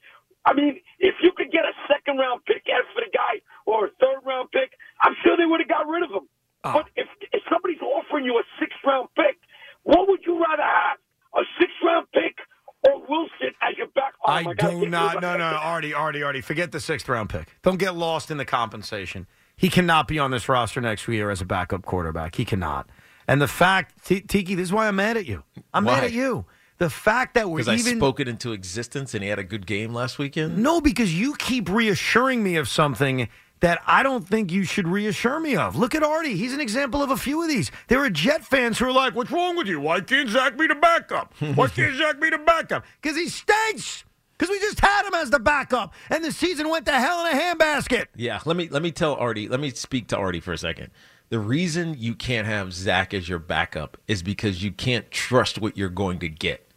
I 0.45 0.54
mean, 0.54 0.80
if 0.99 1.15
you 1.21 1.32
could 1.36 1.52
get 1.52 1.63
a 1.63 1.76
second 1.88 2.17
round 2.17 2.43
pick 2.45 2.67
out 2.67 2.84
for 2.91 2.99
the 2.99 3.12
guy 3.12 3.39
or 3.65 3.88
a 3.88 3.91
third 3.99 4.23
round 4.26 4.52
pick, 4.52 4.76
I'm 5.02 5.15
sure 5.23 5.38
they 5.38 5.45
would 5.45 5.60
have 5.60 5.69
got 5.71 5.88
rid 5.88 6.04
of 6.04 6.12
him. 6.12 6.28
Ah. 6.63 6.73
But 6.73 6.91
if, 6.95 7.08
if 7.32 7.43
somebody's 7.47 7.82
offering 7.82 8.26
you 8.26 8.36
a 8.39 8.45
sixth 8.60 8.80
round 8.84 9.08
pick, 9.15 9.39
what 9.84 10.08
would 10.08 10.23
you 10.26 10.39
rather 10.39 10.63
have? 10.63 10.99
A 11.36 11.43
sixth 11.60 11.80
round 11.84 12.08
pick 12.12 12.39
or 12.84 12.99
Wilson 13.08 13.56
as 13.63 13.78
your? 13.78 13.88
Oh, 14.25 14.31
I 14.31 14.43
God, 14.43 14.57
do 14.57 14.67
can't 14.79 14.89
not. 14.89 15.21
No, 15.21 15.38
no, 15.38 15.43
Artie, 15.43 15.93
Artie, 15.93 16.23
Artie. 16.23 16.41
Forget 16.41 16.71
the 16.71 16.79
sixth 16.79 17.07
round 17.09 17.29
pick. 17.29 17.47
Don't 17.62 17.77
get 17.77 17.95
lost 17.95 18.31
in 18.31 18.38
the 18.38 18.45
compensation. 18.45 19.27
He 19.55 19.69
cannot 19.69 20.07
be 20.07 20.17
on 20.19 20.31
this 20.31 20.49
roster 20.49 20.81
next 20.81 21.07
year 21.07 21.29
as 21.29 21.41
a 21.41 21.45
backup 21.45 21.83
quarterback. 21.83 22.36
He 22.36 22.45
cannot. 22.45 22.89
And 23.27 23.41
the 23.41 23.47
fact, 23.47 24.03
T- 24.05 24.21
Tiki, 24.21 24.55
this 24.55 24.63
is 24.69 24.73
why 24.73 24.88
I'm 24.88 24.95
mad 24.95 25.15
at 25.17 25.25
you. 25.25 25.43
I'm 25.73 25.83
mad 25.86 26.03
at 26.03 26.12
you. 26.12 26.45
The 26.79 26.89
fact 26.89 27.36
that 27.36 27.49
we're 27.49 27.59
Because 27.59 27.69
I 27.86 27.95
spoke 27.95 28.19
it 28.19 28.27
into 28.27 28.51
existence 28.51 29.13
and 29.13 29.23
he 29.23 29.29
had 29.29 29.39
a 29.39 29.43
good 29.43 29.65
game 29.65 29.93
last 29.93 30.17
weekend. 30.19 30.57
no, 30.57 30.81
because 30.81 31.17
you 31.17 31.36
keep 31.36 31.69
reassuring 31.69 32.43
me 32.43 32.55
of 32.55 32.67
something 32.67 33.29
that 33.62 33.81
I 33.88 34.03
don't 34.03 34.27
think 34.27 34.51
you 34.51 34.65
should 34.65 34.88
reassure 34.89 35.39
me 35.39 35.55
of. 35.55 35.77
Look 35.77 35.95
at 35.95 36.03
Artie. 36.03 36.36
He's 36.36 36.53
an 36.53 36.59
example 36.59 37.01
of 37.01 37.12
a 37.12 37.15
few 37.15 37.41
of 37.41 37.47
these. 37.47 37.71
There 37.88 38.03
are 38.03 38.09
Jet 38.09 38.43
fans 38.43 38.79
who 38.79 38.88
are 38.88 38.91
like, 38.91 39.15
"What's 39.15 39.31
wrong 39.31 39.55
with 39.55 39.67
you? 39.67 39.79
Why 39.79 40.01
can't 40.01 40.27
Zach 40.27 40.57
be 40.57 40.67
the 40.67 40.75
backup? 40.75 41.33
Why 41.55 41.67
can't 41.73 41.95
Zach 41.95 42.19
be 42.19 42.29
the 42.29 42.39
backup? 42.39 42.83
Because 43.01 43.15
he 43.15 43.29
stinks." 43.29 44.03
Because 44.43 44.60
we 44.60 44.60
just 44.60 44.82
had 44.82 45.08
him 45.08 45.13
as 45.13 45.29
the 45.29 45.39
backup, 45.39 45.93
and 46.10 46.21
the 46.21 46.29
season 46.29 46.67
went 46.67 46.86
to 46.88 46.91
hell 46.91 47.25
in 47.25 47.32
a 47.32 47.39
handbasket. 47.39 48.08
Yeah, 48.13 48.41
let 48.43 48.58
me 48.58 48.67
let 48.67 48.82
me 48.82 48.91
tell 48.91 49.15
Artie. 49.15 49.47
Let 49.47 49.62
me 49.62 49.69
speak 49.69 50.08
to 50.10 50.17
Artie 50.17 50.41
for 50.41 50.51
a 50.51 50.58
second. 50.58 50.91
The 51.29 51.39
reason 51.39 51.95
you 51.97 52.13
can't 52.13 52.45
have 52.45 52.73
Zach 52.73 53.13
as 53.13 53.29
your 53.29 53.39
backup 53.39 53.95
is 54.06 54.21
because 54.21 54.62
you 54.62 54.73
can't 54.73 55.10
trust 55.12 55.60
what 55.60 55.77
you're 55.77 55.88
going 55.88 56.19
to 56.19 56.27
get. 56.27 56.69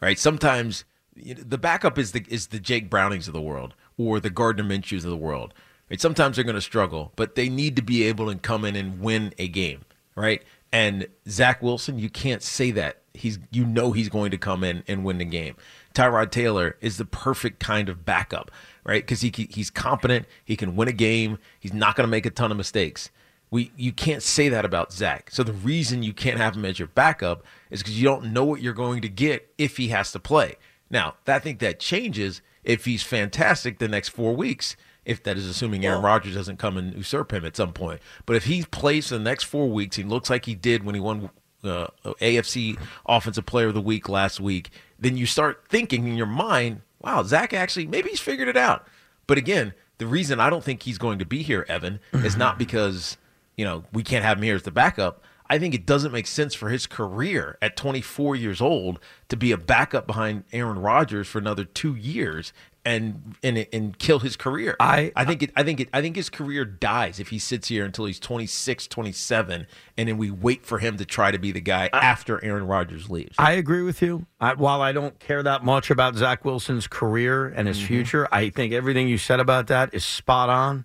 Right? 0.00 0.18
Sometimes 0.18 0.84
you 1.14 1.36
know, 1.36 1.42
the 1.46 1.58
backup 1.58 1.96
is 1.96 2.10
the 2.10 2.26
is 2.28 2.48
the 2.48 2.58
Jake 2.58 2.90
Brownings 2.90 3.28
of 3.28 3.34
the 3.34 3.40
world 3.40 3.74
or 3.96 4.18
the 4.18 4.28
Gardner 4.28 4.64
Minshews 4.64 5.04
of 5.04 5.10
the 5.10 5.16
world. 5.16 5.54
Right? 5.88 6.00
Sometimes 6.00 6.34
they're 6.34 6.44
going 6.44 6.56
to 6.56 6.60
struggle, 6.60 7.12
but 7.14 7.36
they 7.36 7.48
need 7.48 7.76
to 7.76 7.82
be 7.82 8.02
able 8.02 8.32
to 8.32 8.36
come 8.36 8.64
in 8.64 8.74
and 8.74 9.00
win 9.00 9.32
a 9.38 9.46
game. 9.46 9.82
Right? 10.16 10.42
And 10.72 11.06
Zach 11.28 11.62
Wilson, 11.62 12.00
you 12.00 12.10
can't 12.10 12.42
say 12.42 12.72
that. 12.72 13.02
He's 13.14 13.38
you 13.52 13.64
know 13.64 13.92
he's 13.92 14.08
going 14.08 14.32
to 14.32 14.38
come 14.38 14.64
in 14.64 14.82
and 14.88 15.04
win 15.04 15.18
the 15.18 15.24
game. 15.24 15.54
Tyrod 15.94 16.30
Taylor 16.30 16.76
is 16.80 16.96
the 16.96 17.04
perfect 17.04 17.60
kind 17.60 17.88
of 17.88 18.04
backup, 18.04 18.50
right? 18.84 19.02
Because 19.02 19.20
he 19.20 19.32
he's 19.50 19.70
competent, 19.70 20.26
he 20.44 20.56
can 20.56 20.76
win 20.76 20.88
a 20.88 20.92
game, 20.92 21.38
he's 21.58 21.72
not 21.72 21.96
going 21.96 22.06
to 22.06 22.10
make 22.10 22.26
a 22.26 22.30
ton 22.30 22.50
of 22.50 22.56
mistakes. 22.56 23.10
We 23.50 23.70
you 23.76 23.92
can't 23.92 24.22
say 24.22 24.48
that 24.48 24.64
about 24.64 24.92
Zach. 24.92 25.30
So 25.30 25.42
the 25.42 25.52
reason 25.52 26.02
you 26.02 26.14
can't 26.14 26.38
have 26.38 26.56
him 26.56 26.64
as 26.64 26.78
your 26.78 26.88
backup 26.88 27.44
is 27.70 27.82
because 27.82 27.98
you 27.98 28.04
don't 28.04 28.32
know 28.32 28.44
what 28.44 28.62
you're 28.62 28.72
going 28.72 29.02
to 29.02 29.08
get 29.08 29.52
if 29.58 29.76
he 29.76 29.88
has 29.88 30.12
to 30.12 30.20
play. 30.20 30.56
Now, 30.90 31.14
I 31.26 31.38
think 31.38 31.58
that 31.60 31.78
changes 31.78 32.42
if 32.64 32.84
he's 32.84 33.02
fantastic 33.02 33.78
the 33.78 33.88
next 33.88 34.10
four 34.10 34.34
weeks. 34.34 34.76
If 35.04 35.24
that 35.24 35.36
is 35.36 35.46
assuming 35.46 35.84
Aaron 35.84 36.00
Rodgers 36.00 36.36
doesn't 36.36 36.60
come 36.60 36.76
and 36.76 36.94
usurp 36.94 37.32
him 37.32 37.44
at 37.44 37.56
some 37.56 37.72
point, 37.72 38.00
but 38.24 38.36
if 38.36 38.44
he 38.44 38.62
plays 38.62 39.08
for 39.08 39.14
the 39.14 39.24
next 39.24 39.42
four 39.42 39.68
weeks, 39.68 39.96
he 39.96 40.04
looks 40.04 40.30
like 40.30 40.44
he 40.44 40.54
did 40.54 40.84
when 40.84 40.94
he 40.94 41.00
won 41.00 41.28
uh, 41.64 41.88
AFC 42.04 42.78
Offensive 43.06 43.46
Player 43.46 43.68
of 43.68 43.74
the 43.74 43.80
Week 43.80 44.08
last 44.08 44.40
week, 44.40 44.70
then 44.98 45.16
you 45.16 45.26
start 45.26 45.64
thinking 45.68 46.06
in 46.06 46.16
your 46.16 46.26
mind, 46.26 46.82
wow, 47.00 47.22
Zach 47.22 47.52
actually, 47.52 47.86
maybe 47.86 48.10
he's 48.10 48.20
figured 48.20 48.48
it 48.48 48.56
out. 48.56 48.86
But 49.26 49.38
again, 49.38 49.74
the 49.98 50.06
reason 50.06 50.40
I 50.40 50.50
don't 50.50 50.64
think 50.64 50.82
he's 50.82 50.98
going 50.98 51.18
to 51.18 51.24
be 51.24 51.42
here, 51.42 51.64
Evan, 51.68 52.00
is 52.12 52.36
not 52.36 52.58
because, 52.58 53.16
you 53.56 53.64
know, 53.64 53.84
we 53.92 54.02
can't 54.02 54.24
have 54.24 54.38
him 54.38 54.44
here 54.44 54.56
as 54.56 54.62
the 54.62 54.70
backup. 54.70 55.22
I 55.48 55.58
think 55.58 55.74
it 55.74 55.84
doesn't 55.84 56.12
make 56.12 56.26
sense 56.26 56.54
for 56.54 56.70
his 56.70 56.86
career 56.86 57.58
at 57.60 57.76
24 57.76 58.36
years 58.36 58.60
old 58.60 58.98
to 59.28 59.36
be 59.36 59.52
a 59.52 59.58
backup 59.58 60.06
behind 60.06 60.44
Aaron 60.52 60.78
Rodgers 60.78 61.28
for 61.28 61.38
another 61.38 61.64
two 61.64 61.94
years 61.94 62.52
and 62.84 63.36
and 63.42 63.66
and 63.72 63.98
kill 63.98 64.18
his 64.18 64.36
career. 64.36 64.76
I- 64.80 65.12
I 65.14 65.24
think 65.24 65.42
it 65.42 65.50
I 65.56 65.62
think 65.62 65.80
it 65.80 65.88
I 65.92 66.00
think 66.00 66.16
his 66.16 66.28
career 66.28 66.64
dies 66.64 67.20
if 67.20 67.28
he 67.28 67.38
sits 67.38 67.68
here 67.68 67.84
until 67.84 68.06
he's 68.06 68.18
26, 68.18 68.86
27 68.88 69.66
and 69.96 70.08
then 70.08 70.18
we 70.18 70.30
wait 70.30 70.64
for 70.64 70.78
him 70.78 70.96
to 70.96 71.04
try 71.04 71.30
to 71.30 71.38
be 71.38 71.52
the 71.52 71.60
guy 71.60 71.90
after 71.92 72.42
Aaron 72.44 72.66
Rodgers 72.66 73.08
leaves. 73.08 73.34
I 73.38 73.52
agree 73.52 73.82
with 73.82 74.02
you. 74.02 74.26
I, 74.40 74.54
while 74.54 74.82
I 74.82 74.92
don't 74.92 75.18
care 75.18 75.42
that 75.42 75.64
much 75.64 75.90
about 75.90 76.16
Zach 76.16 76.44
Wilson's 76.44 76.86
career 76.86 77.46
and 77.46 77.68
his 77.68 77.78
mm-hmm. 77.78 77.86
future, 77.86 78.28
I 78.32 78.50
think 78.50 78.72
everything 78.72 79.08
you 79.08 79.18
said 79.18 79.40
about 79.40 79.68
that 79.68 79.94
is 79.94 80.04
spot 80.04 80.48
on. 80.48 80.84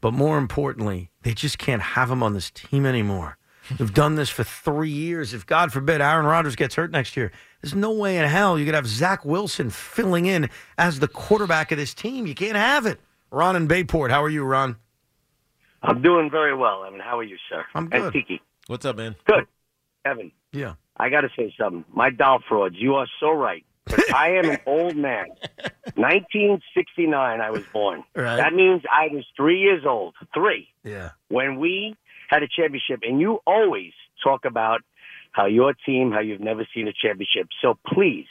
But 0.00 0.12
more 0.12 0.36
importantly, 0.36 1.10
they 1.22 1.32
just 1.32 1.58
can't 1.58 1.82
have 1.82 2.10
him 2.10 2.22
on 2.22 2.34
this 2.34 2.50
team 2.50 2.84
anymore. 2.84 3.38
They've 3.78 3.94
done 3.94 4.16
this 4.16 4.28
for 4.28 4.42
three 4.42 4.90
years. 4.90 5.32
If 5.32 5.46
God 5.46 5.72
forbid 5.72 6.00
Aaron 6.00 6.26
Rodgers 6.26 6.56
gets 6.56 6.74
hurt 6.74 6.90
next 6.90 7.16
year, 7.16 7.30
there's 7.62 7.74
no 7.74 7.92
way 7.92 8.18
in 8.18 8.24
hell 8.28 8.58
you 8.58 8.64
could 8.64 8.74
have 8.74 8.86
Zach 8.86 9.24
Wilson 9.24 9.70
filling 9.70 10.26
in 10.26 10.50
as 10.76 10.98
the 10.98 11.08
quarterback 11.08 11.72
of 11.72 11.78
this 11.78 11.94
team. 11.94 12.26
You 12.26 12.34
can't 12.34 12.56
have 12.56 12.86
it. 12.86 13.00
Ron 13.30 13.56
in 13.56 13.66
Bayport, 13.66 14.10
how 14.10 14.22
are 14.22 14.28
you, 14.28 14.44
Ron? 14.44 14.76
I'm 15.82 16.02
doing 16.02 16.30
very 16.30 16.54
well, 16.54 16.84
Evan. 16.84 17.00
How 17.00 17.18
are 17.18 17.22
you, 17.24 17.36
sir? 17.48 17.64
I'm 17.74 17.84
And 17.92 18.04
good. 18.04 18.12
Tiki. 18.12 18.40
What's 18.66 18.84
up, 18.84 18.96
man? 18.96 19.16
Good. 19.26 19.46
Evan, 20.04 20.32
Yeah. 20.52 20.74
I 20.96 21.08
got 21.08 21.22
to 21.22 21.28
say 21.36 21.52
something. 21.58 21.84
My 21.92 22.10
doll 22.10 22.40
frauds, 22.48 22.74
you 22.78 22.94
are 22.96 23.06
so 23.18 23.30
right. 23.30 23.64
But 23.86 24.14
I 24.14 24.36
am 24.36 24.48
an 24.50 24.58
old 24.66 24.94
man. 24.96 25.26
1969, 25.96 27.40
I 27.40 27.50
was 27.50 27.62
born. 27.72 28.04
Right. 28.14 28.36
That 28.36 28.52
means 28.52 28.82
I 28.90 29.08
was 29.12 29.24
three 29.36 29.58
years 29.60 29.84
old. 29.86 30.14
Three. 30.34 30.68
Yeah. 30.84 31.10
When 31.28 31.58
we 31.58 31.96
had 32.28 32.42
a 32.42 32.48
championship, 32.48 33.00
and 33.02 33.20
you 33.20 33.40
always 33.46 33.92
talk 34.22 34.44
about 34.44 34.80
how 35.32 35.46
your 35.46 35.74
team, 35.86 36.12
how 36.12 36.20
you've 36.20 36.40
never 36.40 36.66
seen 36.74 36.88
a 36.88 36.92
championship. 36.92 37.48
So 37.60 37.78
please, 37.86 38.28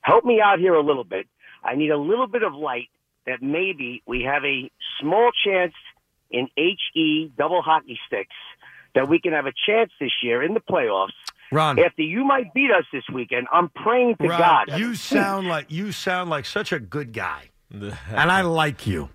help 0.00 0.24
me 0.24 0.40
out 0.44 0.58
here 0.58 0.74
a 0.74 0.82
little 0.82 1.04
bit. 1.04 1.26
I 1.62 1.74
need 1.74 1.90
a 1.90 1.98
little 1.98 2.28
bit 2.28 2.42
of 2.42 2.54
light 2.54 2.88
that 3.26 3.42
maybe 3.42 4.02
we 4.06 4.22
have 4.22 4.44
a 4.44 4.70
small 5.00 5.30
chance 5.44 5.74
in 6.30 6.48
HE 6.56 7.32
double 7.36 7.62
hockey 7.62 7.98
sticks 8.06 8.36
that 8.94 9.08
we 9.08 9.20
can 9.20 9.32
have 9.32 9.46
a 9.46 9.52
chance 9.66 9.90
this 10.00 10.12
year 10.22 10.42
in 10.42 10.54
the 10.54 10.60
playoffs. 10.60 11.10
Ron. 11.50 11.78
After 11.78 12.02
you 12.02 12.24
might 12.24 12.52
beat 12.52 12.70
us 12.70 12.84
this 12.92 13.04
weekend, 13.12 13.46
I'm 13.52 13.70
praying 13.70 14.16
to 14.20 14.28
Ron, 14.28 14.38
God. 14.38 14.78
you 14.78 14.94
sound 14.94 15.48
like 15.48 15.70
you 15.70 15.92
sound 15.92 16.30
like 16.30 16.44
such 16.44 16.72
a 16.72 16.78
good 16.78 17.12
guy. 17.12 17.50
and 17.70 17.92
I 18.10 18.42
like 18.42 18.86
you, 18.86 19.10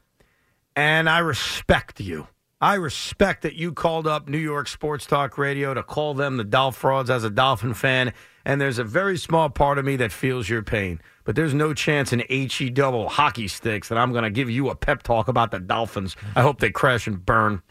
and 0.76 1.10
I 1.10 1.20
respect 1.20 2.00
you. 2.00 2.28
I 2.64 2.76
respect 2.76 3.42
that 3.42 3.56
you 3.56 3.74
called 3.74 4.08
up 4.08 4.30
New 4.30 4.38
York 4.38 4.70
Sports 4.70 5.06
Talk 5.06 5.38
Radio 5.38 5.74
to 5.74 5.84
call 5.84 6.14
them 6.14 6.38
the 6.38 6.46
Dolph 6.46 6.78
frauds 6.78 7.10
as 7.10 7.26
a 7.26 7.30
Dolphin 7.30 7.74
fan. 7.74 8.14
And 8.46 8.62
there's 8.62 8.80
a 8.80 8.86
very 8.86 9.18
small 9.18 9.50
part 9.50 9.80
of 9.80 9.84
me 9.84 9.98
that 9.98 10.14
feels 10.14 10.48
your 10.48 10.64
pain. 10.64 11.02
But 11.26 11.36
there's 11.36 11.54
no 11.54 11.74
chance 11.74 12.14
in 12.14 12.24
HE 12.30 12.70
double 12.70 13.10
hockey 13.10 13.50
sticks 13.50 13.90
that 13.90 13.98
I'm 13.98 14.14
going 14.14 14.24
to 14.24 14.30
give 14.30 14.50
you 14.50 14.70
a 14.70 14.76
pep 14.76 15.04
talk 15.04 15.28
about 15.28 15.52
the 15.52 15.60
Dolphins. 15.60 16.16
I 16.38 16.42
hope 16.42 16.62
they 16.62 16.70
crash 16.70 17.06
and 17.06 17.26
burn. 17.26 17.62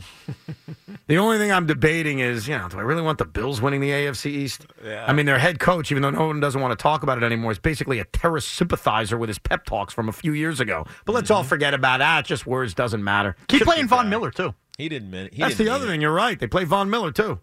the 1.07 1.17
only 1.17 1.39
thing 1.39 1.51
I'm 1.51 1.65
debating 1.65 2.19
is, 2.19 2.47
you 2.47 2.59
know, 2.59 2.69
do 2.69 2.79
I 2.79 2.83
really 2.83 3.01
want 3.01 3.17
the 3.17 3.25
Bills 3.25 3.63
winning 3.63 3.81
the 3.81 3.91
AFC 3.91 4.27
East? 4.27 4.67
Yeah. 4.85 5.07
I 5.09 5.15
mean, 5.15 5.25
their 5.25 5.39
head 5.39 5.59
coach, 5.59 5.91
even 5.91 6.03
though 6.03 6.11
no 6.11 6.27
one 6.27 6.41
doesn't 6.41 6.61
want 6.61 6.79
to 6.79 6.83
talk 6.83 7.03
about 7.03 7.17
it 7.17 7.25
anymore, 7.25 7.53
is 7.53 7.59
basically 7.59 7.99
a 7.99 8.05
terrorist 8.05 8.49
sympathizer 8.49 9.17
with 9.17 9.31
his 9.31 9.39
pep 9.39 9.65
talks 9.65 9.95
from 9.95 10.11
a 10.11 10.13
few 10.13 10.35
years 10.35 10.61
ago. 10.61 10.85
But 11.07 11.15
let's 11.15 11.31
all 11.31 11.41
mm-hmm. 11.41 11.49
forget 11.49 11.73
about 11.73 12.01
that. 12.01 12.21
It's 12.21 12.29
just 12.29 12.47
words, 12.47 12.75
doesn't 12.75 13.03
matter. 13.03 13.37
Keep 13.49 13.61
Should 13.61 13.69
playing 13.69 13.89
Von. 13.89 14.11
Miller 14.11 14.31
too. 14.31 14.55
He 14.79 14.89
didn't 14.89 15.11
mean 15.11 15.27
it. 15.27 15.35
He 15.35 15.43
That's 15.43 15.57
the 15.57 15.69
other 15.69 15.87
it. 15.87 15.89
thing. 15.89 16.01
You're 16.01 16.13
right. 16.13 16.39
They 16.39 16.47
play 16.47 16.65
Von 16.65 16.89
Miller 16.91 17.13
too. 17.13 17.41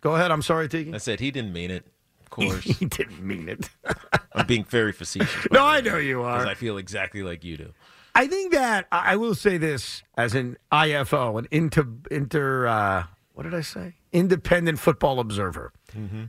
Go 0.00 0.14
ahead. 0.16 0.30
I'm 0.30 0.42
sorry, 0.42 0.68
Tiki. 0.68 0.92
I 0.94 0.98
said 0.98 1.20
he 1.20 1.30
didn't 1.30 1.52
mean 1.52 1.70
it. 1.70 1.86
Of 2.20 2.30
course, 2.30 2.62
he 2.64 2.86
didn't 2.86 3.22
mean 3.22 3.48
it. 3.48 3.68
I'm 4.34 4.46
being 4.46 4.64
very 4.64 4.92
facetious. 4.92 5.46
no, 5.50 5.64
I 5.64 5.80
know 5.80 5.98
you 5.98 6.22
are. 6.22 6.46
I 6.46 6.54
feel 6.54 6.78
exactly 6.78 7.22
like 7.22 7.44
you 7.44 7.56
do. 7.56 7.72
I 8.14 8.26
think 8.26 8.52
that 8.52 8.86
I 8.92 9.16
will 9.16 9.34
say 9.34 9.56
this 9.58 10.02
as 10.16 10.34
an 10.34 10.56
IFO, 10.70 11.38
an 11.38 11.48
inter 11.50 11.86
inter. 12.10 12.66
Uh, 12.66 13.04
what 13.34 13.44
did 13.44 13.54
I 13.54 13.60
say? 13.62 13.94
independent 14.12 14.78
football 14.78 15.18
observer. 15.20 15.72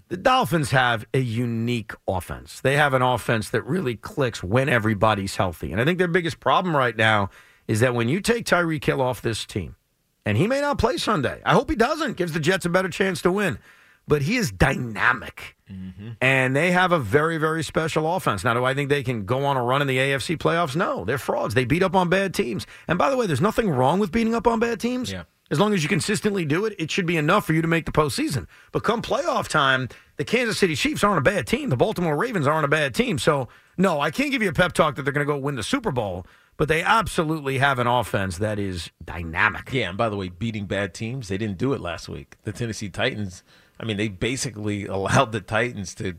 The 0.07 0.15
Dolphins 0.17 0.71
have 0.71 1.05
a 1.13 1.19
unique 1.19 1.91
offense. 2.07 2.61
They 2.61 2.77
have 2.77 2.93
an 2.93 3.01
offense 3.01 3.49
that 3.49 3.65
really 3.65 3.95
clicks 3.97 4.41
when 4.41 4.69
everybody's 4.69 5.35
healthy. 5.35 5.71
And 5.73 5.81
I 5.81 5.85
think 5.85 5.97
their 5.99 6.07
biggest 6.07 6.39
problem 6.39 6.75
right 6.75 6.95
now 6.95 7.29
is 7.67 7.81
that 7.81 7.93
when 7.93 8.07
you 8.07 8.21
take 8.21 8.45
Tyreek 8.45 8.83
Hill 8.85 9.01
off 9.01 9.21
this 9.21 9.45
team, 9.45 9.75
and 10.25 10.37
he 10.37 10.47
may 10.47 10.61
not 10.61 10.77
play 10.77 10.97
Sunday. 10.97 11.41
I 11.45 11.53
hope 11.53 11.69
he 11.69 11.75
doesn't. 11.75 12.17
Gives 12.17 12.33
the 12.33 12.39
Jets 12.39 12.65
a 12.65 12.69
better 12.69 12.89
chance 12.89 13.21
to 13.23 13.31
win. 13.31 13.59
But 14.07 14.21
he 14.21 14.35
is 14.35 14.51
dynamic. 14.51 15.55
Mm-hmm. 15.71 16.11
And 16.21 16.55
they 16.55 16.71
have 16.71 16.91
a 16.91 16.99
very, 16.99 17.37
very 17.37 17.63
special 17.63 18.13
offense. 18.15 18.43
Now, 18.43 18.53
do 18.53 18.65
I 18.65 18.73
think 18.73 18.89
they 18.89 19.03
can 19.03 19.25
go 19.25 19.45
on 19.45 19.55
a 19.55 19.63
run 19.63 19.81
in 19.81 19.87
the 19.87 19.97
AFC 19.97 20.37
playoffs? 20.37 20.75
No. 20.75 21.05
They're 21.05 21.17
frauds. 21.17 21.53
They 21.53 21.65
beat 21.65 21.83
up 21.83 21.95
on 21.95 22.09
bad 22.09 22.33
teams. 22.33 22.67
And 22.87 22.97
by 22.97 23.09
the 23.09 23.17
way, 23.17 23.27
there's 23.27 23.41
nothing 23.41 23.69
wrong 23.69 23.99
with 23.99 24.11
beating 24.11 24.35
up 24.35 24.45
on 24.45 24.59
bad 24.59 24.79
teams. 24.79 25.11
Yeah. 25.11 25.23
As 25.51 25.59
long 25.59 25.73
as 25.73 25.83
you 25.83 25.89
consistently 25.89 26.45
do 26.45 26.65
it, 26.65 26.73
it 26.79 26.89
should 26.89 27.05
be 27.05 27.17
enough 27.17 27.45
for 27.45 27.53
you 27.53 27.61
to 27.61 27.67
make 27.67 27.85
the 27.85 27.91
postseason. 27.91 28.47
But 28.71 28.83
come 28.83 29.01
playoff 29.01 29.47
time, 29.47 29.89
the 30.17 30.23
Kansas 30.23 30.57
City 30.57 30.75
Chiefs 30.75 31.03
aren't 31.03 31.19
a 31.19 31.21
bad 31.21 31.47
team. 31.47 31.69
The 31.69 31.77
Baltimore 31.77 32.15
Ravens 32.17 32.47
aren't 32.47 32.65
a 32.65 32.69
bad 32.69 32.95
team. 32.95 33.19
So, 33.19 33.49
no, 33.77 33.99
I 34.01 34.09
can't 34.09 34.31
give 34.31 34.41
you 34.41 34.49
a 34.49 34.53
pep 34.53 34.73
talk 34.73 34.95
that 34.95 35.03
they're 35.03 35.13
going 35.13 35.27
to 35.27 35.31
go 35.31 35.37
win 35.37 35.55
the 35.55 35.63
Super 35.63 35.91
Bowl, 35.91 36.25
but 36.57 36.67
they 36.67 36.81
absolutely 36.81 37.57
have 37.57 37.79
an 37.79 37.87
offense 37.87 38.37
that 38.37 38.59
is 38.59 38.91
dynamic. 39.03 39.71
Yeah, 39.73 39.89
and 39.89 39.97
by 39.97 40.09
the 40.09 40.15
way, 40.15 40.29
beating 40.29 40.65
bad 40.65 40.93
teams, 40.93 41.27
they 41.27 41.37
didn't 41.37 41.57
do 41.57 41.73
it 41.73 41.81
last 41.81 42.07
week. 42.07 42.37
The 42.43 42.51
Tennessee 42.51 42.89
Titans, 42.89 43.43
I 43.79 43.85
mean, 43.85 43.97
they 43.97 44.07
basically 44.07 44.85
allowed 44.85 45.31
the 45.31 45.41
Titans 45.41 45.95
to 45.95 46.15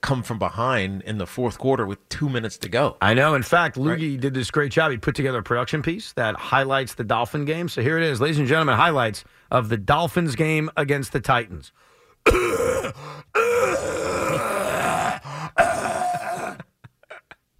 come 0.00 0.22
from 0.22 0.38
behind 0.38 1.02
in 1.02 1.18
the 1.18 1.26
fourth 1.26 1.58
quarter 1.58 1.84
with 1.84 2.08
two 2.08 2.28
minutes 2.28 2.56
to 2.58 2.68
go. 2.68 2.96
I 3.00 3.14
know. 3.14 3.34
In 3.34 3.42
fact, 3.42 3.76
Loogie 3.76 4.18
did 4.18 4.32
this 4.32 4.50
great 4.50 4.70
job. 4.70 4.92
He 4.92 4.96
put 4.96 5.16
together 5.16 5.38
a 5.38 5.42
production 5.42 5.82
piece 5.82 6.12
that 6.12 6.36
highlights 6.36 6.94
the 6.94 7.04
Dolphin 7.04 7.44
game. 7.44 7.68
So 7.68 7.82
here 7.82 7.98
it 7.98 8.04
is, 8.04 8.20
ladies 8.20 8.38
and 8.38 8.46
gentlemen, 8.46 8.76
highlights 8.76 9.24
of 9.50 9.68
the 9.68 9.76
Dolphins 9.76 10.36
game 10.36 10.70
against 10.76 11.12
the 11.12 11.20
Titans. 11.20 11.72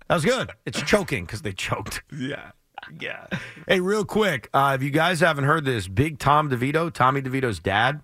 That 0.08 0.14
was 0.14 0.24
good. 0.24 0.52
It's 0.64 0.80
choking 0.82 1.24
because 1.24 1.42
they 1.42 1.52
choked. 1.52 2.02
Yeah. 2.12 2.52
Yeah. 2.98 3.26
Hey, 3.66 3.80
real 3.80 4.04
quick, 4.04 4.48
uh, 4.54 4.72
if 4.78 4.82
you 4.82 4.90
guys 4.90 5.20
haven't 5.20 5.44
heard 5.44 5.64
this, 5.64 5.88
Big 5.88 6.18
Tom 6.18 6.48
DeVito, 6.48 6.92
Tommy 6.92 7.20
DeVito's 7.20 7.58
dad, 7.58 8.00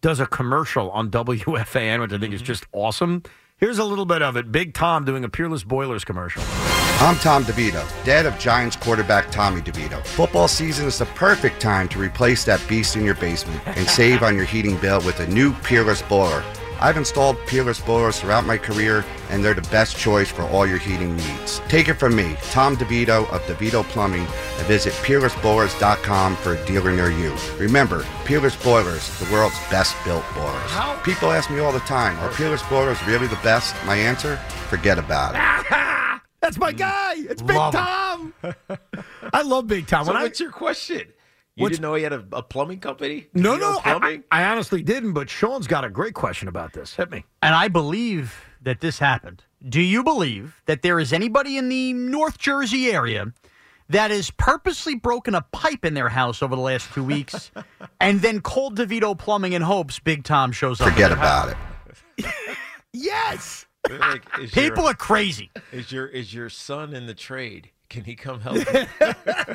does 0.00 0.20
a 0.20 0.26
commercial 0.26 0.90
on 0.90 1.10
WFAN, 1.10 2.00
which 2.00 2.12
I 2.12 2.18
think 2.18 2.34
is 2.34 2.42
just 2.42 2.66
awesome. 2.72 3.22
Here's 3.56 3.78
a 3.78 3.84
little 3.84 4.06
bit 4.06 4.22
of 4.22 4.36
it. 4.36 4.52
Big 4.52 4.72
Tom 4.72 5.04
doing 5.04 5.24
a 5.24 5.28
Peerless 5.28 5.64
Boilers 5.64 6.04
commercial. 6.04 6.42
I'm 7.00 7.16
Tom 7.16 7.44
DeVito, 7.44 7.84
dad 8.04 8.26
of 8.26 8.38
Giants 8.38 8.76
quarterback 8.76 9.30
Tommy 9.30 9.60
DeVito. 9.60 10.04
Football 10.04 10.48
season 10.48 10.86
is 10.86 10.98
the 10.98 11.06
perfect 11.06 11.60
time 11.60 11.88
to 11.88 11.98
replace 11.98 12.44
that 12.44 12.62
beast 12.68 12.96
in 12.96 13.04
your 13.04 13.16
basement 13.16 13.60
and 13.66 13.88
save 13.98 14.22
on 14.22 14.36
your 14.36 14.44
heating 14.44 14.76
bill 14.78 15.00
with 15.00 15.18
a 15.20 15.26
new 15.26 15.52
Peerless 15.52 16.02
Boiler. 16.02 16.44
I've 16.80 16.96
installed 16.96 17.36
Peerless 17.46 17.80
Boilers 17.80 18.18
throughout 18.20 18.46
my 18.46 18.56
career, 18.56 19.04
and 19.28 19.44
they're 19.44 19.54
the 19.54 19.68
best 19.70 19.96
choice 19.98 20.30
for 20.30 20.42
all 20.44 20.66
your 20.66 20.78
heating 20.78 21.14
needs. 21.16 21.60
Take 21.68 21.88
it 21.88 21.94
from 21.94 22.16
me, 22.16 22.36
Tom 22.50 22.76
DeVito 22.76 23.30
of 23.30 23.42
DeVito 23.42 23.84
Plumbing, 23.84 24.22
and 24.22 24.66
visit 24.66 24.92
peerlessboilers.com 25.04 26.36
for 26.36 26.54
a 26.54 26.66
dealer 26.66 26.90
near 26.92 27.10
you. 27.10 27.34
Remember, 27.58 28.04
Peerless 28.24 28.56
Boilers, 28.56 29.18
the 29.18 29.30
world's 29.32 29.58
best 29.70 29.94
built 30.04 30.24
boilers. 30.34 31.02
People 31.04 31.30
ask 31.30 31.50
me 31.50 31.58
all 31.58 31.72
the 31.72 31.80
time, 31.80 32.18
are 32.20 32.30
Peerless 32.32 32.62
Boilers 32.64 33.02
really 33.06 33.26
the 33.26 33.38
best? 33.42 33.74
My 33.84 33.96
answer, 33.96 34.36
forget 34.68 34.98
about 34.98 35.34
it. 35.34 36.22
That's 36.40 36.56
my 36.56 36.72
guy. 36.72 37.14
It's 37.16 37.42
Big 37.42 37.56
Love 37.56 37.74
Tom. 37.74 38.32
I 39.34 39.42
love 39.42 39.66
Big 39.66 39.86
Tom. 39.86 40.06
So 40.06 40.12
When 40.12 40.20
I- 40.20 40.22
what's 40.24 40.40
your 40.40 40.50
question? 40.50 41.02
You 41.56 41.62
What's- 41.64 41.72
didn't 41.76 41.82
know 41.82 41.94
he 41.94 42.02
had 42.04 42.12
a, 42.12 42.24
a 42.32 42.42
plumbing 42.42 42.80
company? 42.80 43.26
no, 43.34 43.56
DeVito 43.56 43.60
no, 43.60 43.78
I, 43.84 43.98
Plumbing? 43.98 44.24
I 44.30 44.44
honestly 44.44 44.82
didn't, 44.82 45.12
but 45.12 45.28
Sean's 45.28 45.66
got 45.66 45.84
a 45.84 45.90
great 45.90 46.14
question 46.14 46.48
about 46.48 46.72
this. 46.72 46.94
Hit 46.94 47.10
me. 47.10 47.24
And 47.42 47.54
I 47.54 47.68
believe 47.68 48.34
that 48.62 48.80
this 48.80 48.98
happened. 48.98 49.44
Do 49.68 49.80
you 49.80 50.02
believe 50.04 50.62
that 50.66 50.82
there 50.82 50.98
is 51.00 51.12
anybody 51.12 51.56
in 51.58 51.68
the 51.68 51.92
North 51.92 52.38
Jersey 52.38 52.90
area 52.92 53.32
that 53.90 54.10
has 54.12 54.30
purposely 54.30 54.94
broken 54.94 55.34
a 55.34 55.42
pipe 55.42 55.84
in 55.84 55.94
their 55.94 56.08
house 56.08 56.42
over 56.42 56.54
the 56.54 56.62
last 56.62 56.90
two 56.94 57.02
weeks 57.04 57.50
and 58.00 58.20
then 58.20 58.40
called 58.40 58.78
DeVito 58.78 59.18
Plumbing 59.18 59.52
in 59.52 59.62
hopes 59.62 59.98
Big 59.98 60.22
Tom 60.24 60.52
shows 60.52 60.80
up? 60.80 60.88
Forget 60.92 61.10
about 61.12 61.48
house? 61.48 61.56
it. 62.18 62.26
Yes. 62.92 63.66
Like, 63.88 64.24
is 64.40 64.50
People 64.50 64.82
your, 64.82 64.90
are 64.92 64.94
crazy. 64.94 65.50
is 65.72 65.90
your 65.92 66.06
is 66.06 66.34
your 66.34 66.48
son 66.50 66.92
in 66.94 67.06
the 67.06 67.14
trade? 67.14 67.70
Can 67.90 68.04
he 68.04 68.14
come 68.14 68.40
help? 68.40 68.54
you? 68.54 68.64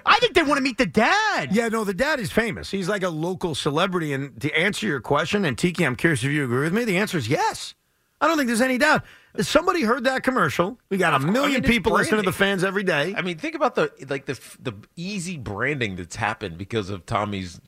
I 0.05 0.19
think 0.19 0.33
they 0.33 0.43
want 0.43 0.57
to 0.57 0.61
meet 0.61 0.77
the 0.77 0.85
dad. 0.85 1.55
Yeah, 1.55 1.69
no, 1.69 1.85
the 1.85 1.93
dad 1.93 2.19
is 2.19 2.31
famous. 2.31 2.69
He's 2.69 2.89
like 2.89 3.01
a 3.01 3.09
local 3.09 3.55
celebrity. 3.55 4.11
And 4.11 4.39
to 4.41 4.51
answer 4.51 4.85
your 4.85 4.99
question, 4.99 5.45
and 5.45 5.57
Tiki, 5.57 5.85
I'm 5.85 5.95
curious 5.95 6.21
if 6.21 6.31
you 6.31 6.43
agree 6.43 6.65
with 6.65 6.73
me, 6.73 6.83
the 6.83 6.97
answer 6.97 7.17
is 7.17 7.29
yes. 7.29 7.75
I 8.19 8.27
don't 8.27 8.37
think 8.37 8.47
there's 8.47 8.61
any 8.61 8.77
doubt. 8.77 9.03
If 9.35 9.47
somebody 9.47 9.83
heard 9.83 10.03
that 10.03 10.23
commercial, 10.23 10.77
we 10.89 10.97
got 10.97 11.13
a 11.13 11.17
course. 11.17 11.29
I 11.29 11.31
million 11.31 11.51
mean, 11.51 11.59
it's 11.63 11.67
people 11.69 11.93
listening 11.93 12.23
to 12.23 12.25
the 12.29 12.35
fans 12.35 12.63
every 12.63 12.83
day. 12.83 13.13
I 13.15 13.21
mean, 13.21 13.37
think 13.37 13.55
about 13.55 13.75
the 13.75 13.91
like 14.09 14.25
the 14.25 14.39
the 14.59 14.73
easy 14.95 15.37
branding 15.37 15.95
that's 15.95 16.15
happened 16.15 16.57
because 16.57 16.89
of 16.89 17.05
Tommy's, 17.05 17.59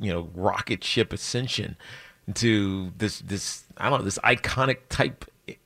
you 0.00 0.12
know, 0.12 0.30
rocket 0.34 0.82
ship 0.84 1.12
ascension 1.12 1.76
to 2.34 2.92
this 2.96 3.20
this 3.20 3.64
I 3.76 3.90
don't 3.90 4.00
know 4.00 4.04
this 4.04 4.18
iconic 4.18 4.78
type 4.88 5.24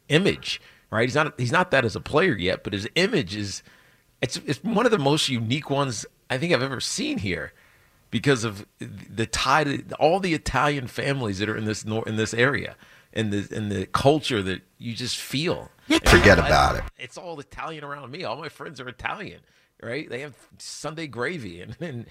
image. 0.08 0.60
Right? 0.90 1.02
He's 1.02 1.14
not 1.14 1.38
he's 1.38 1.52
not 1.52 1.70
that 1.70 1.84
as 1.84 1.94
a 1.94 2.00
player 2.00 2.34
yet, 2.34 2.64
but 2.64 2.72
his 2.72 2.88
image 2.94 3.36
is 3.36 3.62
it's 4.20 4.36
it's 4.46 4.62
one 4.64 4.84
of 4.86 4.92
the 4.92 4.98
most 4.98 5.28
unique 5.28 5.70
ones 5.70 6.06
I 6.30 6.38
think 6.38 6.52
I've 6.52 6.62
ever 6.62 6.80
seen 6.80 7.18
here 7.18 7.52
because 8.10 8.44
of 8.44 8.66
the 8.78 9.26
tie 9.26 9.64
to 9.64 9.82
all 9.98 10.20
the 10.20 10.34
Italian 10.34 10.86
families 10.86 11.38
that 11.38 11.48
are 11.48 11.56
in 11.56 11.64
this 11.64 11.84
nor- 11.84 12.06
in 12.08 12.16
this 12.16 12.34
area 12.34 12.76
and 13.12 13.32
the 13.32 13.48
and 13.56 13.70
the 13.70 13.86
culture 13.86 14.42
that 14.42 14.62
you 14.78 14.94
just 14.94 15.16
feel. 15.16 15.70
Forget 15.88 16.38
I- 16.38 16.46
about 16.46 16.76
it. 16.76 16.84
It's 16.98 17.16
all 17.16 17.38
Italian 17.40 17.84
around 17.84 18.10
me. 18.10 18.24
All 18.24 18.36
my 18.36 18.48
friends 18.48 18.80
are 18.80 18.88
Italian, 18.88 19.40
right? 19.82 20.08
They 20.08 20.20
have 20.20 20.34
Sunday 20.58 21.06
gravy 21.06 21.60
and 21.62 21.76
and, 21.80 22.06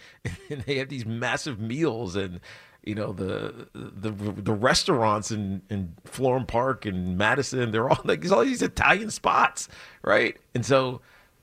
and 0.49 0.61
they 0.61 0.77
have 0.77 0.89
these 0.89 1.05
massive 1.05 1.59
meals 1.59 2.15
and 2.15 2.39
you 2.83 2.95
know 2.95 3.11
the 3.11 3.67
the 3.73 4.11
the 4.11 4.53
restaurants 4.53 5.29
in 5.31 5.61
in 5.69 5.93
Florham 6.05 6.47
Park 6.47 6.85
and 6.85 7.17
Madison. 7.17 7.71
They're 7.71 7.89
all 7.89 7.99
like 8.03 8.21
there's 8.21 8.31
all 8.31 8.45
these 8.45 8.61
Italian 8.61 9.11
spots, 9.11 9.67
right? 10.03 10.37
And 10.55 10.65
so 10.65 11.01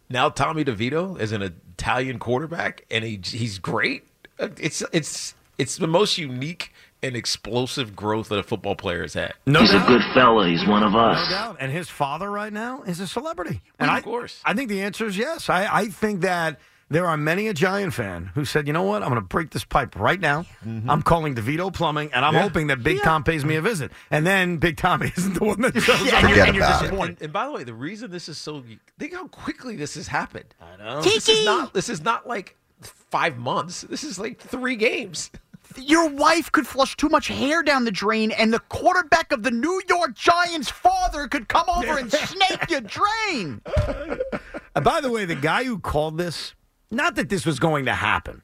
now 0.09 0.29
Tommy 0.29 0.64
DeVito 0.64 1.19
is 1.21 1.33
an 1.33 1.43
Italian 1.43 2.19
quarterback, 2.19 2.85
and 2.90 3.05
he 3.05 3.21
he's 3.25 3.59
great. 3.59 4.05
It's 4.38 4.83
it's 4.93 5.35
it's 5.59 5.77
the 5.77 5.87
most 5.87 6.19
unique 6.19 6.73
and 7.03 7.14
explosive 7.14 7.95
growth 7.95 8.31
that 8.31 8.38
a 8.38 8.43
football 8.43 8.75
player 8.75 9.03
has 9.03 9.12
had. 9.14 9.35
No 9.47 9.61
He's 9.61 9.75
a 9.75 9.79
good 9.87 10.01
fella. 10.14 10.49
He's 10.49 10.67
one 10.67 10.83
of 10.83 10.95
us. 10.95 11.17
No 11.17 11.23
us. 11.23 11.31
doubt. 11.31 11.57
And 11.61 11.71
his 11.71 11.88
father 11.90 12.31
right 12.31 12.53
now 12.53 12.83
is 12.83 12.99
a 12.99 13.07
celebrity. 13.07 13.61
And 13.79 13.90
Of 13.90 13.97
I, 13.97 14.01
course. 14.01 14.40
I 14.45 14.55
think 14.55 14.71
the 14.71 14.81
answer 14.83 15.07
is 15.07 15.17
yes. 15.19 15.51
I, 15.51 15.69
I 15.71 15.87
think 15.88 16.23
that 16.23 16.59
there 16.90 17.07
are 17.07 17.16
many 17.16 17.49
a 17.49 17.55
Giant 17.55 17.94
fan 17.94 18.31
who 18.35 18.44
said, 18.44 18.66
you 18.66 18.73
know 18.73 18.83
what? 18.83 19.03
I'm 19.03 19.09
going 19.09 19.20
to 19.20 19.27
break 19.27 19.51
this 19.51 19.64
pipe 19.64 19.97
right 19.97 20.20
now. 20.20 20.44
I'm 20.64 21.03
calling 21.03 21.35
DeVito 21.35 21.73
Plumbing, 21.73 22.12
and 22.12 22.25
I'm 22.25 22.35
hoping 22.35 22.66
that 22.68 22.83
Big 22.83 23.03
Tom 23.03 23.25
pays 23.25 23.44
me 23.44 23.57
a 23.57 23.62
visit. 23.62 23.90
And 24.11 24.27
then 24.27 24.59
Big 24.59 24.77
Tom 24.77 25.03
isn't 25.16 25.35
the 25.35 25.44
one 25.44 25.61
that 25.62 25.75
shows 25.81 26.01
Yeah, 26.07 26.18
up. 26.18 26.25
and 26.25 26.37
you're, 26.37 26.47
and 26.47 26.57
you're 26.57 26.64
about 26.64 26.81
it. 26.83 26.85
disappointed. 26.87 27.11
And, 27.16 27.23
and 27.23 27.33
by 27.33 27.47
the 27.47 27.53
way, 27.53 27.64
the 27.64 27.75
reason 27.75 28.11
this 28.11 28.29
is 28.29 28.38
so 28.38 28.62
think 28.99 29.14
how 29.14 29.27
quickly 29.29 29.77
this 29.77 29.94
has 29.94 30.09
happened. 30.09 30.55
I 30.61 30.77
know. 30.83 31.03
This 31.03 31.29
is 31.29 31.44
not 31.44 31.73
this 31.75 31.88
is 31.88 32.03
not 32.03 32.27
like 32.29 32.57
five 32.81 33.38
months. 33.38 33.83
This 33.83 34.05
is 34.05 34.18
like 34.18 34.38
three 34.38 34.77
games. 34.77 35.31
Your 35.77 36.09
wife 36.11 36.53
could 36.53 36.66
flush 36.66 36.97
too 36.97 37.09
much 37.09 37.27
hair 37.29 37.62
down 37.62 37.85
the 37.87 37.90
drain, 37.90 38.31
and 38.33 38.53
the 38.53 38.61
quarterback 38.61 39.33
of 39.33 39.42
the 39.42 39.51
New 39.51 39.81
York 39.88 40.14
Giants' 40.14 40.70
father 40.70 41.27
could 41.27 41.49
come 41.49 41.64
over 41.75 41.99
and 41.99 42.12
snake 42.12 42.68
your 42.70 42.83
drain. 42.83 43.61
Uh, 44.75 44.81
by 44.83 45.01
the 45.01 45.11
way, 45.11 45.25
the 45.25 45.35
guy 45.35 45.64
who 45.64 45.79
called 45.79 46.18
this, 46.18 46.55
not 46.94 47.16
that 47.16 47.28
this 47.28 47.44
was 47.46 47.59
going 47.59 47.85
to 47.87 47.94
happen, 47.94 48.42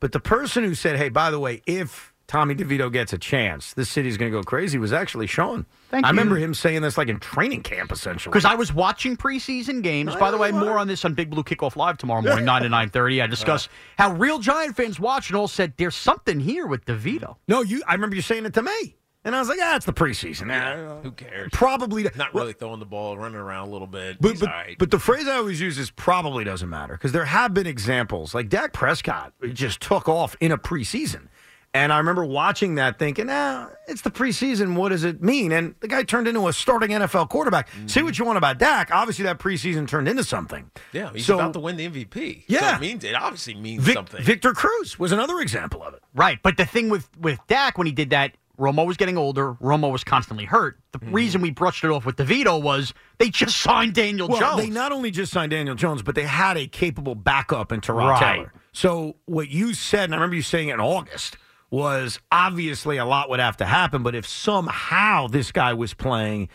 but 0.00 0.12
the 0.12 0.20
person 0.20 0.64
who 0.64 0.74
said, 0.74 0.96
hey, 0.96 1.08
by 1.08 1.30
the 1.30 1.38
way, 1.38 1.62
if 1.66 2.14
Tommy 2.26 2.54
DeVito 2.54 2.92
gets 2.92 3.12
a 3.12 3.18
chance, 3.18 3.74
this 3.74 3.88
city's 3.88 4.16
going 4.16 4.30
to 4.30 4.38
go 4.38 4.42
crazy 4.44 4.78
was 4.78 4.92
actually 4.92 5.26
Sean. 5.26 5.66
Thank 5.90 6.06
I 6.06 6.08
you. 6.08 6.12
remember 6.12 6.36
him 6.36 6.54
saying 6.54 6.82
this 6.82 6.96
like 6.96 7.08
in 7.08 7.18
training 7.18 7.62
camp, 7.62 7.90
essentially. 7.90 8.30
Because 8.30 8.44
I 8.44 8.54
was 8.54 8.72
watching 8.72 9.16
preseason 9.16 9.82
games. 9.82 10.14
By 10.14 10.30
the 10.30 10.38
way, 10.38 10.52
more 10.52 10.78
on 10.78 10.86
this 10.86 11.04
on 11.04 11.14
Big 11.14 11.28
Blue 11.30 11.42
Kickoff 11.42 11.74
Live 11.74 11.98
tomorrow 11.98 12.22
morning, 12.22 12.44
9 12.46 12.62
to 12.62 12.68
9.30. 12.68 13.22
I 13.22 13.26
discuss 13.26 13.68
how 13.98 14.12
real 14.12 14.38
Giant 14.38 14.76
fans 14.76 15.00
watch 15.00 15.28
and 15.28 15.36
all 15.36 15.48
said, 15.48 15.74
there's 15.76 15.96
something 15.96 16.38
here 16.38 16.66
with 16.68 16.84
DeVito. 16.84 17.36
No, 17.48 17.62
you. 17.62 17.82
I 17.88 17.94
remember 17.94 18.14
you 18.14 18.22
saying 18.22 18.46
it 18.46 18.54
to 18.54 18.62
me, 18.62 18.96
and 19.24 19.36
I 19.36 19.38
was 19.38 19.48
like, 19.48 19.58
"Ah, 19.62 19.76
it's 19.76 19.86
the 19.86 19.92
preseason. 19.92 21.02
Who 21.02 21.12
cares? 21.12 21.50
Probably 21.52 22.06
Not 22.16 22.34
really 22.34 22.52
throwing 22.52 22.80
the 22.80 22.86
ball, 22.86 23.16
running 23.18 23.38
around 23.38 23.68
a 23.68 23.70
little 23.72 23.86
bit. 23.86 24.16
But 24.20 24.30
He's 24.32 24.40
but, 24.40 24.48
all 24.48 24.54
right. 24.54 24.76
but 24.78 24.90
the 24.90 24.98
phrase 24.98 25.28
I 25.28 25.36
always 25.36 25.60
use 25.60 25.78
is 25.78 25.90
probably 25.90 26.44
doesn't 26.44 26.68
matter 26.68 26.94
because 26.94 27.12
there 27.12 27.24
have 27.26 27.52
been 27.54 27.66
examples 27.66 28.34
like 28.34 28.48
Dak 28.48 28.72
Prescott 28.72 29.32
just 29.52 29.80
took 29.80 30.08
off 30.08 30.36
in 30.40 30.52
a 30.52 30.58
preseason, 30.58 31.28
and 31.74 31.92
I 31.92 31.98
remember 31.98 32.24
watching 32.24 32.76
that 32.76 32.98
thinking, 32.98 33.26
"Ah, 33.30 33.68
it's 33.86 34.00
the 34.02 34.10
preseason. 34.10 34.74
What 34.74 34.88
does 34.88 35.04
it 35.04 35.22
mean?" 35.22 35.52
And 35.52 35.74
the 35.80 35.88
guy 35.88 36.02
turned 36.02 36.26
into 36.26 36.48
a 36.48 36.52
starting 36.52 36.90
NFL 36.90 37.28
quarterback. 37.28 37.68
Say 37.86 38.02
what 38.02 38.18
you 38.18 38.24
want 38.24 38.38
about 38.38 38.58
Dak, 38.58 38.90
obviously 38.90 39.24
that 39.24 39.38
preseason 39.38 39.86
turned 39.86 40.08
into 40.08 40.24
something. 40.24 40.70
yeah, 40.92 41.10
he's 41.12 41.26
so- 41.26 41.34
about 41.38 41.52
to 41.52 41.60
win 41.60 41.76
the 41.76 41.84
MVP. 41.88 42.44
Yeah. 42.48 42.70
so 42.70 42.76
it 42.76 42.80
means 42.80 43.04
it 43.04 43.14
obviously 43.14 43.54
means 43.54 43.84
Vic- 43.84 43.94
something. 43.94 44.22
Victor 44.24 44.52
Cruz 44.54 44.98
was 44.98 45.12
another 45.12 45.40
example 45.40 45.82
of 45.82 45.92
it. 45.94 46.02
Right. 46.14 46.38
But 46.42 46.56
the 46.56 46.64
thing 46.66 46.88
with, 46.88 47.08
with 47.20 47.38
Dak 47.48 47.76
when 47.78 47.86
he 47.86 47.92
did 47.92 48.10
that 48.10 48.32
Romo 48.60 48.86
was 48.86 48.96
getting 48.98 49.16
older. 49.16 49.54
Romo 49.54 49.90
was 49.90 50.04
constantly 50.04 50.44
hurt. 50.44 50.78
The 50.92 50.98
Mm-hmm. 51.00 51.12
reason 51.14 51.40
we 51.40 51.50
brushed 51.50 51.82
it 51.82 51.88
off 51.90 52.04
with 52.04 52.16
DeVito 52.16 52.60
was 52.62 52.92
they 53.18 53.30
just 53.30 53.56
signed 53.60 53.94
Daniel 53.94 54.28
Well, 54.28 54.38
Jones. 54.38 54.62
they 54.62 54.68
not 54.70 54.92
only 54.92 55.10
just 55.10 55.32
signed 55.32 55.50
Daniel 55.50 55.74
Jones, 55.74 56.02
but 56.02 56.14
they 56.14 56.24
had 56.24 56.56
a 56.58 56.66
capable 56.66 57.14
backup 57.14 57.72
in 57.72 57.80
Tyrod 57.80 58.10
Right. 58.10 58.34
Taylor. 58.36 58.52
So 58.72 59.16
what 59.24 59.48
you 59.48 59.72
said, 59.74 60.04
and 60.04 60.14
I 60.14 60.18
remember 60.18 60.36
you 60.36 60.42
saying 60.42 60.68
it 60.68 60.74
in 60.74 60.80
August, 60.80 61.38
was 61.70 62.18
obviously 62.30 62.98
a 62.98 63.04
lot 63.04 63.30
would 63.30 63.40
have 63.40 63.56
to 63.58 63.64
happen. 63.64 64.02
But 64.02 64.14
if 64.14 64.26
somehow 64.26 65.26
this 65.28 65.52
guy 65.52 65.72
was 65.72 65.94
playing, 65.94 66.48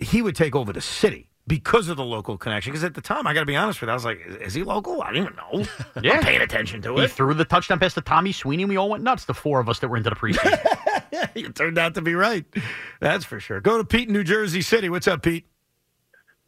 he 0.00 0.20
would 0.22 0.36
take 0.36 0.54
over 0.54 0.72
the 0.72 0.80
city 0.80 1.30
because 1.46 1.88
of 1.88 1.96
the 1.96 2.04
local 2.04 2.36
connection. 2.36 2.72
Because 2.72 2.82
at 2.84 2.94
the 2.94 3.00
time, 3.00 3.26
I 3.26 3.32
got 3.32 3.40
to 3.40 3.46
be 3.46 3.54
honest 3.56 3.80
with 3.80 3.86
you, 3.88 3.92
I 3.92 3.94
was 3.94 4.04
like, 4.04 4.20
is, 4.26 4.36
is 4.48 4.54
he 4.54 4.62
local? 4.64 5.00
I 5.02 5.12
didn't 5.12 5.24
even 5.32 5.36
know. 5.36 5.64
Yeah. 6.02 6.14
I'm 6.18 6.22
paying 6.22 6.40
attention 6.42 6.82
to 6.82 6.98
it. 6.98 7.02
he 7.02 7.06
threw 7.08 7.32
the 7.34 7.44
touchdown 7.44 7.78
pass 7.78 7.94
to 7.94 8.00
Tommy 8.00 8.32
Sweeney. 8.32 8.64
and 8.64 8.70
We 8.70 8.76
all 8.76 8.90
went 8.90 9.02
nuts. 9.04 9.24
The 9.24 9.32
four 9.34 9.60
of 9.60 9.68
us 9.68 9.78
that 9.78 9.88
were 9.88 9.96
into 9.96 10.10
the 10.10 10.16
preseason. 10.16 10.58
you 11.34 11.50
turned 11.50 11.78
out 11.78 11.94
to 11.94 12.02
be 12.02 12.14
right. 12.14 12.44
That's 13.00 13.24
for 13.24 13.40
sure. 13.40 13.60
Go 13.60 13.78
to 13.78 13.84
Pete 13.84 14.08
in 14.08 14.14
New 14.14 14.24
Jersey 14.24 14.62
City. 14.62 14.88
What's 14.88 15.08
up, 15.08 15.22
Pete? 15.22 15.46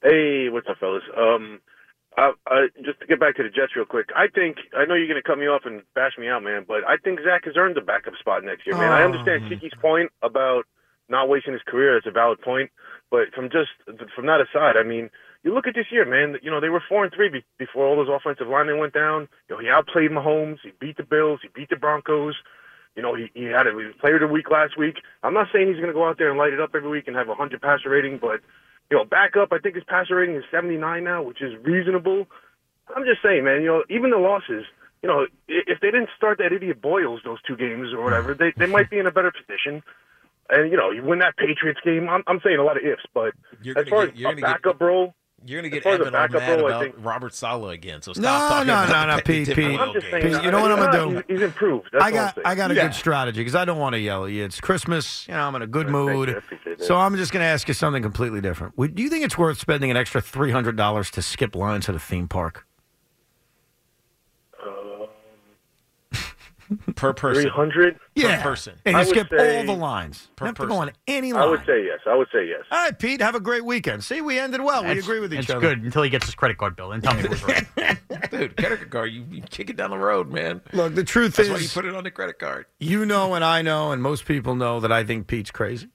Hey, 0.02 0.48
what's 0.48 0.68
up, 0.68 0.78
fellas? 0.78 1.02
Um, 1.16 1.61
I, 2.16 2.32
I, 2.46 2.66
just 2.84 3.00
to 3.00 3.06
get 3.06 3.20
back 3.20 3.36
to 3.36 3.42
the 3.42 3.48
Jets 3.48 3.74
real 3.76 3.84
quick, 3.84 4.11
I 4.14 4.26
think 4.26 4.59
I 4.76 4.84
know 4.84 4.94
you're 4.94 5.09
going 5.09 5.22
to 5.22 5.26
cut 5.26 5.38
me 5.38 5.46
off 5.46 5.62
and 5.64 5.82
bash 5.94 6.18
me 6.18 6.28
out, 6.28 6.42
man, 6.42 6.64
but 6.66 6.82
I 6.86 6.96
think 7.02 7.20
Zach 7.24 7.44
has 7.44 7.54
earned 7.56 7.76
the 7.76 7.80
backup 7.80 8.14
spot 8.18 8.44
next 8.44 8.66
year, 8.66 8.76
man. 8.76 8.92
I 8.92 9.04
understand 9.04 9.50
Tiki's 9.50 9.76
point 9.80 10.11
about 10.22 10.64
not 11.09 11.28
wasting 11.28 11.52
his 11.52 11.62
career. 11.66 11.96
It's 11.96 12.06
a 12.06 12.11
valid 12.11 12.40
point, 12.40 12.70
but 13.11 13.32
from 13.34 13.50
just 13.50 13.70
from 14.14 14.26
that 14.26 14.40
aside, 14.40 14.76
I 14.76 14.82
mean, 14.82 15.11
you 15.42 15.54
look 15.54 15.66
at 15.66 15.74
this 15.74 15.86
year, 15.90 16.04
man. 16.04 16.38
You 16.42 16.50
know 16.50 16.61
they 16.61 16.68
were 16.68 16.82
four 16.88 17.04
and 17.04 17.12
three 17.14 17.28
be- 17.28 17.44
before 17.59 17.86
all 17.86 17.96
those 17.96 18.11
offensive 18.11 18.48
linemen 18.48 18.78
went 18.78 18.94
down. 18.94 19.28
You 19.48 19.56
know 19.56 19.62
he 19.62 19.68
outplayed 19.68 20.11
Mahomes. 20.11 20.59
He 20.62 20.72
beat 20.80 20.96
the 20.96 21.04
Bills. 21.04 21.40
He 21.42 21.48
beat 21.54 21.70
the 21.70 21.76
Broncos. 21.76 22.34
You 22.99 23.03
know, 23.03 23.14
he, 23.14 23.30
he 23.32 23.44
had 23.44 23.68
a 23.68 23.70
he 23.70 23.76
was 23.86 23.94
player 24.01 24.16
of 24.16 24.22
the 24.22 24.26
week 24.26 24.51
last 24.51 24.76
week. 24.76 24.96
I'm 25.22 25.32
not 25.32 25.46
saying 25.53 25.68
he's 25.68 25.76
going 25.76 25.86
to 25.86 25.92
go 25.94 26.05
out 26.09 26.18
there 26.18 26.30
and 26.30 26.36
light 26.36 26.53
it 26.53 26.61
up 26.61 26.70
every 26.74 26.90
week 26.90 27.07
and 27.07 27.14
have 27.16 27.28
a 27.28 27.38
100 27.38 27.62
passer 27.62 27.90
rating, 27.90 28.18
but, 28.18 28.40
you 28.90 28.96
know, 28.96 29.05
backup, 29.05 29.53
I 29.53 29.59
think 29.59 29.76
his 29.76 29.84
passer 29.84 30.16
rating 30.16 30.34
is 30.34 30.42
79 30.51 31.05
now, 31.05 31.22
which 31.22 31.40
is 31.40 31.55
reasonable. 31.62 32.26
I'm 32.96 33.05
just 33.05 33.22
saying, 33.22 33.44
man, 33.44 33.61
you 33.62 33.68
know, 33.68 33.84
even 33.88 34.11
the 34.11 34.16
losses, 34.18 34.64
you 35.01 35.09
know, 35.09 35.28
if 35.46 35.78
they 35.80 35.92
didn't 35.92 36.09
start 36.16 36.38
that 36.38 36.53
idiot 36.53 36.82
Boyles 36.82 37.20
those 37.24 37.38
two 37.46 37.57
games 37.57 37.92
or 37.94 38.03
whatever, 38.03 38.34
they, 38.34 38.53
they 38.57 38.66
might 38.66 38.90
be 38.90 38.99
in 38.99 39.07
a 39.07 39.12
better 39.12 39.30
position. 39.30 39.80
And, 40.51 40.72
you 40.72 40.76
know, 40.76 40.90
you 40.90 41.05
win 41.05 41.20
that 41.20 41.36
Patriots 41.36 41.78
game. 41.84 42.09
I'm, 42.09 42.24
I'm 42.26 42.40
saying 42.42 42.59
a 42.59 42.64
lot 42.64 42.76
of 42.76 42.82
ifs, 42.82 43.07
but 43.14 43.32
You're 43.62 43.78
as 43.78 43.86
far 43.86 44.07
get- 44.07 44.14
as 44.14 44.20
a 44.20 44.22
gonna 44.24 44.34
get- 44.36 44.42
backup 44.42 44.80
role, 44.80 45.14
You're 45.47 45.61
going 45.62 45.70
to 45.70 45.76
get 45.76 45.82
far 45.84 45.93
as 45.95 46.01
a 46.01 46.03
Evan 46.07 46.14
all 46.14 46.28
mad 46.28 46.59
role, 46.61 46.66
about 46.68 46.82
think- 46.82 46.95
Robert 46.99 47.32
Saleh 47.34 47.72
again. 47.72 48.03
So 48.03 48.12
stop 48.12 48.22
No, 48.22 48.49
talking 48.49 48.66
no, 48.66 48.74
about 48.84 49.07
no, 49.07 49.12
no, 49.12 49.16
the 49.16 49.22
Pete, 49.22 49.47
Tim 49.47 49.55
Pete. 49.57 49.78
Boyle 49.78 49.80
I'm 49.80 49.93
just 49.95 50.05
game. 50.11 50.22
saying, 50.22 50.34
Pete, 50.34 50.43
you 50.45 50.51
know 50.51 50.61
what 50.61 50.72
I'm 50.72 50.78
gonna 50.93 50.99
do? 51.11 51.16
He's, 51.28 51.39
he's 51.39 51.43
improved. 51.43 51.89
That's 51.93 52.05
I 52.05 52.11
got. 52.11 52.39
I 52.45 52.55
got 52.55 52.70
a 52.70 52.74
Yeah. 52.74 52.82
good 52.89 52.95
strategy 52.95 53.41
because 53.41 53.55
I 53.55 53.64
don't 53.64 53.78
want 53.78 53.95
to 53.95 54.01
yell 54.01 54.24
at 54.24 54.32
you. 54.32 54.45
It's 54.45 54.61
Christmas, 54.61 55.26
you 55.28 55.34
know. 55.34 55.41
I'm 55.47 55.55
in 55.55 55.62
a 55.62 55.66
good 55.66 55.86
Thank 55.86 55.93
mood, 55.93 56.28
I 56.28 56.32
appreciate 56.32 56.78
that. 56.78 56.84
so 56.84 56.97
I'm 56.97 57.16
just 57.16 57.32
going 57.32 57.43
to 57.43 57.47
ask 57.47 57.66
you 57.68 57.74
something 57.74 58.03
completely 58.03 58.41
different. 58.41 58.76
Would, 58.76 58.95
do 58.95 59.03
you 59.03 59.09
think 59.09 59.24
it's 59.24 59.39
worth 59.39 59.59
spending 59.59 59.91
an 59.91 59.97
extra 59.97 60.20
three 60.20 60.51
hundred 60.51 60.76
dollars 60.76 61.11
to 61.12 61.22
skip 61.22 61.55
lines 61.55 61.89
at 61.89 61.95
a 61.95 61.99
theme 62.01 62.28
park? 62.28 62.66
Per 66.97 67.12
person. 67.12 67.43
300? 67.45 67.99
Yeah, 68.14 68.37
Per 68.37 68.51
person. 68.51 68.75
and 68.85 68.97
I 68.97 69.03
you 69.03 69.07
would 69.07 69.16
skip 69.16 69.29
say- 69.31 69.59
all 69.59 69.64
the 69.64 69.81
lines. 69.81 70.29
Per 70.37 70.45
you 70.45 70.47
have 70.47 70.57
to 70.57 70.66
go 70.66 70.75
on 70.77 70.89
person. 70.89 71.01
any 71.07 71.33
line. 71.33 71.43
I 71.43 71.47
would 71.47 71.64
say 71.66 71.85
yes. 71.85 72.01
I 72.07 72.14
would 72.14 72.29
say 72.33 72.47
yes. 72.47 72.62
All 72.71 72.85
right, 72.85 72.99
Pete. 72.99 73.21
Have 73.21 73.35
a 73.35 73.41
great 73.41 73.64
weekend. 73.64 74.05
See, 74.05 74.21
we 74.21 74.39
ended 74.39 74.61
well. 74.61 74.85
we 74.85 74.99
agree 74.99 75.21
with 75.21 75.33
each 75.33 75.51
other. 75.51 75.59
it's 75.59 75.61
good 75.61 75.85
until 75.85 76.03
he 76.03 76.11
gets 76.11 76.27
his 76.27 76.35
credit 76.35 76.59
card 76.59 76.77
bill 76.77 76.93
and 76.93 77.03
tell 77.03 77.14
me 77.14 77.21
it 77.21 77.31
was 77.31 77.43
right. 77.45 77.66
Dude, 78.31 78.57
credit 78.57 78.91
card, 78.91 79.12
you, 79.12 79.25
you 79.31 79.43
kick 79.43 79.71
it 79.71 79.77
down 79.77 79.91
the 79.91 79.99
road, 79.99 80.31
man. 80.31 80.61
Look, 80.73 80.95
the 80.95 81.05
truth 81.05 81.37
That's 81.37 81.49
is, 81.49 81.55
why 81.55 81.61
you 81.61 81.69
put 81.69 81.85
it 81.85 81.95
on 81.95 82.05
the 82.05 82.11
credit 82.11 82.39
card. 82.39 82.66
you 82.79 83.07
know, 83.07 83.35
and 83.35 83.45
I 83.45 83.62
know, 83.62 83.93
and 83.93 84.03
most 84.03 84.27
people 84.27 84.55
know 84.55 84.81
that 84.81 84.93
I 84.93 85.05
think 85.05 85.27
Pete's 85.27 85.51
crazy. 85.51 85.89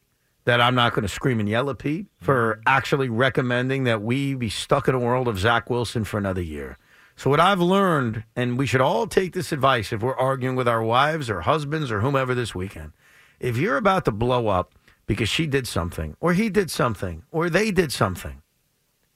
That 0.45 0.59
I'm 0.59 0.75
not 0.75 0.91
going 0.93 1.03
to 1.03 1.07
scream 1.09 1.39
and 1.39 1.47
yell 1.47 1.69
at 1.69 1.77
Pete 1.79 2.07
for 2.19 2.55
mm-hmm. 2.55 2.61
actually 2.67 3.07
recommending 3.07 3.85
that 3.85 4.01
we 4.01 4.33
be 4.35 4.49
stuck 4.49 4.89
in 4.89 4.95
a 4.95 4.99
world 4.99 5.29
of 5.29 5.39
Zach 5.39 5.69
Wilson 5.69 6.03
for 6.03 6.17
another 6.17 6.41
year. 6.41 6.77
So, 7.15 7.29
what 7.29 7.39
I've 7.39 7.59
learned, 7.61 8.23
and 8.35 8.57
we 8.57 8.65
should 8.65 8.81
all 8.81 9.07
take 9.07 9.33
this 9.33 9.51
advice 9.51 9.93
if 9.93 10.01
we're 10.01 10.15
arguing 10.17 10.55
with 10.55 10.67
our 10.67 10.83
wives 10.83 11.29
or 11.29 11.41
husbands 11.41 11.91
or 11.91 12.01
whomever 12.01 12.33
this 12.33 12.55
weekend. 12.55 12.93
If 13.39 13.57
you're 13.57 13.77
about 13.77 14.05
to 14.05 14.11
blow 14.11 14.47
up 14.47 14.73
because 15.05 15.29
she 15.29 15.45
did 15.47 15.67
something, 15.67 16.15
or 16.19 16.33
he 16.33 16.49
did 16.49 16.71
something, 16.71 17.23
or 17.31 17.49
they 17.49 17.71
did 17.71 17.91
something, 17.91 18.41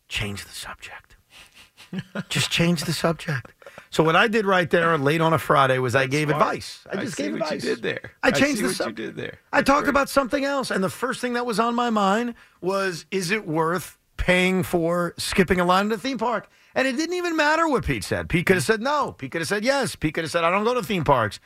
change 0.10 0.44
the 0.46 0.52
subject. 0.52 1.16
Just 2.30 2.52
change 2.52 2.84
the 2.84 2.92
subject. 2.94 3.52
So 3.90 4.04
what 4.04 4.16
I 4.18 4.28
did 4.28 4.46
right 4.46 4.70
there 4.70 4.98
late 4.98 5.22
on 5.22 5.32
a 5.34 5.38
Friday 5.40 5.80
was 5.80 5.96
I 5.96 6.06
gave 6.08 6.28
smart. 6.28 6.42
advice. 6.42 6.86
I 6.92 6.98
I 6.98 7.04
just 7.06 7.16
see 7.16 7.24
gave 7.24 7.34
what 7.34 7.42
advice. 7.44 7.64
you 7.64 7.70
did 7.76 7.82
there. 7.84 8.12
I 8.22 8.28
I 8.28 8.32
changed 8.32 8.58
see 8.58 8.62
the 8.64 8.68
what 8.68 8.72
you 8.72 8.76
subject. 8.76 8.98
did 8.98 9.16
there. 9.16 9.40
I 9.54 9.62
talked 9.62 9.88
about 9.88 10.10
something 10.10 10.44
else, 10.44 10.70
and 10.70 10.84
the 10.84 10.90
first 10.90 11.22
thing 11.22 11.34
that 11.34 11.46
was 11.46 11.60
on 11.60 11.74
my 11.76 11.90
mind 11.90 12.36
was: 12.60 13.06
Is 13.12 13.32
it 13.32 13.48
worth 13.48 13.98
paying 14.18 14.64
for 14.64 15.14
skipping 15.18 15.60
a 15.60 15.66
line 15.66 15.88
at 15.88 15.94
a 15.94 15.98
theme 15.98 16.18
park? 16.18 16.50
And 16.76 16.88
it 16.88 16.96
didn't 16.98 17.16
even 17.16 17.36
matter 17.36 17.68
what 17.68 17.86
Pete 17.86 18.04
said. 18.04 18.30
Pete 18.30 18.46
could 18.46 18.58
have 18.58 18.64
said 18.64 18.82
no. 18.82 19.14
Pete 19.18 19.32
could 19.32 19.42
have 19.42 19.48
said 19.48 19.64
yes. 19.64 19.96
Pete 19.96 20.14
could 20.14 20.24
have 20.24 20.32
said 20.32 20.44
I 20.44 20.52
don't 20.52 20.64
go 20.64 20.74
to 20.74 20.84
theme 20.84 21.04
parks. 21.04 21.40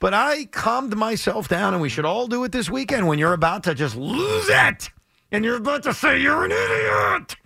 But 0.00 0.14
I 0.14 0.44
calmed 0.46 0.96
myself 0.96 1.48
down, 1.48 1.74
and 1.74 1.82
we 1.82 1.88
should 1.88 2.04
all 2.04 2.28
do 2.28 2.44
it 2.44 2.52
this 2.52 2.70
weekend 2.70 3.08
when 3.08 3.18
you're 3.18 3.32
about 3.32 3.64
to 3.64 3.74
just 3.74 3.96
lose 3.96 4.48
it, 4.48 4.90
and 5.32 5.44
you're 5.44 5.56
about 5.56 5.82
to 5.82 5.92
say 5.92 6.20
you're 6.20 6.44
an 6.44 6.52
idiot. 6.52 7.36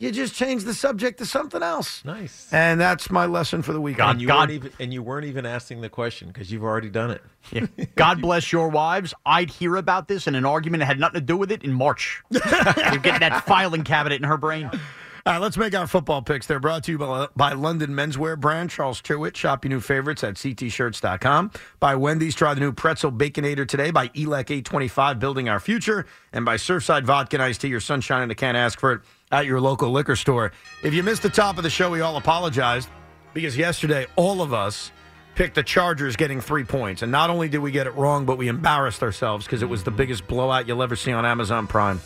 You 0.00 0.10
just 0.10 0.34
change 0.34 0.64
the 0.64 0.72
subject 0.72 1.18
to 1.18 1.26
something 1.26 1.62
else. 1.62 2.02
Nice. 2.06 2.48
And 2.52 2.80
that's 2.80 3.10
my 3.10 3.26
lesson 3.26 3.60
for 3.60 3.72
the 3.74 3.80
weekend. 3.82 3.98
God- 3.98 4.10
And 4.12 4.20
you 4.22 4.26
God- 4.28 4.38
weren't 4.38 4.50
even 4.52 4.72
and 4.80 4.94
you 4.94 5.02
weren't 5.02 5.26
even 5.26 5.44
asking 5.46 5.82
the 5.82 5.90
question 5.90 6.28
because 6.28 6.50
you've 6.50 6.64
already 6.64 6.88
done 6.90 7.10
it. 7.10 7.22
Yeah. 7.52 7.66
God 7.96 8.20
bless 8.20 8.50
your 8.52 8.68
wives. 8.68 9.12
I'd 9.26 9.50
hear 9.50 9.76
about 9.76 10.08
this 10.08 10.26
in 10.26 10.34
an 10.34 10.44
argument 10.46 10.80
that 10.80 10.86
had 10.86 10.98
nothing 11.00 11.20
to 11.20 11.26
do 11.26 11.36
with 11.36 11.52
it 11.52 11.62
in 11.64 11.72
March. 11.72 12.22
You're 12.30 12.42
getting 12.98 13.20
that 13.20 13.44
filing 13.46 13.82
cabinet 13.84 14.16
in 14.22 14.24
her 14.28 14.36
brain. 14.36 14.70
All 15.26 15.34
right, 15.34 15.38
let's 15.38 15.58
make 15.58 15.74
our 15.74 15.86
football 15.86 16.22
picks. 16.22 16.46
They're 16.46 16.60
brought 16.60 16.84
to 16.84 16.92
you 16.92 16.98
by, 16.98 17.26
by 17.36 17.52
London 17.52 17.90
Menswear 17.90 18.40
brand, 18.40 18.70
Charles 18.70 19.02
Tyrwhitt. 19.02 19.36
Shop 19.36 19.64
your 19.64 19.68
new 19.70 19.80
favorites 19.80 20.24
at 20.24 20.34
ctshirts.com. 20.36 21.50
By 21.78 21.94
Wendy's, 21.94 22.34
try 22.34 22.54
the 22.54 22.60
new 22.60 22.72
Pretzel 22.72 23.12
Baconator 23.12 23.68
today. 23.68 23.90
By 23.90 24.08
ELEC 24.08 24.50
825, 24.50 25.18
building 25.18 25.48
our 25.48 25.60
future. 25.60 26.06
And 26.32 26.44
by 26.46 26.56
Surfside 26.56 27.04
Vodka 27.04 27.36
and 27.36 27.42
Iced 27.42 27.60
Tea, 27.60 27.68
your 27.68 27.80
sunshine 27.80 28.22
and 28.22 28.32
a 28.32 28.34
can't 28.34 28.56
ask 28.56 28.80
for 28.80 28.92
it 28.92 29.00
at 29.30 29.46
your 29.46 29.60
local 29.60 29.90
liquor 29.90 30.16
store. 30.16 30.52
If 30.82 30.94
you 30.94 31.02
missed 31.02 31.22
the 31.22 31.30
top 31.30 31.56
of 31.56 31.62
the 31.62 31.70
show, 31.70 31.90
we 31.90 32.00
all 32.00 32.16
apologized 32.16 32.88
because 33.32 33.56
yesterday, 33.56 34.06
all 34.16 34.42
of 34.42 34.52
us 34.52 34.90
picked 35.34 35.54
the 35.54 35.62
Chargers 35.62 36.16
getting 36.16 36.40
three 36.40 36.64
points. 36.64 37.02
And 37.02 37.12
not 37.12 37.30
only 37.30 37.48
did 37.48 37.58
we 37.58 37.70
get 37.70 37.86
it 37.86 37.94
wrong, 37.94 38.26
but 38.26 38.38
we 38.38 38.48
embarrassed 38.48 39.02
ourselves 39.02 39.46
because 39.46 39.62
it 39.62 39.68
was 39.68 39.84
the 39.84 39.90
biggest 39.90 40.26
blowout 40.26 40.66
you'll 40.66 40.82
ever 40.82 40.96
see 40.96 41.12
on 41.12 41.24
Amazon 41.24 41.66
Prime. 41.66 42.00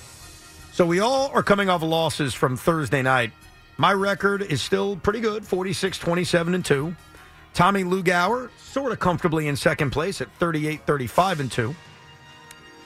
So 0.73 0.85
we 0.85 1.01
all 1.01 1.31
are 1.33 1.43
coming 1.43 1.69
off 1.69 1.83
losses 1.83 2.35
from 2.35 2.57
Thursday 2.57 3.03
night. 3.03 3.33
My 3.77 3.93
record 3.93 4.43
is 4.43 4.61
still 4.61 4.97
pretty 4.97 5.21
good 5.21 5.45
46 5.45 5.99
27 5.99 6.55
and 6.55 6.65
2. 6.65 6.95
Tommy 7.55 7.85
Lugauer, 7.85 8.51
sort 8.59 8.93
of 8.93 8.99
comfortably 8.99 9.47
in 9.47 9.57
second 9.57 9.91
place 9.91 10.21
at 10.21 10.29
38 10.39 10.83
35 10.87 11.41
and 11.41 11.51
2. 11.51 11.75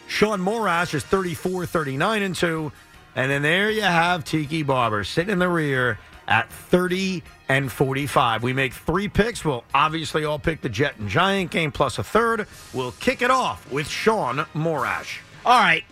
Sean 0.07 0.41
Morash 0.41 0.95
is 0.95 1.05
34 1.05 1.67
39 1.67 2.23
and 2.23 2.35
2. 2.35 2.73
And 3.19 3.29
then 3.29 3.43
there 3.43 3.69
you 3.69 3.83
have 3.83 4.25
Tiki 4.25 4.63
Barber 4.63 5.03
sitting 5.03 5.33
in 5.33 5.41
the 5.41 5.49
rear 5.49 5.99
at 6.29 6.49
30 6.53 7.25
and 7.49 7.71
45. 7.71 8.45
We 8.45 8.53
make 8.53 8.73
three 8.73 9.09
picks. 9.09 9.45
We'll 9.45 9.65
obviously 9.75 10.25
all 10.25 10.39
pick 10.39 10.61
the 10.61 10.69
Jet 10.69 10.97
and 10.99 11.09
Giant 11.09 11.51
game 11.51 11.73
plus 11.73 11.99
a 11.99 12.05
third. 12.05 12.47
We'll 12.73 12.93
kick 12.93 13.21
it 13.21 13.33
off 13.33 13.69
with 13.73 13.89
Sean 13.89 14.47
Morash. 14.55 15.19
All 15.45 15.59
right. 15.59 15.83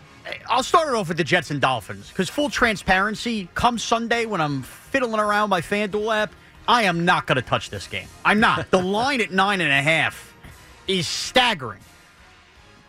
I'll 0.49 0.63
start 0.63 0.87
it 0.87 0.95
off 0.95 1.09
with 1.09 1.17
the 1.17 1.25
Jets 1.25 1.51
and 1.51 1.59
Dolphins 1.59 2.07
because 2.07 2.29
full 2.29 2.49
transparency, 2.49 3.49
come 3.55 3.77
Sunday 3.77 4.25
when 4.25 4.39
I'm 4.39 4.63
fiddling 4.63 5.19
around 5.19 5.49
my 5.49 5.59
FanDuel 5.59 6.15
app, 6.15 6.31
I 6.65 6.83
am 6.83 7.03
not 7.03 7.27
going 7.27 7.35
to 7.35 7.41
touch 7.41 7.69
this 7.69 7.87
game. 7.87 8.07
I'm 8.23 8.39
not. 8.39 8.71
The 8.71 8.81
line 8.81 9.19
at 9.19 9.31
nine 9.31 9.59
and 9.59 9.71
a 9.71 9.81
half 9.81 10.33
is 10.87 11.05
staggering. 11.05 11.81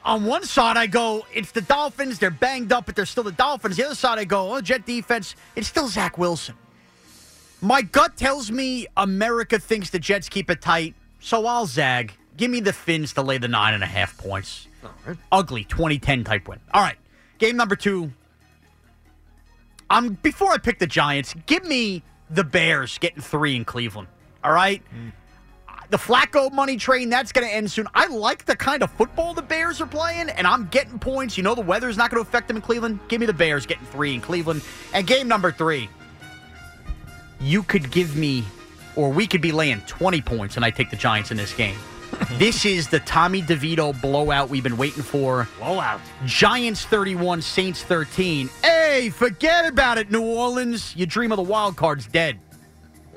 On 0.05 0.25
one 0.25 0.45
side, 0.45 0.77
I 0.77 0.87
go, 0.87 1.27
it's 1.35 1.53
the 1.53 1.61
Dolphins. 1.61 2.19
They're 2.19 2.31
banged 2.31 2.73
up, 2.73 2.87
but 2.87 2.97
they're 2.97 3.07
still 3.07 3.25
the 3.25 3.33
Dolphins. 3.33 3.77
The 3.77 3.87
other 3.87 3.95
side, 3.95 4.19
I 4.19 4.25
go, 4.25 4.55
oh, 4.55 4.61
Jet 4.61 4.87
defense. 4.87 5.35
It's 5.57 5.69
still 5.69 5.89
Zach 5.89 6.17
Wilson. 6.17 6.55
My 7.61 7.83
gut 7.83 8.17
tells 8.17 8.51
me 8.51 8.87
America 8.97 9.59
thinks 9.59 9.91
the 9.91 9.99
Jets 9.99 10.29
keep 10.29 10.49
it 10.49 10.63
tight, 10.63 10.95
so 11.21 11.47
I'll 11.47 11.67
zag. 11.67 12.13
Give 12.37 12.51
me 12.51 12.61
the 12.61 12.73
Fins 12.73 13.13
to 13.15 13.23
lay 13.23 13.39
the 13.39 13.49
nine 13.49 13.75
and 13.75 13.83
a 13.83 13.87
half 13.87 14.17
points. 14.17 14.69
Ugly 15.33 15.65
2010 15.65 16.23
type 16.23 16.47
win. 16.49 16.61
All 16.73 16.81
right. 16.81 16.97
Game 17.39 17.57
number 17.57 17.75
two. 17.75 18.13
Um, 19.91 20.11
before 20.23 20.53
I 20.53 20.59
pick 20.59 20.79
the 20.79 20.87
Giants, 20.87 21.35
give 21.47 21.65
me 21.65 22.03
the 22.31 22.45
Bears 22.45 22.99
getting 22.99 23.23
three 23.23 23.57
in 23.57 23.65
Cleveland. 23.65 24.09
All 24.45 24.53
right. 24.53 24.83
The 25.91 25.97
Flacco 25.97 26.53
money 26.53 26.77
train, 26.77 27.09
that's 27.09 27.33
going 27.33 27.47
to 27.47 27.55
end 27.55 27.71
soon. 27.71 27.87
I 27.95 28.09
like 28.09 28.45
the 28.45 28.55
kind 28.55 28.83
of 28.83 28.91
football 28.91 29.33
the 29.33 29.41
Bears 29.41 29.81
are 29.81 29.87
playing, 29.87 30.29
and 30.29 30.47
I'm 30.47 30.67
getting 30.67 30.99
points. 30.99 31.39
You 31.39 31.43
know 31.43 31.55
the 31.55 31.63
weather's 31.63 31.97
not 31.97 32.11
going 32.11 32.23
to 32.23 32.29
affect 32.29 32.49
them 32.49 32.59
in 32.59 32.63
Cleveland. 32.63 33.01
Give 33.09 33.21
me 33.21 33.27
the 33.27 33.33
Bears 33.33 33.65
getting 33.65 33.87
three 33.87 34.13
in 34.13 34.21
Cleveland. 34.21 34.63
And 34.93 35.07
game 35.07 35.29
number 35.29 35.51
three, 35.51 35.89
you 37.41 37.63
could 37.63 37.91
give 37.91 38.17
me, 38.17 38.45
or 38.97 39.11
we 39.11 39.27
could 39.27 39.41
be 39.41 39.51
laying 39.51 39.81
20 39.83 40.21
points, 40.21 40.57
and 40.57 40.65
I 40.65 40.71
take 40.71 40.91
the 40.91 40.97
Giants 40.97 41.31
in 41.31 41.39
this 41.39 41.55
game. 41.55 41.77
this 42.33 42.67
is 42.67 42.89
the 42.89 43.01
Tommy 43.01 43.41
DeVito 43.41 43.99
blowout 44.03 44.51
we've 44.51 44.63
been 44.63 44.77
waiting 44.77 45.03
for. 45.03 45.49
Blowout. 45.59 46.01
Giants 46.27 46.85
31, 46.85 47.41
Saints 47.41 47.83
13. 47.83 48.51
Hey, 48.63 49.09
forget 49.09 49.67
about 49.67 49.97
it, 49.97 50.11
New 50.11 50.23
Orleans. 50.23 50.95
Your 50.97 51.07
dream 51.07 51.33
of 51.33 51.37
the 51.37 51.43
wild 51.43 51.77
card's 51.77 52.07
dead. 52.07 52.39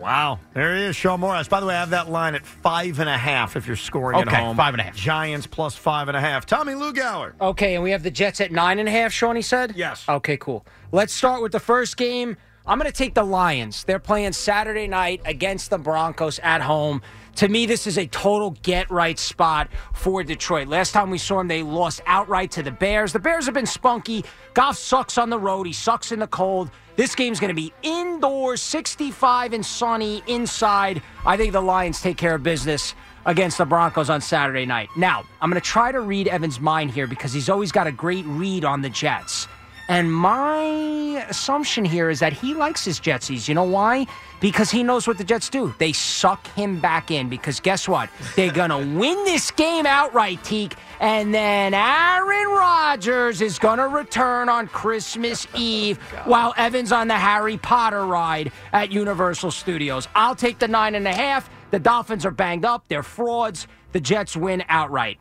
Wow. 0.02 0.40
There 0.54 0.76
he 0.76 0.84
is, 0.84 0.96
Sean 0.96 1.22
Morash. 1.22 1.48
By 1.48 1.60
the 1.60 1.66
way, 1.68 1.76
I 1.76 1.80
have 1.80 1.92
that 1.92 2.10
line 2.10 2.36
at 2.36 2.46
five 2.46 3.00
and 3.00 3.08
a 3.10 3.18
half 3.18 3.56
if 3.56 3.68
you're 3.68 3.76
scoring 3.76 4.20
Okay, 4.22 4.36
at 4.36 4.44
home. 4.44 4.58
five 4.58 4.74
and 4.74 4.82
a 4.82 4.84
half. 4.86 4.96
Giants 4.96 5.46
plus 5.48 5.76
five 5.76 6.08
and 6.08 6.18
a 6.18 6.22
half. 6.22 6.46
Tommy 6.46 6.74
Lugauer. 6.74 7.34
Okay, 7.40 7.76
and 7.76 7.84
we 7.84 7.92
have 7.92 8.04
the 8.04 8.12
Jets 8.12 8.42
at 8.42 8.52
nine 8.52 8.80
and 8.80 8.88
a 8.90 8.92
half, 8.92 9.12
Shawnee 9.12 9.42
said? 9.42 9.74
Yes. 9.76 10.04
Okay, 10.10 10.38
cool. 10.38 10.66
Let's 10.92 11.14
start 11.14 11.42
with 11.42 11.52
the 11.52 11.60
first 11.60 11.98
game. 11.98 12.36
I'm 12.66 12.78
going 12.78 12.90
to 12.92 12.96
take 12.98 13.16
the 13.16 13.24
Lions. 13.24 13.84
They're 13.84 14.00
playing 14.00 14.34
Saturday 14.34 14.88
night 14.88 15.22
against 15.26 15.70
the 15.70 15.78
Broncos 15.78 16.40
at 16.40 16.62
home. 16.62 17.02
To 17.36 17.48
me, 17.48 17.66
this 17.66 17.88
is 17.88 17.98
a 17.98 18.06
total 18.08 18.52
get 18.62 18.90
right 18.92 19.18
spot 19.18 19.70
for 19.94 20.24
Detroit. 20.24 20.68
Last 20.68 20.92
time 20.92 21.10
we 21.10 21.18
saw 21.18 21.38
them, 21.38 21.48
they 21.48 21.64
lost 21.64 22.02
outright 22.06 22.52
to 22.52 22.64
the 22.64 22.72
Bears. 22.72 23.14
The 23.14 23.20
Bears 23.20 23.46
have 23.46 23.54
been 23.54 23.66
spunky. 23.66 24.24
Goff 24.54 24.78
sucks 24.78 25.18
on 25.18 25.30
the 25.30 25.40
road, 25.40 25.66
he 25.66 25.74
sucks 25.74 26.12
in 26.12 26.20
the 26.20 26.28
cold. 26.28 26.70
This 26.98 27.16
game's 27.16 27.40
going 27.40 27.50
to 27.50 27.56
be 27.56 27.74
indoors, 27.84 28.62
65 28.62 29.54
and 29.54 29.66
sunny 29.66 30.22
inside. 30.28 31.02
I 31.26 31.38
think 31.38 31.54
the 31.54 31.62
Lions 31.62 32.02
take 32.02 32.18
care 32.18 32.36
of 32.36 32.44
business 32.44 32.94
against 33.26 33.58
the 33.58 33.66
Broncos 33.66 34.10
on 34.10 34.20
Saturday 34.22 34.66
night. 34.66 34.90
Now, 34.98 35.24
I'm 35.40 35.50
going 35.50 35.62
to 35.62 35.68
try 35.68 35.92
to 35.92 36.02
read 36.02 36.28
Evan's 36.28 36.60
mind 36.60 36.92
here 36.92 37.08
because 37.08 37.34
he's 37.34 37.50
always 37.50 37.72
got 37.72 37.88
a 37.88 37.92
great 37.92 38.26
read 38.26 38.66
on 38.66 38.82
the 38.82 38.90
Jets. 38.90 39.48
And 39.92 40.10
my 40.10 41.26
assumption 41.28 41.84
here 41.84 42.10
is 42.10 42.22
that 42.22 42.32
he 42.32 42.54
likes 42.54 42.86
his 42.86 42.98
Jetsies. 42.98 43.50
You 43.50 43.56
know 43.56 43.66
why? 43.66 44.08
Because 44.40 44.72
he 44.72 44.84
knows 44.84 45.06
what 45.06 45.18
the 45.18 45.26
Jets 45.26 45.50
do. 45.50 45.76
They 45.80 45.92
suck 45.92 46.48
him 46.56 46.80
back 46.80 47.12
in 47.12 47.28
because 47.28 47.60
guess 47.60 47.90
what? 47.90 48.10
They're 48.38 48.54
going 48.54 48.70
to 48.70 48.78
win 48.78 49.22
this 49.26 49.52
game 49.52 49.86
outright, 49.86 50.42
Teak. 50.46 50.76
And 51.02 51.34
then 51.34 51.74
Aaron 51.74 52.48
Rodgers 52.52 53.42
is 53.42 53.60
going 53.60 53.80
to 53.80 53.90
return 53.90 54.48
on 54.48 54.70
Christmas 54.70 55.46
oh, 55.54 55.60
Eve 55.60 55.98
while 56.24 56.54
Evan's 56.56 56.94
on 56.94 57.10
the 57.10 57.20
Harry 57.20 57.58
Potter 57.58 58.06
ride 58.06 58.54
at 58.72 58.94
Universal 58.94 59.52
Studios. 59.52 60.08
I'll 60.16 60.38
take 60.38 60.58
the 60.58 60.70
nine 60.70 60.96
and 60.96 61.06
a 61.06 61.14
half. 61.14 61.50
The 61.72 61.80
Dolphins 61.80 62.26
are 62.26 62.32
banged 62.32 62.64
up. 62.64 62.88
They're 62.88 63.04
frauds. 63.04 63.68
The 63.92 64.00
Jets 64.00 64.38
win 64.38 64.64
outright. 64.70 65.20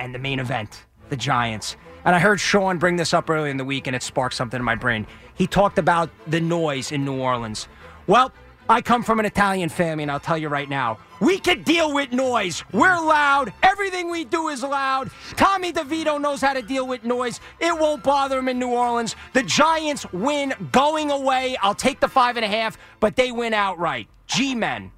And 0.00 0.14
the 0.14 0.18
main 0.18 0.38
event, 0.38 0.86
the 1.10 1.16
Giants. 1.18 1.76
And 2.04 2.16
I 2.16 2.18
heard 2.18 2.40
Sean 2.40 2.78
bring 2.78 2.96
this 2.96 3.14
up 3.14 3.30
earlier 3.30 3.50
in 3.50 3.56
the 3.56 3.64
week, 3.64 3.86
and 3.86 3.94
it 3.94 4.02
sparked 4.02 4.34
something 4.34 4.58
in 4.58 4.64
my 4.64 4.74
brain. 4.74 5.06
He 5.34 5.46
talked 5.46 5.78
about 5.78 6.10
the 6.26 6.40
noise 6.40 6.92
in 6.92 7.04
New 7.04 7.20
Orleans. 7.20 7.68
Well, 8.06 8.32
I 8.68 8.80
come 8.80 9.02
from 9.02 9.20
an 9.20 9.26
Italian 9.26 9.68
family, 9.68 10.02
and 10.02 10.10
I'll 10.10 10.20
tell 10.20 10.38
you 10.38 10.48
right 10.48 10.68
now, 10.68 10.98
we 11.20 11.38
can 11.38 11.62
deal 11.62 11.92
with 11.92 12.12
noise. 12.12 12.64
We're 12.72 12.98
loud. 12.98 13.52
Everything 13.62 14.10
we 14.10 14.24
do 14.24 14.48
is 14.48 14.62
loud. 14.62 15.10
Tommy 15.36 15.72
DeVito 15.72 16.20
knows 16.20 16.40
how 16.40 16.52
to 16.54 16.62
deal 16.62 16.86
with 16.86 17.04
noise. 17.04 17.40
It 17.60 17.78
won't 17.78 18.02
bother 18.02 18.38
him 18.38 18.48
in 18.48 18.58
New 18.58 18.70
Orleans. 18.70 19.14
The 19.32 19.42
Giants 19.42 20.10
win 20.12 20.54
going 20.72 21.10
away. 21.10 21.56
I'll 21.60 21.74
take 21.74 22.00
the 22.00 22.08
five 22.08 22.36
and 22.36 22.44
a 22.44 22.48
half, 22.48 22.78
but 22.98 23.14
they 23.14 23.30
win 23.30 23.54
outright. 23.54 24.08
G 24.26 24.54
men. 24.54 24.90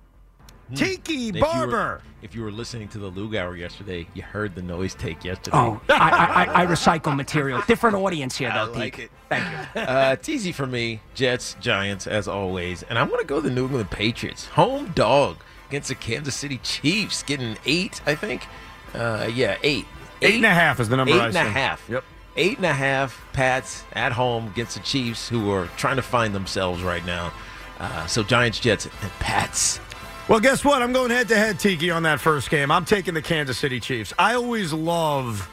Tiki 0.75 1.29
If 1.29 1.35
you 1.37 1.41
Barber. 1.41 1.71
were- 1.73 2.01
If 2.23 2.35
you 2.35 2.43
were 2.43 2.51
listening 2.51 2.89
to 2.89 2.99
the 2.99 3.11
Lug 3.11 3.35
Hour 3.37 3.55
yesterday, 3.57 4.07
you 4.15 4.23
heard 4.23 4.55
the 4.55 4.63
noise 4.63 4.95
take 4.95 5.25
yesterday. 5.25 5.57
Oh, 5.59 5.81
I, 5.91 5.95
I, 5.95 6.45
I, 6.45 6.63
I 6.63 6.67
recycle 6.67 7.15
material. 7.15 7.61
Different 7.67 7.97
audience 7.97 8.37
here, 8.39 8.51
though, 8.51 8.61
I 8.73 8.77
like 8.79 8.97
Teak. 8.97 9.05
it. 9.07 9.11
Thank 9.29 9.45
you. 9.77 9.81
Uh, 9.83 10.11
it's 10.19 10.29
easy 10.29 10.51
for 10.53 10.67
me. 10.67 11.01
Jets, 11.15 11.55
Giants, 11.61 12.07
as 12.07 12.27
always. 12.27 12.83
And 12.85 12.99
I'm 12.99 13.09
going 13.09 13.21
to 13.21 13.27
go 13.27 13.41
the 13.41 13.51
New 13.51 13.67
England 13.67 13.91
Patriots. 13.91 14.47
Home 14.49 14.93
dog 14.95 15.37
against 15.69 15.89
the 15.89 15.95
Kansas 15.95 16.35
City 16.35 16.59
Chiefs. 16.63 17.23
Getting 17.23 17.59
eight, 17.67 18.01
I 18.07 18.15
think. 18.15 18.47
Uh, 18.95 19.29
yeah, 19.33 19.59
eight. 19.63 19.85
Eight 20.23 20.37
and 20.37 20.47
a 20.47 20.51
half 20.51 20.81
is 20.81 20.89
the 20.89 20.97
number 20.97 21.13
Eight 21.15 21.21
I 21.21 21.27
and 21.27 21.37
a 21.37 21.43
half. 21.43 21.87
Yep. 21.91 22.05
Eight 22.37 22.57
and 22.57 22.67
a 22.67 22.73
half 22.73 23.21
Pats 23.35 23.85
at 23.93 24.13
home 24.13 24.47
against 24.49 24.75
the 24.77 24.81
Chiefs, 24.83 25.29
who 25.29 25.51
are 25.53 25.67
trying 25.77 25.97
to 25.97 26.03
find 26.03 26.35
themselves 26.35 26.83
right 26.83 27.05
now. 27.05 27.33
Uh, 27.79 28.07
so 28.07 28.23
Giants, 28.23 28.61
Jets, 28.61 28.87
and 28.87 29.11
Pats. 29.21 29.79
Well, 30.27 30.41
guess 30.41 30.65
what? 30.65 30.81
I'm 30.81 30.95
going 30.95 31.11
head 31.11 31.29
to 31.29 31.37
head, 31.37 31.59
Tiki, 31.59 31.91
on 31.91 32.05
that 32.05 32.19
first 32.19 32.49
game. 32.49 32.71
I'm 32.71 32.87
taking 32.87 33.13
the 33.13 33.21
Kansas 33.21 33.59
City 33.59 33.79
Chiefs. 33.79 34.15
I 34.19 34.35
always 34.35 34.73
love, 34.73 35.51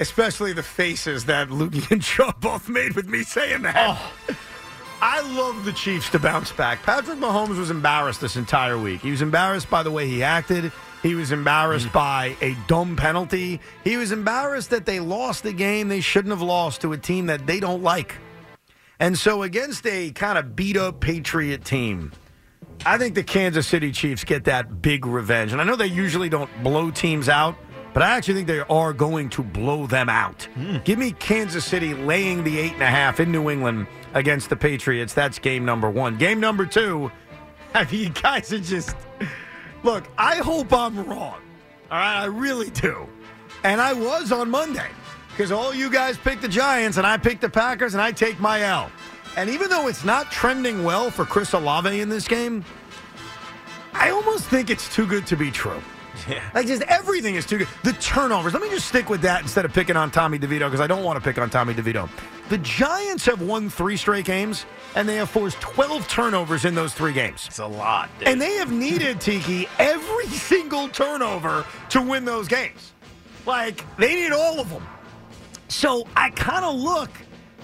especially 0.00 0.52
the 0.52 0.64
faces 0.64 1.26
that 1.26 1.48
Lukey 1.48 1.88
and 1.92 2.02
Shaw 2.02 2.32
both 2.40 2.68
made 2.68 2.96
with 2.96 3.06
me 3.06 3.22
saying 3.22 3.62
that. 3.62 3.76
Oh. 3.78 4.36
I 5.00 5.20
love 5.38 5.64
the 5.64 5.72
Chiefs 5.72 6.10
to 6.10 6.18
bounce 6.18 6.50
back. 6.50 6.82
Patrick 6.82 7.18
Mahomes 7.18 7.56
was 7.56 7.70
embarrassed 7.70 8.20
this 8.20 8.34
entire 8.34 8.76
week. 8.76 9.00
He 9.00 9.12
was 9.12 9.22
embarrassed 9.22 9.70
by 9.70 9.84
the 9.84 9.92
way 9.92 10.08
he 10.08 10.24
acted. 10.24 10.72
He 11.04 11.14
was 11.14 11.30
embarrassed 11.30 11.86
mm. 11.86 11.92
by 11.92 12.36
a 12.42 12.56
dumb 12.66 12.96
penalty. 12.96 13.60
He 13.84 13.96
was 13.96 14.10
embarrassed 14.10 14.70
that 14.70 14.86
they 14.86 14.98
lost 14.98 15.44
the 15.44 15.52
game 15.52 15.86
they 15.86 16.00
shouldn't 16.00 16.32
have 16.32 16.42
lost 16.42 16.80
to 16.80 16.92
a 16.92 16.98
team 16.98 17.26
that 17.26 17.46
they 17.46 17.60
don't 17.60 17.84
like. 17.84 18.16
And 18.98 19.16
so, 19.16 19.44
against 19.44 19.86
a 19.86 20.10
kind 20.10 20.36
of 20.36 20.54
beat 20.54 20.76
up 20.76 21.00
Patriot 21.00 21.64
team, 21.64 22.12
I 22.86 22.96
think 22.96 23.14
the 23.14 23.22
Kansas 23.22 23.66
City 23.66 23.92
Chiefs 23.92 24.24
get 24.24 24.44
that 24.44 24.80
big 24.80 25.04
revenge. 25.04 25.52
And 25.52 25.60
I 25.60 25.64
know 25.64 25.76
they 25.76 25.86
usually 25.86 26.28
don't 26.28 26.50
blow 26.62 26.90
teams 26.90 27.28
out, 27.28 27.56
but 27.92 28.02
I 28.02 28.16
actually 28.16 28.34
think 28.34 28.46
they 28.46 28.60
are 28.60 28.92
going 28.92 29.28
to 29.30 29.42
blow 29.42 29.86
them 29.86 30.08
out. 30.08 30.44
Hmm. 30.54 30.78
Give 30.84 30.98
me 30.98 31.12
Kansas 31.12 31.64
City 31.64 31.92
laying 31.92 32.42
the 32.42 32.58
eight 32.58 32.72
and 32.72 32.82
a 32.82 32.86
half 32.86 33.20
in 33.20 33.30
New 33.30 33.50
England 33.50 33.86
against 34.14 34.48
the 34.48 34.56
Patriots. 34.56 35.12
That's 35.12 35.38
game 35.38 35.64
number 35.64 35.90
one. 35.90 36.16
Game 36.16 36.40
number 36.40 36.64
two, 36.64 37.10
I 37.74 37.84
mean, 37.84 38.00
you 38.00 38.08
guys 38.10 38.52
are 38.52 38.58
just. 38.58 38.96
Look, 39.82 40.04
I 40.18 40.36
hope 40.36 40.72
I'm 40.72 41.04
wrong. 41.06 41.40
All 41.90 41.98
right, 41.98 42.22
I 42.22 42.24
really 42.26 42.70
do. 42.70 43.08
And 43.64 43.80
I 43.80 43.92
was 43.92 44.32
on 44.32 44.50
Monday 44.50 44.88
because 45.30 45.52
all 45.52 45.74
you 45.74 45.90
guys 45.90 46.16
picked 46.16 46.42
the 46.42 46.48
Giants 46.48 46.98
and 46.98 47.06
I 47.06 47.16
picked 47.16 47.40
the 47.40 47.48
Packers 47.48 47.94
and 47.94 48.02
I 48.02 48.12
take 48.12 48.38
my 48.40 48.62
L. 48.62 48.90
And 49.36 49.48
even 49.48 49.70
though 49.70 49.88
it's 49.88 50.04
not 50.04 50.30
trending 50.30 50.84
well 50.84 51.10
for 51.10 51.24
Chris 51.24 51.52
Olave 51.52 52.00
in 52.00 52.08
this 52.08 52.26
game, 52.26 52.64
I 53.92 54.10
almost 54.10 54.44
think 54.44 54.70
it's 54.70 54.92
too 54.94 55.06
good 55.06 55.26
to 55.28 55.36
be 55.36 55.50
true. 55.50 55.80
Yeah. 56.28 56.42
Like 56.54 56.66
just 56.66 56.82
everything 56.82 57.36
is 57.36 57.46
too 57.46 57.58
good. 57.58 57.68
The 57.82 57.92
turnovers. 57.94 58.52
Let 58.52 58.62
me 58.62 58.68
just 58.68 58.88
stick 58.88 59.08
with 59.08 59.22
that 59.22 59.42
instead 59.42 59.64
of 59.64 59.72
picking 59.72 59.96
on 59.96 60.10
Tommy 60.10 60.38
DeVito 60.38 60.60
because 60.60 60.80
I 60.80 60.86
don't 60.86 61.04
want 61.04 61.18
to 61.18 61.24
pick 61.24 61.38
on 61.38 61.48
Tommy 61.50 61.74
DeVito. 61.74 62.08
The 62.48 62.58
Giants 62.58 63.24
have 63.26 63.40
won 63.40 63.70
three 63.70 63.96
straight 63.96 64.24
games 64.24 64.66
and 64.96 65.08
they 65.08 65.16
have 65.16 65.30
forced 65.30 65.60
12 65.60 66.08
turnovers 66.08 66.64
in 66.64 66.74
those 66.74 66.92
three 66.92 67.12
games. 67.12 67.44
It's 67.46 67.60
a 67.60 67.66
lot, 67.66 68.10
dude. 68.18 68.28
And 68.28 68.40
they 68.40 68.54
have 68.54 68.72
needed, 68.72 69.20
Tiki, 69.20 69.68
every 69.78 70.26
single 70.26 70.88
turnover 70.88 71.64
to 71.90 72.02
win 72.02 72.24
those 72.24 72.48
games. 72.48 72.92
Like, 73.46 73.84
they 73.96 74.14
need 74.16 74.32
all 74.32 74.58
of 74.60 74.68
them. 74.68 74.86
So 75.68 76.06
I 76.16 76.30
kind 76.30 76.64
of 76.64 76.74
look 76.74 77.10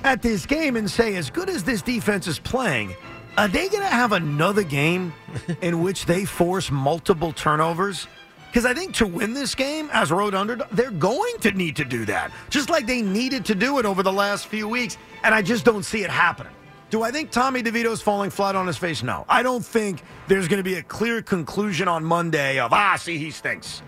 at 0.07 0.23
this 0.23 0.47
game 0.47 0.77
and 0.77 0.89
say, 0.89 1.17
as 1.17 1.31
good 1.31 1.51
as 1.51 1.65
this 1.65 1.83
defense 1.83 2.29
is 2.29 2.39
playing, 2.39 2.95
are 3.37 3.49
they 3.49 3.69
going 3.69 3.83
to 3.83 3.89
have 3.89 4.13
another 4.13 4.63
game 4.63 5.13
in 5.61 5.83
which 5.83 6.07
they 6.07 6.25
force 6.25 6.71
multiple 6.71 7.33
turnovers? 7.33 8.07
Because 8.47 8.65
I 8.65 8.73
think 8.73 8.95
to 8.95 9.07
win 9.07 9.35
this 9.35 9.55
game 9.55 9.91
as 9.93 10.11
road 10.11 10.35
underdog, 10.35 10.71
they're 10.71 10.93
going 10.93 11.37
to 11.41 11.51
need 11.51 11.77
to 11.77 11.85
do 11.85 12.05
that, 12.07 12.31
just 12.49 12.71
like 12.71 12.87
they 12.87 13.03
needed 13.03 13.45
to 13.47 13.55
do 13.55 13.79
it 13.79 13.85
over 13.85 14.03
the 14.03 14.13
last 14.13 14.47
few 14.47 14.69
weeks. 14.69 14.97
And 15.25 15.35
I 15.35 15.43
just 15.43 15.65
don't 15.65 15.83
see 15.83 16.05
it 16.05 16.11
happening. 16.11 16.53
Do 16.89 17.03
I 17.03 17.11
think 17.11 17.33
Tommy 17.33 17.63
DeVito's 17.63 18.01
falling 18.01 18.31
flat 18.31 18.55
on 18.55 18.69
his 18.69 18.77
face? 18.77 19.03
No. 19.03 19.27
I 19.29 19.43
don't 19.43 19.65
think 19.65 20.03
there's 20.29 20.47
going 20.47 20.59
to 20.59 20.65
be 20.65 20.77
a 20.77 20.83
clear 20.85 21.21
conclusion 21.21 21.89
on 21.89 22.05
Monday 22.05 22.61
of, 22.61 22.73
ah, 22.73 22.95
see, 22.95 23.19
he 23.19 23.33
stinks. 23.33 23.83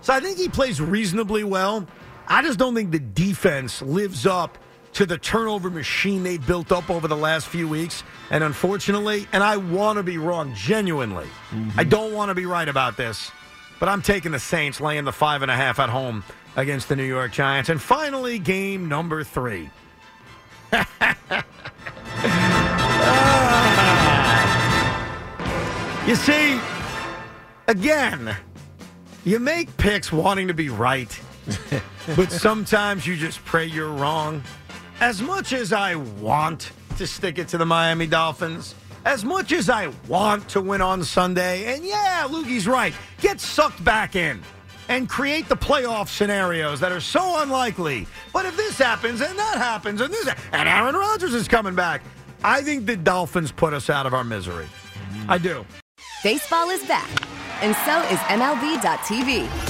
So 0.00 0.12
I 0.12 0.18
think 0.18 0.36
he 0.36 0.48
plays 0.48 0.80
reasonably 0.80 1.44
well. 1.44 1.86
I 2.26 2.42
just 2.42 2.58
don't 2.58 2.74
think 2.74 2.90
the 2.90 2.98
defense 2.98 3.80
lives 3.82 4.26
up 4.26 4.58
to 4.94 5.06
the 5.06 5.18
turnover 5.18 5.70
machine 5.70 6.22
they 6.22 6.38
built 6.38 6.72
up 6.72 6.90
over 6.90 7.06
the 7.08 7.16
last 7.16 7.48
few 7.48 7.68
weeks. 7.68 8.02
And 8.30 8.42
unfortunately, 8.44 9.26
and 9.32 9.42
I 9.42 9.56
want 9.56 9.96
to 9.98 10.02
be 10.02 10.18
wrong, 10.18 10.54
genuinely, 10.54 11.28
I 11.50 11.54
mm-hmm. 11.54 11.88
don't 11.88 12.12
want 12.12 12.30
to 12.30 12.34
be 12.34 12.46
right 12.46 12.68
about 12.68 12.96
this, 12.96 13.30
but 13.78 13.88
I'm 13.88 14.02
taking 14.02 14.32
the 14.32 14.38
Saints 14.38 14.80
laying 14.80 15.04
the 15.04 15.12
five 15.12 15.42
and 15.42 15.50
a 15.50 15.56
half 15.56 15.78
at 15.78 15.88
home 15.88 16.24
against 16.56 16.88
the 16.88 16.96
New 16.96 17.04
York 17.04 17.32
Giants. 17.32 17.68
And 17.68 17.80
finally, 17.80 18.38
game 18.38 18.88
number 18.88 19.24
three. 19.24 19.70
You 26.10 26.16
see, 26.16 26.58
again, 27.68 28.34
you 29.22 29.38
make 29.38 29.76
picks 29.76 30.10
wanting 30.10 30.48
to 30.48 30.54
be 30.54 30.68
right, 30.68 31.20
but 32.16 32.32
sometimes 32.32 33.06
you 33.06 33.16
just 33.16 33.44
pray 33.44 33.66
you're 33.66 33.92
wrong. 33.92 34.42
As 35.00 35.22
much 35.22 35.54
as 35.54 35.72
I 35.72 35.94
want 35.94 36.72
to 36.98 37.06
stick 37.06 37.38
it 37.38 37.48
to 37.48 37.58
the 37.58 37.64
Miami 37.64 38.06
Dolphins, 38.06 38.74
as 39.06 39.24
much 39.24 39.50
as 39.50 39.70
I 39.70 39.90
want 40.08 40.46
to 40.50 40.60
win 40.60 40.82
on 40.82 41.02
Sunday, 41.04 41.74
and 41.74 41.82
yeah, 41.82 42.26
Lukey's 42.28 42.68
right, 42.68 42.92
get 43.18 43.40
sucked 43.40 43.82
back 43.82 44.14
in 44.14 44.42
and 44.90 45.08
create 45.08 45.48
the 45.48 45.56
playoff 45.56 46.08
scenarios 46.08 46.80
that 46.80 46.92
are 46.92 47.00
so 47.00 47.40
unlikely. 47.40 48.06
But 48.30 48.44
if 48.44 48.58
this 48.58 48.76
happens 48.76 49.22
and 49.22 49.38
that 49.38 49.56
happens 49.56 50.02
and 50.02 50.12
this 50.12 50.28
and 50.52 50.68
Aaron 50.68 50.94
Rodgers 50.94 51.32
is 51.32 51.48
coming 51.48 51.74
back, 51.74 52.02
I 52.44 52.60
think 52.60 52.84
the 52.84 52.96
Dolphins 52.96 53.52
put 53.52 53.72
us 53.72 53.88
out 53.88 54.04
of 54.04 54.12
our 54.12 54.24
misery. 54.24 54.68
I 55.30 55.38
do. 55.38 55.64
Baseball 56.22 56.68
is 56.68 56.84
back, 56.84 57.08
and 57.62 57.74
so 57.86 58.02
is 58.12 58.18
MLB.tv. 58.28 59.69